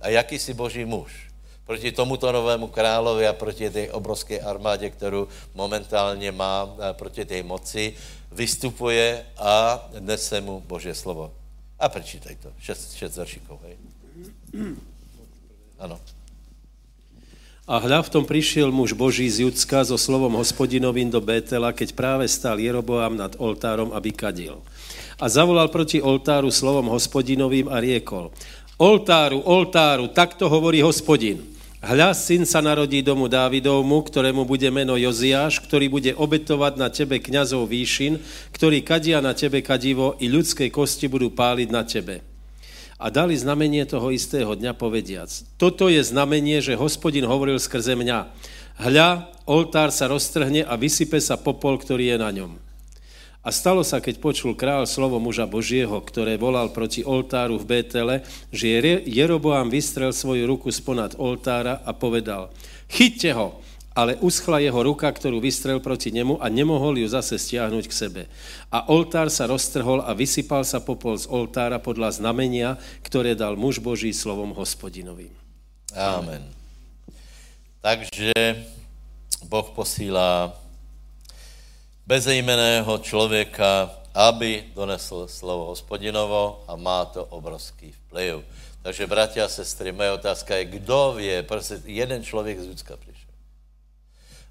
a 0.00 0.08
jakýsi 0.08 0.54
boží 0.54 0.84
muž 0.84 1.28
proti 1.68 1.92
tomuto 1.92 2.32
novému 2.32 2.72
královi 2.72 3.28
a 3.28 3.32
proti 3.32 3.70
té 3.70 3.92
obrovské 3.92 4.40
armádě, 4.40 4.90
kterou 4.90 5.28
momentálně 5.54 6.32
má 6.32 6.76
proti 6.92 7.24
té 7.24 7.42
moci, 7.42 7.92
vystupuje 8.32 9.26
a 9.36 9.84
nese 10.00 10.40
mu 10.40 10.60
Boží 10.60 10.94
slovo. 10.94 11.34
A 11.78 11.88
prečítaj 11.88 12.34
to, 12.40 12.52
šest, 12.58 12.96
šest 12.96 13.16
veršikov, 13.16 13.60
hej. 13.62 13.76
Ano. 15.78 16.00
A 17.68 17.84
hľa 17.84 18.00
v 18.00 18.12
tom 18.16 18.24
prišiel 18.24 18.72
muž 18.72 18.96
Boží 18.96 19.28
z 19.28 19.44
Judska 19.44 19.84
so 19.84 20.00
slovom 20.00 20.40
hospodinovým 20.40 21.12
do 21.12 21.20
Bétela, 21.20 21.76
keď 21.76 21.92
práve 21.92 22.24
stál 22.24 22.56
Jeroboám 22.56 23.12
nad 23.12 23.36
oltárom 23.36 23.92
a 23.92 24.00
vykadil. 24.00 24.64
A 25.20 25.28
zavolal 25.28 25.68
proti 25.68 26.00
oltáru 26.00 26.48
slovom 26.48 26.88
hospodinovým 26.88 27.68
a 27.68 27.76
riekol, 27.76 28.32
oltáru, 28.80 29.44
oltáru, 29.44 30.08
takto 30.08 30.48
hovorí 30.48 30.80
hospodin. 30.80 31.44
Hľa, 31.84 32.16
syn 32.16 32.48
sa 32.48 32.64
narodí 32.64 33.04
domu 33.04 33.28
Dávidovmu, 33.28 34.00
ktorému 34.00 34.48
bude 34.48 34.72
meno 34.72 34.96
Joziáš, 34.96 35.60
ktorý 35.60 35.92
bude 35.92 36.16
obetovať 36.16 36.72
na 36.80 36.88
tebe 36.88 37.20
kňazov 37.20 37.68
výšin, 37.68 38.16
ktorí 38.56 38.80
kadia 38.80 39.20
na 39.20 39.36
tebe 39.36 39.60
kadivo 39.60 40.16
i 40.24 40.32
ľudské 40.32 40.72
kosti 40.72 41.04
budú 41.04 41.28
páliť 41.36 41.68
na 41.68 41.84
tebe 41.84 42.37
a 42.98 43.14
dali 43.14 43.38
znamenie 43.38 43.86
toho 43.86 44.10
istého 44.10 44.58
dňa 44.58 44.74
povediac. 44.74 45.30
Toto 45.54 45.86
je 45.86 46.02
znamenie, 46.02 46.58
že 46.58 46.74
hospodin 46.74 47.24
hovoril 47.24 47.62
skrze 47.62 47.94
mňa. 47.94 48.26
Hľa, 48.82 49.30
oltár 49.46 49.94
sa 49.94 50.10
roztrhne 50.10 50.66
a 50.66 50.74
vysype 50.74 51.22
sa 51.22 51.38
popol, 51.38 51.78
ktorý 51.78 52.14
je 52.14 52.18
na 52.18 52.30
ňom. 52.34 52.52
A 53.46 53.54
stalo 53.54 53.86
sa, 53.86 54.02
keď 54.02 54.18
počul 54.18 54.58
král 54.58 54.82
slovo 54.84 55.22
muža 55.22 55.46
Božieho, 55.46 55.94
ktoré 56.02 56.34
volal 56.34 56.74
proti 56.74 57.06
oltáru 57.06 57.56
v 57.56 57.64
Bétele, 57.70 58.26
že 58.50 58.76
Jeroboám 59.06 59.70
vystrel 59.70 60.10
svoju 60.10 60.44
ruku 60.44 60.68
sponad 60.74 61.14
oltára 61.16 61.80
a 61.86 61.94
povedal, 61.94 62.50
chyťte 62.90 63.30
ho, 63.38 63.62
ale 63.98 64.14
uschla 64.22 64.62
jeho 64.62 64.78
ruka, 64.78 65.10
ktorú 65.10 65.42
vystrel 65.42 65.82
proti 65.82 66.14
nemu 66.14 66.38
a 66.38 66.46
nemohol 66.46 67.02
ju 67.02 67.10
zase 67.10 67.34
stiahnuť 67.34 67.84
k 67.90 67.98
sebe. 67.98 68.22
A 68.70 68.86
oltár 68.86 69.26
sa 69.26 69.50
roztrhol 69.50 70.06
a 70.06 70.14
vysypal 70.14 70.62
sa 70.62 70.78
popol 70.78 71.18
z 71.18 71.26
oltára 71.26 71.82
podľa 71.82 72.22
znamenia, 72.22 72.78
ktoré 73.02 73.34
dal 73.34 73.58
muž 73.58 73.82
Boží 73.82 74.14
slovom 74.14 74.54
hospodinovým. 74.54 75.34
Amen. 75.98 76.46
Takže 77.82 78.30
Boh 79.50 79.66
posílá 79.74 80.54
bezejmeného 82.06 83.02
člověka, 83.02 83.90
aby 84.14 84.70
donesl 84.78 85.26
slovo 85.26 85.74
hospodinovo 85.74 86.62
a 86.70 86.78
má 86.78 87.02
to 87.10 87.26
obrovský 87.34 87.90
vplyv. 88.06 88.46
Takže, 88.78 89.10
bratia 89.10 89.44
a 89.44 89.50
sestry, 89.50 89.90
moje 89.90 90.22
otázka 90.22 90.54
je, 90.54 90.64
kdo 90.78 91.18
vie, 91.18 91.42
prostě 91.42 91.82
jeden 91.84 92.22
člověk 92.22 92.60
z 92.60 92.66
Judska 92.66 92.96
přišel. 92.96 93.17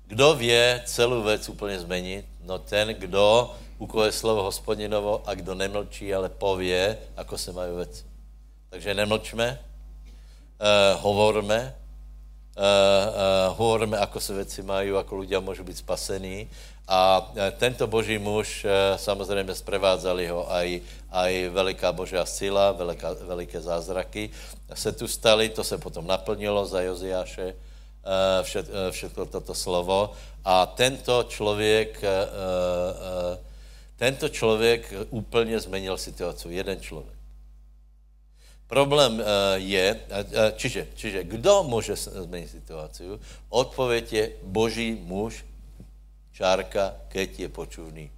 Kdo 0.07 0.35
vě 0.35 0.81
celou 0.85 1.23
věc 1.23 1.49
úplně 1.49 1.79
změnit? 1.79 2.25
No 2.43 2.59
ten, 2.59 2.87
kdo, 2.87 3.51
u 3.77 3.87
koho 3.87 4.05
je 4.05 4.11
slovo 4.11 4.43
hospodinovo 4.43 5.21
a 5.25 5.35
kdo 5.35 5.55
nemlčí, 5.55 6.13
ale 6.13 6.29
pově, 6.29 6.97
ako 7.17 7.37
se 7.37 7.51
mají 7.51 7.75
věci. 7.75 8.03
Takže 8.69 8.93
nemlčme, 8.93 9.59
uh, 9.59 11.01
hovorme, 11.01 11.75
uh, 12.55 12.63
uh, 12.63 13.57
hovorme, 13.57 13.97
ako 13.97 14.19
se 14.19 14.33
věci 14.33 14.63
mají, 14.63 14.91
ako 14.91 15.15
ľudia 15.15 15.39
můžou 15.39 15.63
být 15.63 15.77
spasení. 15.77 16.47
A 16.87 17.31
tento 17.59 17.87
boží 17.87 18.15
muž, 18.17 18.65
samozřejmě 18.95 19.55
sprevádzali 19.55 20.27
ho 20.27 20.47
aj, 20.51 20.81
aj 21.11 21.49
veliká 21.51 21.91
božá 21.91 22.23
sila, 22.25 22.71
veliká, 22.71 23.11
veliké 23.27 23.59
zázraky 23.61 24.31
se 24.73 24.91
tu 24.91 25.07
stali, 25.07 25.49
to 25.49 25.63
se 25.63 25.77
potom 25.77 26.07
naplnilo 26.07 26.65
za 26.65 26.81
Joziáše, 26.81 27.55
Eh, 28.07 28.39
eh, 28.39 28.91
všechno 28.91 29.27
toto 29.27 29.51
slovo. 29.51 30.15
A 30.47 30.63
tento 30.65 31.27
člověk, 31.27 31.99
eh, 31.99 33.37
tento 33.99 34.29
člověk 34.31 34.93
úplně 35.11 35.59
změnil 35.59 35.97
situaci. 35.97 36.47
Jeden 36.47 36.79
člověk. 36.79 37.17
Problém 38.67 39.23
je, 39.55 39.99
čiže, 40.55 40.87
čiže 40.95 41.23
kdo 41.23 41.63
může 41.63 41.95
změnit 41.95 42.51
situaci? 42.51 43.03
Odpověď 43.49 44.13
je 44.13 44.31
boží 44.43 44.91
muž, 45.07 45.45
čárka, 46.35 46.95
keď 47.07 47.29
je 47.39 47.49
počuvný. 47.49 48.11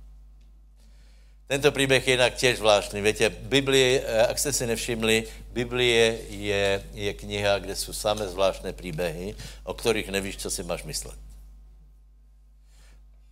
Tento 1.49 1.71
příběh 1.71 2.07
je 2.07 2.13
jinak 2.13 2.33
těž 2.35 2.57
zvláštní. 2.57 3.01
Víte, 3.01 3.29
Biblie, 3.29 4.03
jak 4.05 4.39
jste 4.39 4.53
si 4.53 4.67
nevšimli, 4.67 5.23
Biblie 5.51 6.19
je, 6.29 6.83
je 6.93 7.13
kniha, 7.13 7.59
kde 7.59 7.75
jsou 7.75 7.93
samé 7.93 8.27
zvláštné 8.27 8.73
příběhy, 8.73 9.35
o 9.63 9.73
kterých 9.73 10.09
nevíš, 10.09 10.37
co 10.37 10.49
si 10.49 10.63
máš 10.63 10.83
myslet. 10.83 11.17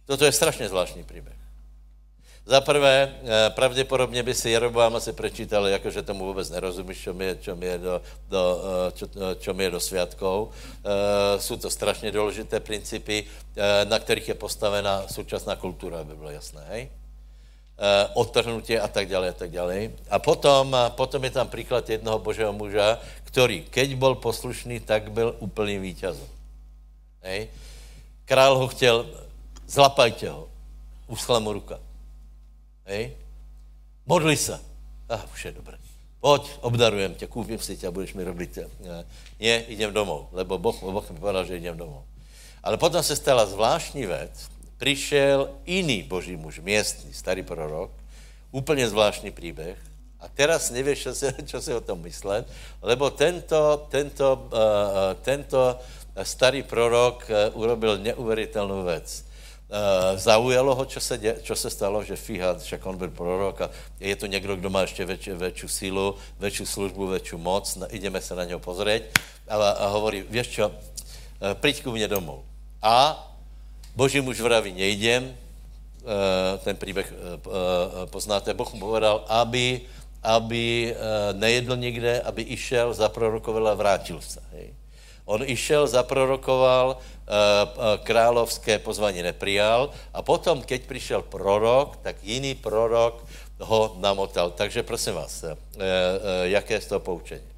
Toto 0.06 0.26
je 0.26 0.32
strašně 0.32 0.70
zvláštní 0.70 1.04
příběh. 1.04 1.36
Za 2.46 2.62
prvé, 2.62 3.16
eh, 3.22 3.50
pravděpodobně 3.50 4.24
by 4.24 4.34
si 4.34 4.50
Jeroboám 4.50 4.96
asi 4.96 5.14
prečítal, 5.14 5.68
jakože 5.68 6.02
tomu 6.02 6.26
vůbec 6.26 6.50
nerozumíš, 6.50 6.98
čo 6.98 7.14
je, 7.22 7.36
čo 7.36 7.58
je 7.62 7.78
do, 7.78 8.02
do, 8.30 8.44
eh, 8.66 8.92
čo, 8.98 9.06
eh, 9.06 9.36
čo 9.36 9.52
je 9.62 9.70
do 9.70 9.80
sviatkov. 9.80 10.50
Jsou 11.38 11.58
to 11.58 11.70
strašně 11.70 12.12
důležité 12.12 12.60
principy, 12.60 13.26
na 13.86 14.00
kterých 14.00 14.28
je 14.28 14.34
postavena 14.34 15.06
současná 15.08 15.56
kultura, 15.56 16.00
aby 16.00 16.16
bylo 16.16 16.32
jasné, 16.32 16.66
hej? 16.70 16.90
Eh, 17.80 18.10
odtrhnutě 18.14 18.80
a 18.82 18.88
tak 18.88 19.10
dále 19.10 19.30
a 19.30 19.34
tak 19.34 19.52
dále. 19.52 19.92
A 20.10 20.20
potom, 20.20 20.76
potom 20.98 21.24
je 21.24 21.30
tam 21.30 21.48
příklad 21.48 21.90
jednoho 21.90 22.20
božího 22.20 22.54
muža, 22.54 22.98
který, 23.24 23.64
keď 23.70 23.96
byl 23.96 24.16
poslušný, 24.16 24.80
tak 24.80 25.12
byl 25.12 25.36
úplný 25.40 25.78
vítězem. 25.78 26.28
Hej. 27.22 27.50
Král 28.26 28.58
ho 28.58 28.68
chtěl, 28.68 29.06
zlapajte 29.68 30.30
ho, 30.30 30.50
uschla 31.08 31.40
mu 31.40 31.54
ruka. 31.54 31.80
Hej. 32.86 33.14
Modli 34.06 34.38
se. 34.38 34.60
Ah, 35.10 35.22
už 35.34 35.46
je 35.46 35.52
dobré. 35.52 35.78
Pojď, 36.20 36.52
obdarujem 36.62 37.16
tě, 37.16 37.28
koupím 37.28 37.60
si 37.60 37.78
tě 37.78 37.88
a 37.88 37.92
budeš 37.92 38.14
mi 38.14 38.24
robit. 38.24 38.58
Ne, 39.40 39.64
jdem 39.68 39.94
domů, 39.94 40.28
lebo 40.32 40.58
Boh, 40.58 40.84
boh 40.84 41.10
mi 41.10 41.20
povedal, 41.20 41.46
že 41.46 41.58
jdem 41.58 41.78
domů. 41.78 42.04
Ale 42.64 42.78
potom 42.78 43.04
se 43.04 43.16
stala 43.16 43.46
zvláštní 43.46 44.06
věc, 44.06 44.50
přišel 44.78 45.50
jiný 45.66 46.04
boží 46.04 46.36
muž, 46.36 46.60
městný, 46.60 47.14
starý 47.14 47.44
prorok, 47.44 47.92
úplně 48.52 48.90
zvláštní 48.90 49.32
příběh. 49.32 49.78
A 50.20 50.26
teraz 50.28 50.74
nevíš, 50.74 51.06
čo 51.06 51.12
si, 51.14 51.30
čo 51.46 51.62
si 51.62 51.70
o 51.74 51.82
tom 51.82 52.02
myslet, 52.02 52.50
lebo 52.82 53.14
tento, 53.14 53.86
tento, 53.90 54.50
uh, 54.50 55.14
tento 55.22 55.78
starý 56.26 56.66
prorok 56.66 57.30
urobil 57.54 57.98
neuvěřitelnou 57.98 58.84
věc. 58.84 59.26
Uh, 59.68 60.18
zaujalo 60.18 60.76
ho, 60.76 60.86
čo 60.86 61.00
se, 61.00 61.18
dě, 61.18 61.36
čo 61.44 61.56
se 61.56 61.70
stalo, 61.70 62.04
že 62.04 62.16
fíha, 62.16 62.58
však 62.58 62.86
on 62.86 62.98
byl 62.98 63.10
prorok 63.10 63.62
a 63.62 63.70
je 64.00 64.16
to 64.16 64.26
někdo, 64.26 64.56
kdo 64.56 64.70
má 64.70 64.82
ještě 64.82 65.06
větši, 65.06 65.34
větší 65.34 65.68
sílu, 65.68 66.16
větší 66.40 66.66
službu, 66.66 67.08
větší 67.08 67.36
moc, 67.36 67.76
na, 67.76 67.86
ideme 67.88 68.22
se 68.22 68.36
na 68.36 68.44
něho 68.44 68.60
pozrieť 68.60 69.04
a, 69.48 69.56
a 69.70 69.88
hovorí, 69.88 70.26
víš 70.30 70.48
čo, 70.48 70.72
uh, 70.72 71.54
príď 71.54 71.84
ku 71.84 71.92
mně 71.92 72.08
domů. 72.08 72.42
A 72.82 73.22
Boží 73.98 74.22
muž 74.22 74.38
vraví, 74.46 74.78
nejdem, 74.78 75.34
eh, 75.34 76.58
ten 76.62 76.78
příběh 76.78 77.10
eh, 77.10 77.18
eh, 77.18 78.06
poznáte, 78.06 78.54
Boh 78.54 78.70
mu 78.74 78.80
povedal, 78.80 79.26
aby, 79.26 79.82
aby 80.22 80.94
nejedl 81.34 81.74
nikde, 81.76 82.22
aby 82.22 82.42
išel, 82.46 82.94
zaprorokoval 82.94 83.68
a 83.68 83.74
vrátil 83.74 84.22
se. 84.22 84.38
Hej. 84.54 84.70
On 85.26 85.42
išel, 85.44 85.88
zaprorokoval, 85.88 86.98
královské 88.04 88.80
pozvání 88.80 89.22
neprijal 89.22 89.92
a 90.14 90.22
potom, 90.22 90.62
keď 90.64 90.82
přišel 90.88 91.22
prorok, 91.22 92.00
tak 92.00 92.16
jiný 92.24 92.56
prorok 92.56 93.26
ho 93.60 93.98
namotal. 94.00 94.52
Takže 94.56 94.84
prosím 94.84 95.14
vás, 95.20 95.44
jaké 96.48 96.74
je 96.74 96.80
to 96.80 97.00
poučení? 97.00 97.57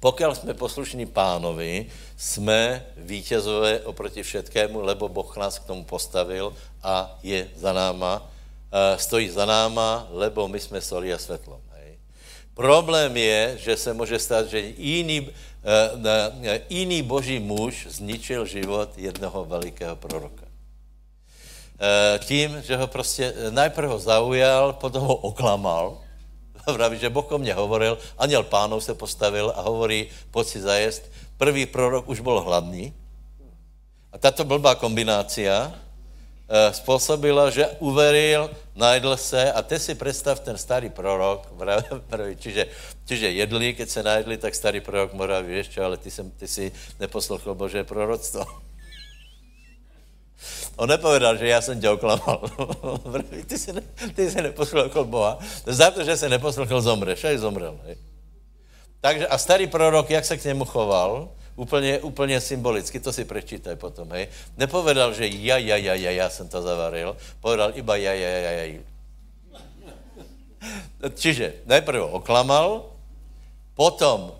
Pokud 0.00 0.34
jsme 0.34 0.54
poslušní 0.54 1.06
pánovi, 1.06 1.86
jsme 2.16 2.86
vítězové 2.96 3.80
oproti 3.80 4.22
všetkému, 4.22 4.80
lebo 4.80 5.08
Boh 5.08 5.36
nás 5.36 5.58
k 5.58 5.64
tomu 5.64 5.84
postavil 5.84 6.52
a 6.82 7.18
je 7.22 7.48
za 7.56 7.72
náma, 7.72 8.22
eh, 8.72 8.98
stojí 8.98 9.30
za 9.30 9.46
náma, 9.46 10.06
lebo 10.10 10.48
my 10.48 10.60
jsme 10.60 10.80
soli 10.80 11.12
a 11.14 11.18
světlom. 11.18 11.60
Hej. 11.72 11.98
Problém 12.54 13.16
je, 13.16 13.58
že 13.58 13.76
se 13.76 13.92
může 13.92 14.18
stát, 14.18 14.48
že 14.48 14.60
jiný, 14.60 15.28
eh, 16.44 16.62
jiný 16.68 17.02
boží 17.02 17.38
muž 17.38 17.86
zničil 17.90 18.46
život 18.46 18.90
jednoho 18.96 19.44
velikého 19.44 19.96
proroka. 19.96 20.46
Eh, 21.76 22.18
tím, 22.24 22.62
že 22.62 22.76
ho 22.76 22.86
prostě 22.86 23.34
najprv 23.50 23.88
ho 23.88 23.98
zaujal, 23.98 24.72
potom 24.72 25.02
ho 25.04 25.16
oklamal, 25.16 26.05
Vraví, 26.72 26.98
že 26.98 27.10
Boh 27.10 27.32
o 27.32 27.38
mě 27.38 27.54
hovoril, 27.54 27.98
aniel 28.18 28.42
pánov 28.42 28.84
se 28.84 28.94
postavil 28.94 29.52
a 29.56 29.60
hovorí, 29.60 30.10
pojď 30.30 30.46
si 30.46 30.60
zajest. 30.60 31.02
Prvý 31.36 31.66
prorok 31.66 32.08
už 32.08 32.20
byl 32.20 32.40
hladný. 32.40 32.94
A 34.12 34.18
tato 34.18 34.44
blbá 34.44 34.74
kombinácia 34.74 35.72
eh, 36.48 36.72
způsobila, 36.72 37.50
že 37.50 37.66
uveril, 37.78 38.50
najedl 38.74 39.16
se 39.16 39.52
a 39.52 39.62
teď 39.62 39.82
si 39.82 39.94
představ 39.94 40.40
ten 40.40 40.58
starý 40.58 40.90
prorok, 40.90 41.46
vraví, 42.08 42.36
čiže, 42.36 42.66
čiže 43.04 43.30
jedli, 43.30 43.74
keď 43.74 43.88
se 43.88 44.02
najedli, 44.02 44.36
tak 44.36 44.54
starý 44.54 44.80
prorok 44.80 45.12
moraví, 45.12 45.54
víš 45.54 45.68
čo, 45.68 45.84
ale 45.84 45.96
ty, 45.96 46.10
jsem, 46.10 46.30
ty 46.30 46.48
si 46.48 46.72
neposlouchal 47.00 47.54
Bože 47.54 47.84
proroctvo. 47.84 48.65
On 50.76 50.88
nepovedal, 50.88 51.36
že 51.36 51.48
já 51.48 51.60
jsem 51.60 51.80
tě 51.80 51.90
oklamal. 51.90 52.40
ty, 53.46 53.58
si 53.58 53.72
ne, 53.72 53.82
ty 54.14 54.30
si 54.30 54.42
neposlouchal 54.42 55.04
Boha. 55.04 55.38
Za 55.66 55.90
to, 55.90 56.04
že 56.04 56.16
se 56.16 56.28
neposlouchal, 56.28 56.80
zomreš. 56.80 57.24
A 57.24 57.38
zomrel. 57.38 57.78
Hej. 57.84 57.96
Takže 59.00 59.26
a 59.26 59.38
starý 59.38 59.66
prorok, 59.66 60.10
jak 60.10 60.24
se 60.24 60.36
k 60.36 60.44
němu 60.44 60.64
choval, 60.64 61.28
úplně, 61.56 61.98
úplně 61.98 62.40
symbolicky, 62.40 63.00
to 63.00 63.12
si 63.12 63.24
prečítaj 63.24 63.76
potom, 63.76 64.10
hej. 64.12 64.28
Nepovedal, 64.56 65.14
že 65.14 65.26
ja, 65.26 65.56
ja, 65.56 65.76
ja, 65.76 65.94
ja, 65.94 66.10
ja 66.10 66.28
jsem 66.28 66.48
to 66.48 66.62
zavaril, 66.62 67.16
povedal 67.40 67.72
iba 67.74 67.96
ja, 67.96 68.12
ja, 68.12 68.28
ja, 68.28 68.50
ja. 68.50 68.82
Čiže 71.14 71.62
najprv 71.70 72.18
oklamal, 72.18 72.92
potom 73.78 74.34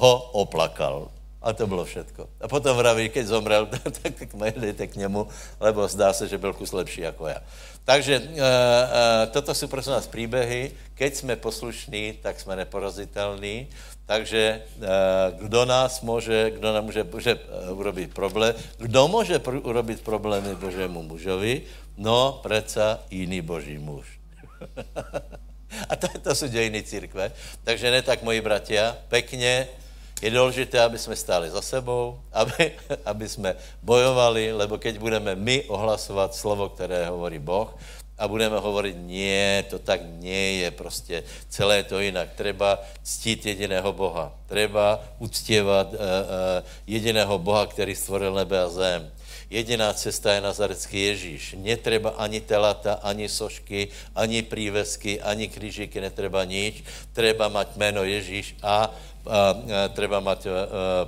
ho 0.00 0.12
oplakal. 0.32 1.12
A 1.46 1.52
to 1.52 1.66
bylo 1.66 1.84
všetko. 1.84 2.28
A 2.42 2.50
potom 2.50 2.74
vraví, 2.74 3.06
keď 3.08 3.26
zomrel, 3.26 3.70
tak, 4.02 4.18
tak 4.18 4.34
nejdejte 4.34 4.86
k 4.86 4.96
němu, 4.96 5.30
lebo 5.62 5.86
zdá 5.88 6.12
se, 6.12 6.28
že 6.28 6.38
byl 6.38 6.52
kus 6.52 6.72
lepší 6.72 7.00
jako 7.00 7.26
já. 7.26 7.38
Takže 7.84 8.14
e, 8.14 8.22
e, 8.22 9.26
toto 9.26 9.54
jsou 9.54 9.66
prosím 9.70 9.92
nás 9.92 10.06
příběhy. 10.06 10.72
Keď 10.94 11.14
jsme 11.14 11.36
poslušní, 11.36 12.18
tak 12.22 12.40
jsme 12.40 12.56
neporazitelní. 12.56 13.68
Takže 14.06 14.42
e, 14.42 14.62
kdo 15.38 15.64
nás 15.64 16.00
může, 16.02 16.50
kdo 16.50 16.72
nám 16.74 16.84
může, 16.84 17.04
může 17.04 17.38
urobit 17.70 18.14
problém? 18.14 18.54
Kdo 18.78 19.08
může 19.08 19.38
pr- 19.38 19.62
urobit 19.62 20.02
problémy 20.02 20.54
Božému 20.54 21.02
mužovi? 21.02 21.62
No, 21.96 22.42
přece 22.42 22.98
jiný 23.10 23.40
Boží 23.40 23.78
muž. 23.78 24.06
A 25.88 25.96
to, 25.96 26.08
to 26.22 26.34
jsou 26.34 26.46
dějiny 26.46 26.82
církve. 26.82 27.32
Takže 27.64 27.90
ne 27.90 28.02
tak, 28.02 28.22
moji 28.22 28.40
bratia, 28.40 28.96
pekně, 29.08 29.68
je 30.22 30.30
důležité, 30.30 30.80
aby 30.80 30.98
jsme 30.98 31.16
stáli 31.16 31.50
za 31.50 31.62
sebou, 31.62 32.20
aby, 32.32 32.72
aby 33.04 33.28
jsme 33.28 33.56
bojovali, 33.82 34.52
lebo 34.52 34.78
keď 34.78 34.98
budeme 34.98 35.36
my 35.36 35.64
ohlasovat 35.68 36.34
slovo, 36.34 36.68
které 36.68 37.08
hovorí 37.08 37.38
Boh, 37.38 37.76
a 38.18 38.24
budeme 38.28 38.56
hovorit, 38.56 38.96
nie, 38.96 39.60
to 39.68 39.78
tak 39.78 40.00
nie 40.24 40.64
je 40.64 40.70
prostě, 40.70 41.22
celé 41.48 41.82
to 41.82 42.00
jinak. 42.00 42.32
Treba 42.32 42.80
ctít 43.02 43.46
jediného 43.46 43.92
Boha. 43.92 44.32
Treba 44.46 45.04
uctěvat 45.18 45.92
uh, 45.92 46.00
uh, 46.00 46.64
jediného 46.86 47.38
Boha, 47.38 47.66
který 47.66 47.94
stvoril 47.94 48.34
nebe 48.34 48.56
a 48.60 48.68
zem. 48.68 49.12
Jediná 49.50 49.92
cesta 49.92 50.32
je 50.32 50.40
nazarecký 50.40 51.02
Ježíš. 51.02 51.54
Netreba 51.58 52.10
ani 52.18 52.40
telata, 52.40 52.98
ani 53.04 53.28
sošky, 53.28 53.88
ani 54.14 54.42
prívesky, 54.42 55.20
ani 55.20 55.48
křížiky, 55.48 56.00
netreba 56.00 56.44
nič. 56.44 56.82
Treba 57.12 57.48
mať 57.48 57.76
jméno 57.76 58.04
Ježíš 58.04 58.56
a 58.62 58.90
treba 59.94 60.20
mať 60.20 60.46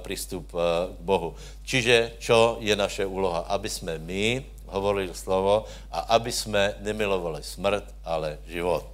přístup 0.02 0.52
k 0.52 0.98
Bohu. 1.00 1.34
Čiže 1.64 2.18
čo 2.18 2.58
je 2.60 2.76
naše 2.76 3.06
úloha? 3.06 3.46
Aby 3.48 3.70
jsme 3.70 3.98
my 3.98 4.44
hovorili 4.68 5.14
slovo 5.14 5.64
a 5.92 6.12
aby 6.18 6.32
jsme 6.32 6.74
nemilovali 6.84 7.42
smrt, 7.42 7.84
ale 8.04 8.38
život. 8.46 8.84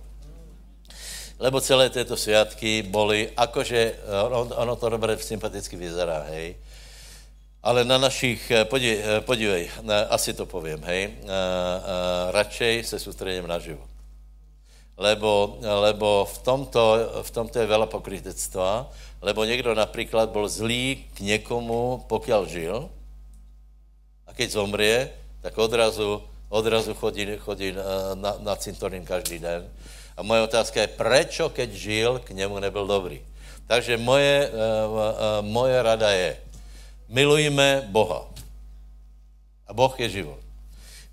Lebo 1.35 1.59
celé 1.61 1.91
tyto 1.91 2.15
sviatky 2.15 2.87
boli, 2.87 3.27
akože, 3.37 4.07
ono, 4.31 4.55
ono 4.55 4.75
to 4.77 4.89
dobře 4.89 5.19
sympaticky 5.19 5.77
vyzerá, 5.77 6.23
hej, 6.31 6.55
ale 7.65 7.85
na 7.85 7.99
našich, 7.99 8.53
podívej, 8.71 9.25
podívej 9.27 9.71
asi 10.09 10.31
to 10.37 10.47
povím, 10.47 10.79
hej, 10.85 11.17
radšej 12.31 12.85
se 12.85 12.99
soustředím 12.99 13.47
na 13.47 13.59
život. 13.59 13.94
Lebo, 14.95 15.59
lebo 15.61 16.23
v, 16.25 16.39
tomto, 16.39 16.83
v 17.23 17.31
tomto 17.35 17.59
je 17.59 17.67
veľa 17.67 17.91
pokrytectva, 17.91 18.87
lebo 19.23 19.45
někdo 19.45 19.75
například 19.75 20.31
byl 20.31 20.49
zlý 20.49 21.05
k 21.15 21.21
někomu, 21.21 22.05
pokud 22.07 22.47
žil, 22.47 22.91
a 24.27 24.31
keď 24.33 24.51
zomrie, 24.51 25.11
tak 25.43 25.59
odrazu, 25.59 26.23
odrazu 26.49 26.95
chodí, 26.95 27.27
chodí 27.39 27.75
na, 28.15 28.39
na 28.39 28.55
cintorín 28.57 29.05
každý 29.05 29.39
den. 29.39 29.67
A 30.17 30.23
moje 30.23 30.47
otázka 30.47 30.81
je, 30.81 30.95
prečo, 30.95 31.51
keď 31.51 31.71
žil, 31.73 32.11
k 32.23 32.31
němu 32.31 32.59
nebyl 32.59 32.87
dobrý. 32.87 33.19
Takže 33.67 33.97
moje, 33.97 34.51
moje 35.41 35.83
rada 35.83 36.11
je, 36.11 36.37
milujme 37.09 37.89
Boha. 37.91 38.31
A 39.67 39.73
Boh 39.73 39.91
je 40.01 40.09
život. 40.09 40.41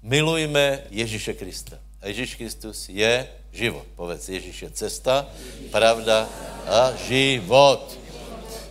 Milujme 0.03 0.83
Ježíše 0.91 1.33
Krista. 1.33 1.79
A 2.01 2.07
Ježíš 2.07 2.35
Kristus 2.35 2.89
je 2.89 3.27
život. 3.53 3.85
Povedz, 3.95 4.29
Ježíš 4.29 4.61
je 4.61 4.69
cesta, 4.71 5.27
pravda 5.71 6.29
a 6.67 6.91
život. 7.07 7.97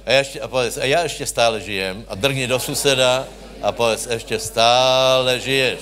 A, 0.06 0.12
ještě, 0.12 0.40
a 0.40 0.48
povedz, 0.48 0.76
a 0.76 0.84
já 0.84 1.02
ještě 1.02 1.26
stále 1.26 1.60
žijem. 1.60 2.04
A 2.08 2.14
drgni 2.14 2.46
do 2.46 2.58
suseda 2.58 3.28
a 3.62 3.72
povedz, 3.72 4.06
ještě 4.06 4.38
stále 4.38 5.40
žiješ. 5.40 5.80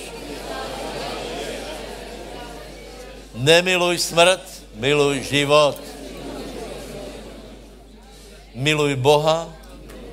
Nemiluj 3.35 3.97
smrt, 3.97 4.43
miluj 4.75 5.23
život. 5.23 5.77
Miluj 8.55 8.95
Boha, 8.95 9.47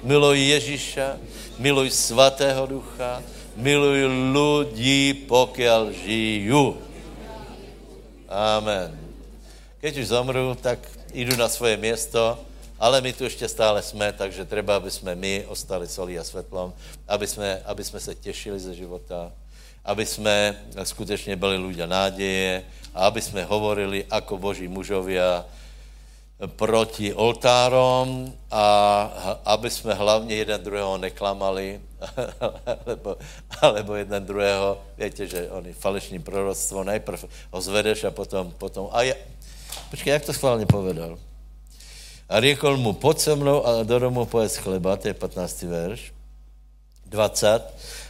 miluj 0.02 0.38
Ježíša, 0.38 1.18
miluj 1.58 1.90
Svatého 1.90 2.66
Ducha, 2.66 3.22
miluj 3.56 4.06
lidi, 4.30 5.26
pokud 5.26 5.90
žiju. 6.06 6.85
Amen. 8.36 8.92
Keď 9.80 9.92
už 9.96 10.12
zomru, 10.12 10.52
tak 10.60 10.78
jdu 11.16 11.36
na 11.40 11.48
svoje 11.48 11.76
město, 11.76 12.36
ale 12.76 13.00
my 13.00 13.12
tu 13.12 13.24
ještě 13.24 13.48
stále 13.48 13.82
jsme, 13.82 14.12
takže 14.12 14.44
třeba, 14.44 14.76
aby 14.76 14.90
jsme 14.90 15.14
my 15.14 15.44
ostali 15.48 15.88
solí 15.88 16.18
a 16.18 16.24
světlom, 16.24 16.72
aby 17.08 17.26
jsme, 17.26 17.62
aby 17.64 17.84
jsme 17.84 18.00
se 18.00 18.14
těšili 18.14 18.60
ze 18.60 18.74
života, 18.74 19.32
aby 19.84 20.06
jsme 20.06 20.60
skutečně 20.84 21.36
byli 21.36 21.56
ľudia 21.56 21.88
náděje 21.88 22.64
a 22.92 23.06
aby 23.08 23.22
jsme 23.24 23.44
hovorili 23.44 24.04
jako 24.04 24.38
boží 24.38 24.68
mužovia 24.68 25.44
proti 26.36 27.14
oltárom 27.14 28.32
a 28.50 28.62
aby 29.44 29.70
jsme 29.70 29.94
hlavně 29.94 30.34
jeden 30.34 30.62
druhého 30.64 30.98
neklamali, 30.98 31.80
alebo, 32.86 33.16
alebo 33.62 33.94
jeden 33.94 34.26
druhého, 34.26 34.78
víte, 34.98 35.26
že 35.26 35.50
oni 35.50 35.72
falešní 35.72 36.18
proroctvo, 36.20 36.84
najprv 36.84 37.24
ho 37.52 37.60
zvedeš 37.60 38.04
a 38.04 38.10
potom, 38.10 38.52
potom 38.60 38.88
a 38.92 39.02
ja, 39.02 39.16
počkej, 39.90 40.12
jak 40.12 40.24
to 40.24 40.32
schválně 40.32 40.66
povedal? 40.66 41.18
A 42.28 42.40
řekl 42.40 42.76
mu, 42.76 42.92
pojď 42.92 43.18
se 43.18 43.36
mnou 43.36 43.66
a 43.66 43.82
do 43.82 43.98
domu 43.98 44.26
pojď 44.26 44.52
chleba, 44.52 44.96
to 44.96 45.08
je 45.08 45.14
15. 45.14 45.62
verš, 45.62 46.12
20. 47.06 47.62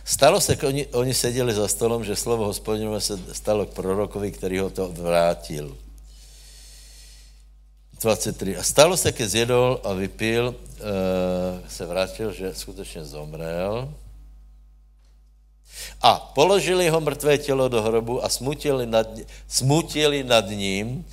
Stalo 0.05 0.41
se, 0.41 0.57
oni, 0.57 0.87
oni 0.87 1.15
seděli 1.15 1.55
za 1.55 1.69
stolom, 1.69 2.05
že 2.05 2.17
slovo 2.17 2.47
hospodinové 2.47 3.01
se 3.01 3.19
stalo 3.33 3.67
k 3.67 3.75
prorokovi, 3.75 4.33
který 4.33 4.59
ho 4.59 4.71
to 4.71 4.89
vrátil. 4.89 5.77
23. 8.01 8.57
A 8.57 8.63
stalo 8.63 8.97
se, 8.97 9.13
keď 9.13 9.29
zjedol 9.29 9.81
a 9.85 9.93
vypil, 9.93 10.55
e, 10.55 11.71
se 11.71 11.87
vrátil, 11.87 12.33
že 12.33 12.55
skutečně 12.55 13.05
zomrel. 13.05 13.89
A 16.03 16.19
položili 16.35 16.89
ho 16.89 17.01
mrtvé 17.01 17.39
tělo 17.39 17.69
do 17.69 17.83
hrobu 17.83 18.25
a 18.25 18.29
smutili 18.29 18.87
nad, 18.87 19.07
smutili 19.49 20.25
nad 20.25 20.49
ním, 20.49 20.89
uh, 20.97 21.05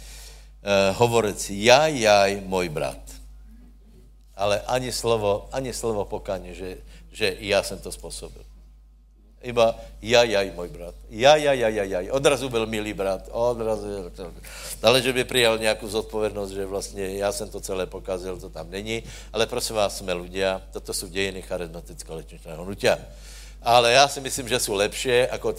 hovorec, 0.98 1.50
jaj, 1.50 2.00
jaj, 2.00 2.42
můj 2.46 2.70
brat. 2.70 3.00
Ale 4.36 4.62
ani 4.62 4.92
slovo, 4.92 5.50
ani 5.52 5.74
slovo 5.74 6.06
pokáně, 6.06 6.54
že, 6.54 6.78
že 7.12 7.36
já 7.40 7.64
jsem 7.64 7.80
to 7.80 7.92
způsobil. 7.92 8.44
Iba 9.44 9.76
jaj, 10.02 10.32
jaj, 10.32 10.52
můj 10.56 10.68
brat. 10.68 10.96
Jaj, 11.10 11.44
jaj, 11.44 11.60
jaj, 11.60 11.89
jaj. 11.89 12.12
Odrazu 12.12 12.50
byl 12.50 12.66
milý 12.66 12.94
brat. 12.94 13.30
Odrazu. 13.32 14.12
Ale 14.84 15.02
že 15.02 15.14
by 15.14 15.24
přijal 15.24 15.58
nějakou 15.58 15.88
zodpovědnost, 15.88 16.52
že 16.52 16.66
vlastně 16.66 17.18
já 17.18 17.32
jsem 17.32 17.50
to 17.50 17.60
celé 17.60 17.86
pokazil, 17.86 18.39
to 18.39 18.50
tam 18.50 18.72
není. 18.72 19.04
Ale 19.34 19.48
prosím 19.48 19.76
vás, 19.76 19.98
jsme 19.98 20.14
ľudia. 20.14 20.62
Toto 20.72 20.94
jsou 20.94 21.08
dějiny 21.08 21.41
charizmatického 21.41 22.16
lečničného 22.16 22.64
hnutia. 22.64 22.98
Ale 23.62 23.91
já 23.91 24.08
si 24.08 24.22
myslím, 24.22 24.48
že 24.48 24.60
jsou 24.60 24.74
lepší 24.74 25.10
jako 25.10 25.54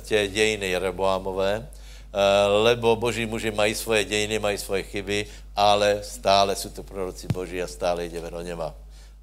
tě 0.00 0.28
dějiny 0.28 0.68
Jeroboamové, 0.68 1.66
Eh, 2.10 2.46
lebo 2.46 2.98
boží 2.98 3.26
muži 3.26 3.50
mají 3.50 3.74
svoje 3.74 4.04
dějiny, 4.04 4.38
mají 4.38 4.58
svoje 4.58 4.82
chyby, 4.82 5.26
ale 5.56 6.02
stále 6.02 6.56
jsou 6.56 6.68
to 6.68 6.82
proroci 6.82 7.26
boží 7.30 7.62
a 7.62 7.70
stále 7.70 8.04
jdeme 8.04 8.30
do 8.30 8.40
něma. 8.42 8.74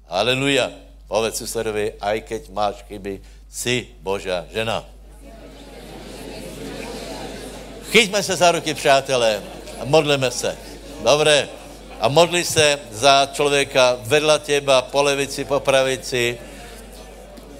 Aleluja. 0.08 0.72
Povedz 1.08 1.40
susedovi, 1.40 1.96
aj 2.00 2.20
keď 2.20 2.42
máš 2.52 2.84
chyby, 2.84 3.20
si 3.50 3.88
božá 4.00 4.44
žena. 4.52 4.84
Chyťme 7.90 8.22
se 8.22 8.36
za 8.36 8.52
ruky, 8.52 8.74
přátelé, 8.74 9.42
a 9.80 9.84
modleme 9.84 10.30
se. 10.30 10.56
Dobré. 11.02 11.48
A 12.00 12.08
modli 12.08 12.44
se 12.44 12.78
za 12.90 13.28
člověka 13.32 13.96
vedla 14.02 14.38
těba, 14.38 14.82
po 14.82 15.02
levici, 15.02 15.44
po 15.44 15.60
pravici, 15.60 16.38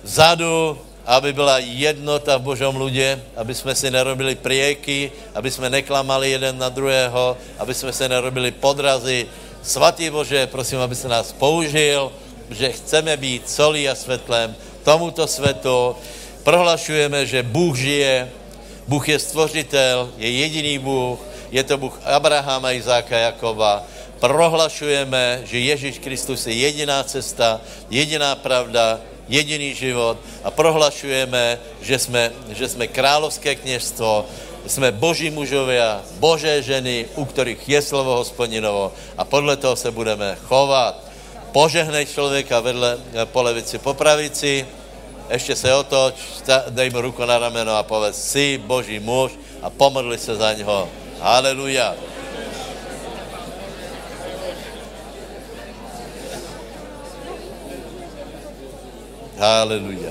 vzadu, 0.02 0.78
aby 1.06 1.32
byla 1.32 1.58
jednota 1.58 2.36
v 2.36 2.42
Božom 2.42 2.76
ľudě, 2.76 3.18
aby 3.36 3.54
jsme 3.54 3.74
si 3.74 3.90
nerobili 3.90 4.34
prieky, 4.34 5.12
aby 5.34 5.50
jsme 5.50 5.70
neklamali 5.70 6.30
jeden 6.30 6.58
na 6.58 6.68
druhého, 6.68 7.36
aby 7.58 7.74
jsme 7.74 7.92
se 7.92 8.08
nerobili 8.08 8.50
podrazy. 8.52 9.26
Svatý 9.62 10.10
Bože, 10.10 10.46
prosím, 10.46 10.78
aby 10.78 10.94
se 10.94 11.08
nás 11.08 11.32
použil, 11.32 12.12
že 12.50 12.72
chceme 12.72 13.16
být 13.16 13.50
solí 13.50 13.88
a 13.88 13.94
svetlem 13.94 14.56
tomuto 14.88 15.28
svetu. 15.28 15.92
Prohlašujeme, 16.48 17.28
že 17.28 17.44
Bůh 17.44 17.76
žije, 17.76 18.32
Bůh 18.88 19.04
je 19.08 19.18
stvořitel, 19.20 20.08
je 20.16 20.30
jediný 20.30 20.80
Bůh, 20.80 21.20
je 21.52 21.60
to 21.60 21.76
Bůh 21.76 21.92
Abrahama, 22.08 22.72
Izáka, 22.72 23.12
Jakoba. 23.12 23.84
Prohlašujeme, 24.16 25.44
že 25.44 25.60
Ježíš 25.60 26.00
Kristus 26.00 26.48
je 26.48 26.56
jediná 26.56 27.04
cesta, 27.04 27.60
jediná 27.92 28.32
pravda, 28.40 29.00
jediný 29.28 29.76
život 29.76 30.16
a 30.40 30.48
prohlašujeme, 30.48 31.60
že 31.84 31.98
jsme, 31.98 32.32
že 32.56 32.68
jsme 32.68 32.88
královské 32.88 33.60
kněžstvo, 33.60 34.24
jsme 34.66 34.88
boží 34.92 35.28
mužovia, 35.30 36.00
božé 36.16 36.64
ženy, 36.64 37.12
u 37.14 37.28
kterých 37.28 37.60
je 37.68 37.80
slovo 37.82 38.16
hospodinovo 38.24 38.92
a 39.20 39.24
podle 39.24 39.56
toho 39.56 39.76
se 39.76 39.92
budeme 39.92 40.36
chovat. 40.48 41.04
Požehnej 41.52 42.06
člověka 42.06 42.60
vedle 42.60 42.98
eh, 42.98 43.26
po 43.26 43.42
levici, 43.42 43.78
po 43.78 43.94
pravici, 43.94 44.66
ještě 45.30 45.56
se 45.56 45.74
otoč, 45.74 46.14
dej 46.68 46.90
mu 46.90 47.00
ruku 47.00 47.24
na 47.24 47.38
rameno 47.38 47.76
a 47.76 47.82
povedz, 47.82 48.16
si 48.16 48.58
boží 48.58 49.00
muž 49.00 49.32
a 49.62 49.70
pomodli 49.70 50.18
se 50.18 50.36
za 50.36 50.52
něho. 50.52 50.88
Haleluja. 51.20 51.94
Haleluja. 59.38 60.10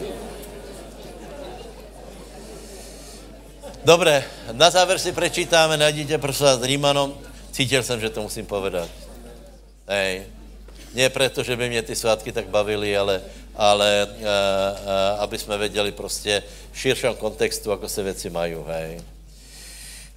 Dobré, 3.84 4.24
na 4.52 4.70
závěr 4.70 5.00
si 5.00 5.12
prečítáme, 5.12 5.78
najdíte 5.78 6.18
prosím 6.18 6.46
vás 6.46 6.62
Rímanom. 6.62 7.18
Cítil 7.52 7.84
jsem, 7.84 8.00
že 8.00 8.10
to 8.10 8.22
musím 8.22 8.46
povedat. 8.46 8.90
Hej. 9.88 10.26
Ne 10.94 11.10
proto, 11.10 11.44
že 11.44 11.56
by 11.56 11.70
mě 11.70 11.82
ty 11.82 11.96
svátky 11.96 12.32
tak 12.32 12.48
bavily, 12.48 12.98
ale, 12.98 13.22
ale 13.58 14.06
uh, 14.06 14.22
uh, 14.22 15.22
aby 15.22 15.38
jsme 15.38 15.58
věděli 15.58 15.92
prostě 15.92 16.44
v 16.72 16.80
širším 16.80 17.14
kontextu, 17.18 17.72
ako 17.72 17.90
se 17.90 18.04
věci 18.04 18.30
mají, 18.30 18.56
hej. 18.68 19.02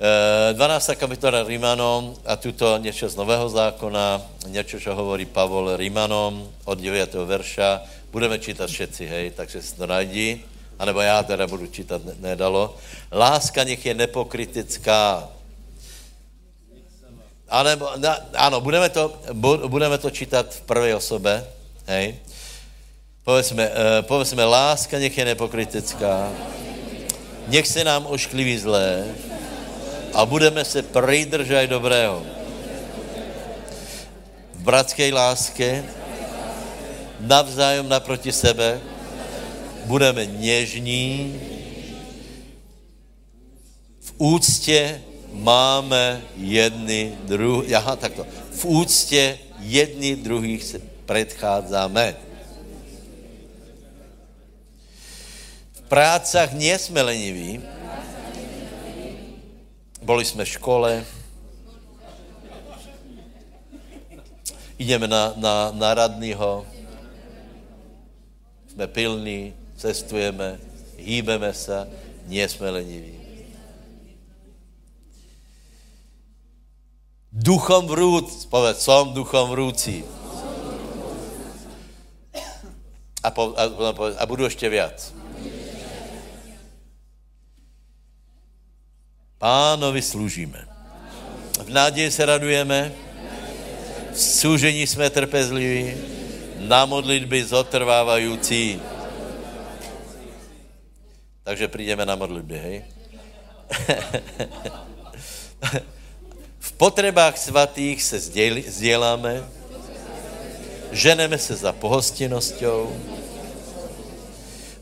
Uh, 0.00 0.56
12. 0.56 0.90
kapitola 0.96 1.42
Rímanom 1.42 2.16
a 2.24 2.36
tuto 2.36 2.76
něco 2.76 3.08
z 3.08 3.16
Nového 3.16 3.48
zákona, 3.48 4.22
něco, 4.46 4.80
co 4.80 4.94
hovorí 4.94 5.24
Pavol 5.24 5.76
Rímanom 5.76 6.48
od 6.64 6.78
9. 6.78 7.14
verša. 7.14 7.80
Budeme 8.12 8.38
čítat 8.38 8.70
všetci, 8.70 9.06
hej, 9.06 9.30
takže 9.30 9.62
si 9.62 9.76
to 9.76 9.86
najdí. 9.86 10.44
Anebo 10.78 11.00
já 11.00 11.22
teda 11.22 11.46
budu 11.46 11.66
čítat, 11.66 12.02
nedalo. 12.20 12.76
Láska 13.12 13.64
nech 13.64 13.86
je 13.86 13.94
nepokritická. 13.94 15.28
Anebo, 17.48 17.90
na, 17.96 18.16
ano, 18.34 18.60
budeme 18.60 18.88
to, 18.88 19.12
budeme 19.68 19.98
to 19.98 20.10
čítat 20.10 20.54
v 20.54 20.60
prvé 20.60 20.94
osobe, 20.94 21.44
hej. 21.86 22.16
Povedzme, 23.24 23.68
uh, 23.68 23.74
povedzme, 24.08 24.44
láska 24.44 24.98
nech 24.98 25.18
je 25.18 25.24
nepokritická. 25.24 26.32
Nech 27.48 27.66
se 27.66 27.84
nám 27.84 28.06
oškliví 28.06 28.58
zlé 28.58 29.04
a 30.14 30.26
budeme 30.26 30.64
se 30.64 30.82
pridržať 30.82 31.68
dobrého. 31.68 32.22
V 34.54 34.62
bratské 34.62 35.12
láske 35.12 35.84
navzájem 37.20 37.88
naproti 37.88 38.32
sebe 38.32 38.80
budeme 39.84 40.26
něžní, 40.26 41.40
v 44.00 44.12
úctě 44.18 45.02
máme 45.32 46.22
jedny 46.36 47.12
druhý, 47.24 47.74
aha, 47.74 47.96
takto, 47.96 48.26
v 48.52 48.64
úctě 48.64 49.38
jedny 49.60 50.16
druhých 50.16 50.64
se 50.64 50.80
předcházíme. 51.06 52.29
V 55.90 55.98
prácach 55.98 56.54
nejsme 56.54 57.02
leniví, 57.02 57.58
boli 60.02 60.22
jsme 60.24 60.46
v 60.46 60.48
škole, 60.48 61.04
ideme 64.78 65.10
na, 65.10 65.34
na, 65.36 65.74
na 65.74 65.94
radního, 65.94 66.66
jsme 68.70 68.86
pilní, 68.86 69.54
cestujeme, 69.76 70.62
hýbeme 70.94 71.50
se, 71.54 71.90
nie 72.30 72.48
jsme 72.48 72.70
leniví. 72.70 73.18
Duchom 77.34 77.90
vrúc, 77.90 78.46
povedz, 78.46 78.86
som 78.86 79.10
duchom 79.10 79.50
vrúcí. 79.50 80.06
A, 83.26 83.30
po, 83.34 83.54
a, 83.58 83.66
a 84.22 84.26
budu 84.26 84.46
ještě 84.46 84.68
viac. 84.70 85.19
Pánovi 89.40 90.02
služíme. 90.02 90.68
V 91.64 91.68
naději 91.68 92.10
se 92.10 92.26
radujeme, 92.26 92.92
v 94.12 94.18
služení 94.18 94.86
jsme 94.86 95.10
trpezliví, 95.10 95.94
na 96.58 96.86
modlitby 96.86 97.44
zotrvávající. 97.44 98.80
Takže 101.42 101.68
přijdeme 101.68 102.06
na 102.06 102.16
modlitby, 102.16 102.58
hej? 102.58 102.84
v 106.58 106.72
potřebách 106.72 107.38
svatých 107.38 108.02
se 108.02 108.20
sděláme, 108.68 109.48
ženeme 110.92 111.38
se 111.38 111.56
za 111.56 111.72
pohostinnosťou, 111.72 112.96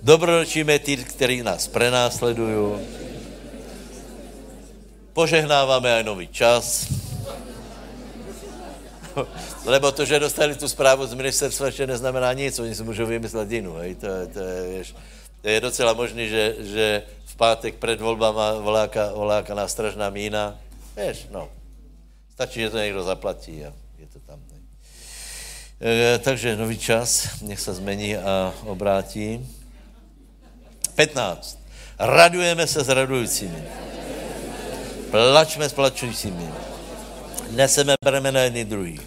dobroročíme 0.03 0.79
ty, 0.79 0.97
kteří 0.97 1.43
nás 1.43 1.69
prenásledují, 1.69 2.98
požehnáváme 5.19 5.91
aj 5.91 6.07
nový 6.07 6.31
čas, 6.31 6.87
lebo 9.67 9.91
to, 9.91 10.07
že 10.07 10.23
dostali 10.23 10.55
tu 10.55 10.71
zprávu 10.71 11.03
z 11.11 11.19
ministerstva, 11.19 11.67
ještě 11.67 11.91
neznamená 11.91 12.31
nic, 12.39 12.55
oni 12.59 12.75
si 12.75 12.83
můžou 12.87 13.07
vymyslet 13.07 13.51
jinou, 13.51 13.75
hej, 13.83 13.99
to, 13.99 14.07
je, 14.07 14.27
to, 14.27 14.39
je, 14.39 14.85
to 15.43 15.49
je 15.49 15.61
docela 15.61 15.93
možný, 15.93 16.31
že, 16.31 16.55
že 16.59 17.03
v 17.27 17.35
pátek 17.37 17.75
před 17.83 18.01
volbama 18.01 18.63
voláka, 18.63 19.11
voláka 19.11 19.55
na 19.59 19.67
stražná 19.67 20.07
mína, 20.07 20.55
vieš, 20.95 21.27
no, 21.35 21.51
stačí, 22.39 22.61
že 22.61 22.71
to 22.71 22.79
někdo 22.79 23.03
zaplatí 23.03 23.67
a 23.67 23.75
je 23.99 24.07
to 24.07 24.23
tam. 24.23 24.39
Ne? 24.55 24.59
E, 25.83 26.19
takže 26.19 26.57
nový 26.57 26.79
čas, 26.79 27.43
nech 27.43 27.61
se 27.61 27.75
zmení 27.75 28.17
a 28.17 28.55
obrátí. 28.63 29.43
15. 30.95 31.59
Radujeme 31.99 32.67
se 32.67 32.85
s 32.85 32.89
radujícími. 32.89 33.63
Plačme 35.11 35.69
s 35.69 35.73
plačujícími. 35.73 36.49
Neseme 37.51 37.95
bremena 38.05 38.41
jedný 38.41 38.65
druhý. 38.65 39.01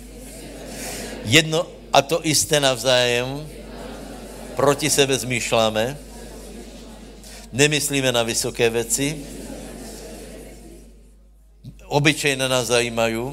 Jedno 1.25 1.67
a 1.93 2.01
to 2.01 2.25
isté 2.25 2.59
navzájem 2.59 3.47
proti 4.55 4.89
sebe 4.89 5.17
zmýšláme, 5.17 5.97
nemyslíme 7.53 8.11
na 8.11 8.23
vysoké 8.23 8.69
věci, 8.69 9.25
obyčejně 11.85 12.49
nás 12.49 12.67
zajímají, 12.67 13.31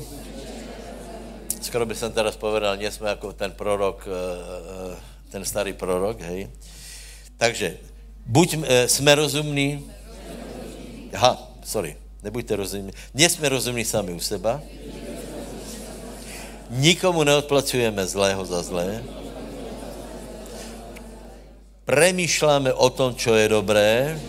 skoro 1.60 1.86
by 1.86 1.94
jsem 1.94 2.12
teraz 2.12 2.36
povedal, 2.36 2.76
jsme 2.80 3.08
jako 3.08 3.32
ten 3.32 3.52
prorok, 3.52 4.08
eh, 4.08 4.92
eh, 4.92 4.96
ten 5.30 5.44
starý 5.44 5.72
prorok, 5.72 6.20
hej. 6.20 6.48
Takže, 7.36 7.76
buď 8.26 8.56
eh, 8.62 8.88
jsme 8.88 9.14
rozumní, 9.14 9.90
aha, 11.14 11.52
sorry, 11.64 11.96
nebuďte 12.28 12.56
rozumní, 12.56 12.92
jsme 13.16 13.48
rozumní 13.48 13.84
sami 13.84 14.12
u 14.12 14.20
seba, 14.20 14.60
Nikomu 16.68 17.24
neodplacujeme 17.24 18.04
zlého 18.04 18.44
za 18.44 18.60
zlé. 18.60 19.00
Premýšláme 21.88 22.76
o 22.76 22.92
tom, 22.92 23.16
čo 23.16 23.32
je 23.32 23.48
dobré 23.48 24.20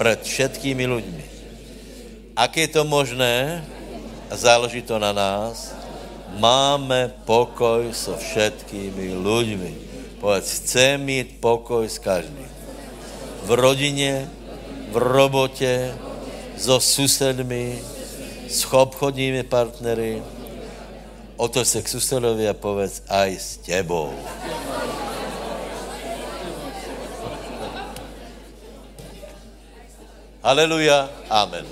před 0.00 0.20
všetkými 0.24 0.84
lidmi. 0.88 1.24
Ak 2.32 2.56
je 2.56 2.68
to 2.72 2.88
možné, 2.88 3.60
záleží 4.32 4.80
to 4.80 4.96
na 4.96 5.12
nás, 5.12 5.76
máme 6.40 7.12
pokoj 7.28 7.92
so 7.92 8.16
všetkými 8.16 9.20
lidmi. 9.20 9.76
Povedz, 10.24 10.64
chcem 10.64 11.04
mít 11.04 11.36
pokoj 11.36 11.84
s 11.84 12.00
každým. 12.00 12.48
V 13.44 13.50
rodině, 13.60 14.24
v 14.88 14.96
robotě, 14.96 15.92
so 16.56 16.80
susedmi, 16.80 17.82
s 18.48 18.64
obchodními 18.72 19.42
partnery, 19.42 20.22
otoč 21.36 21.66
se 21.66 21.82
k 21.82 21.88
susedovi 21.88 22.48
a 22.48 22.54
povedz 22.54 23.02
aj 23.08 23.30
s 23.38 23.56
tebou. 23.56 24.14
Haleluja, 30.44 31.08
amen. 31.30 31.64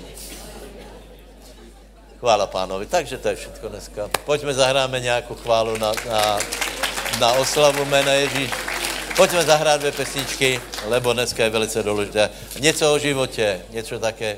Chvála 2.19 2.47
pánovi. 2.47 2.85
Takže 2.85 3.17
to 3.17 3.27
je 3.27 3.35
všechno 3.35 3.69
dneska. 3.69 4.09
Pojďme 4.25 4.53
zahráme 4.53 4.99
nějakou 4.99 5.35
chválu 5.35 5.77
na, 5.77 5.91
na, 6.09 6.39
na 7.19 7.31
oslavu 7.33 7.85
jména 7.85 8.11
Ježíš. 8.13 8.51
Pojďme 9.15 9.43
zahrát 9.43 9.79
dvě 9.79 9.91
pesničky, 9.91 10.61
lebo 10.87 11.13
dneska 11.13 11.43
je 11.43 11.49
velice 11.49 11.83
důležité. 11.83 12.29
Něco 12.59 12.93
o 12.93 12.99
životě, 12.99 13.61
něco 13.69 13.99
také 13.99 14.37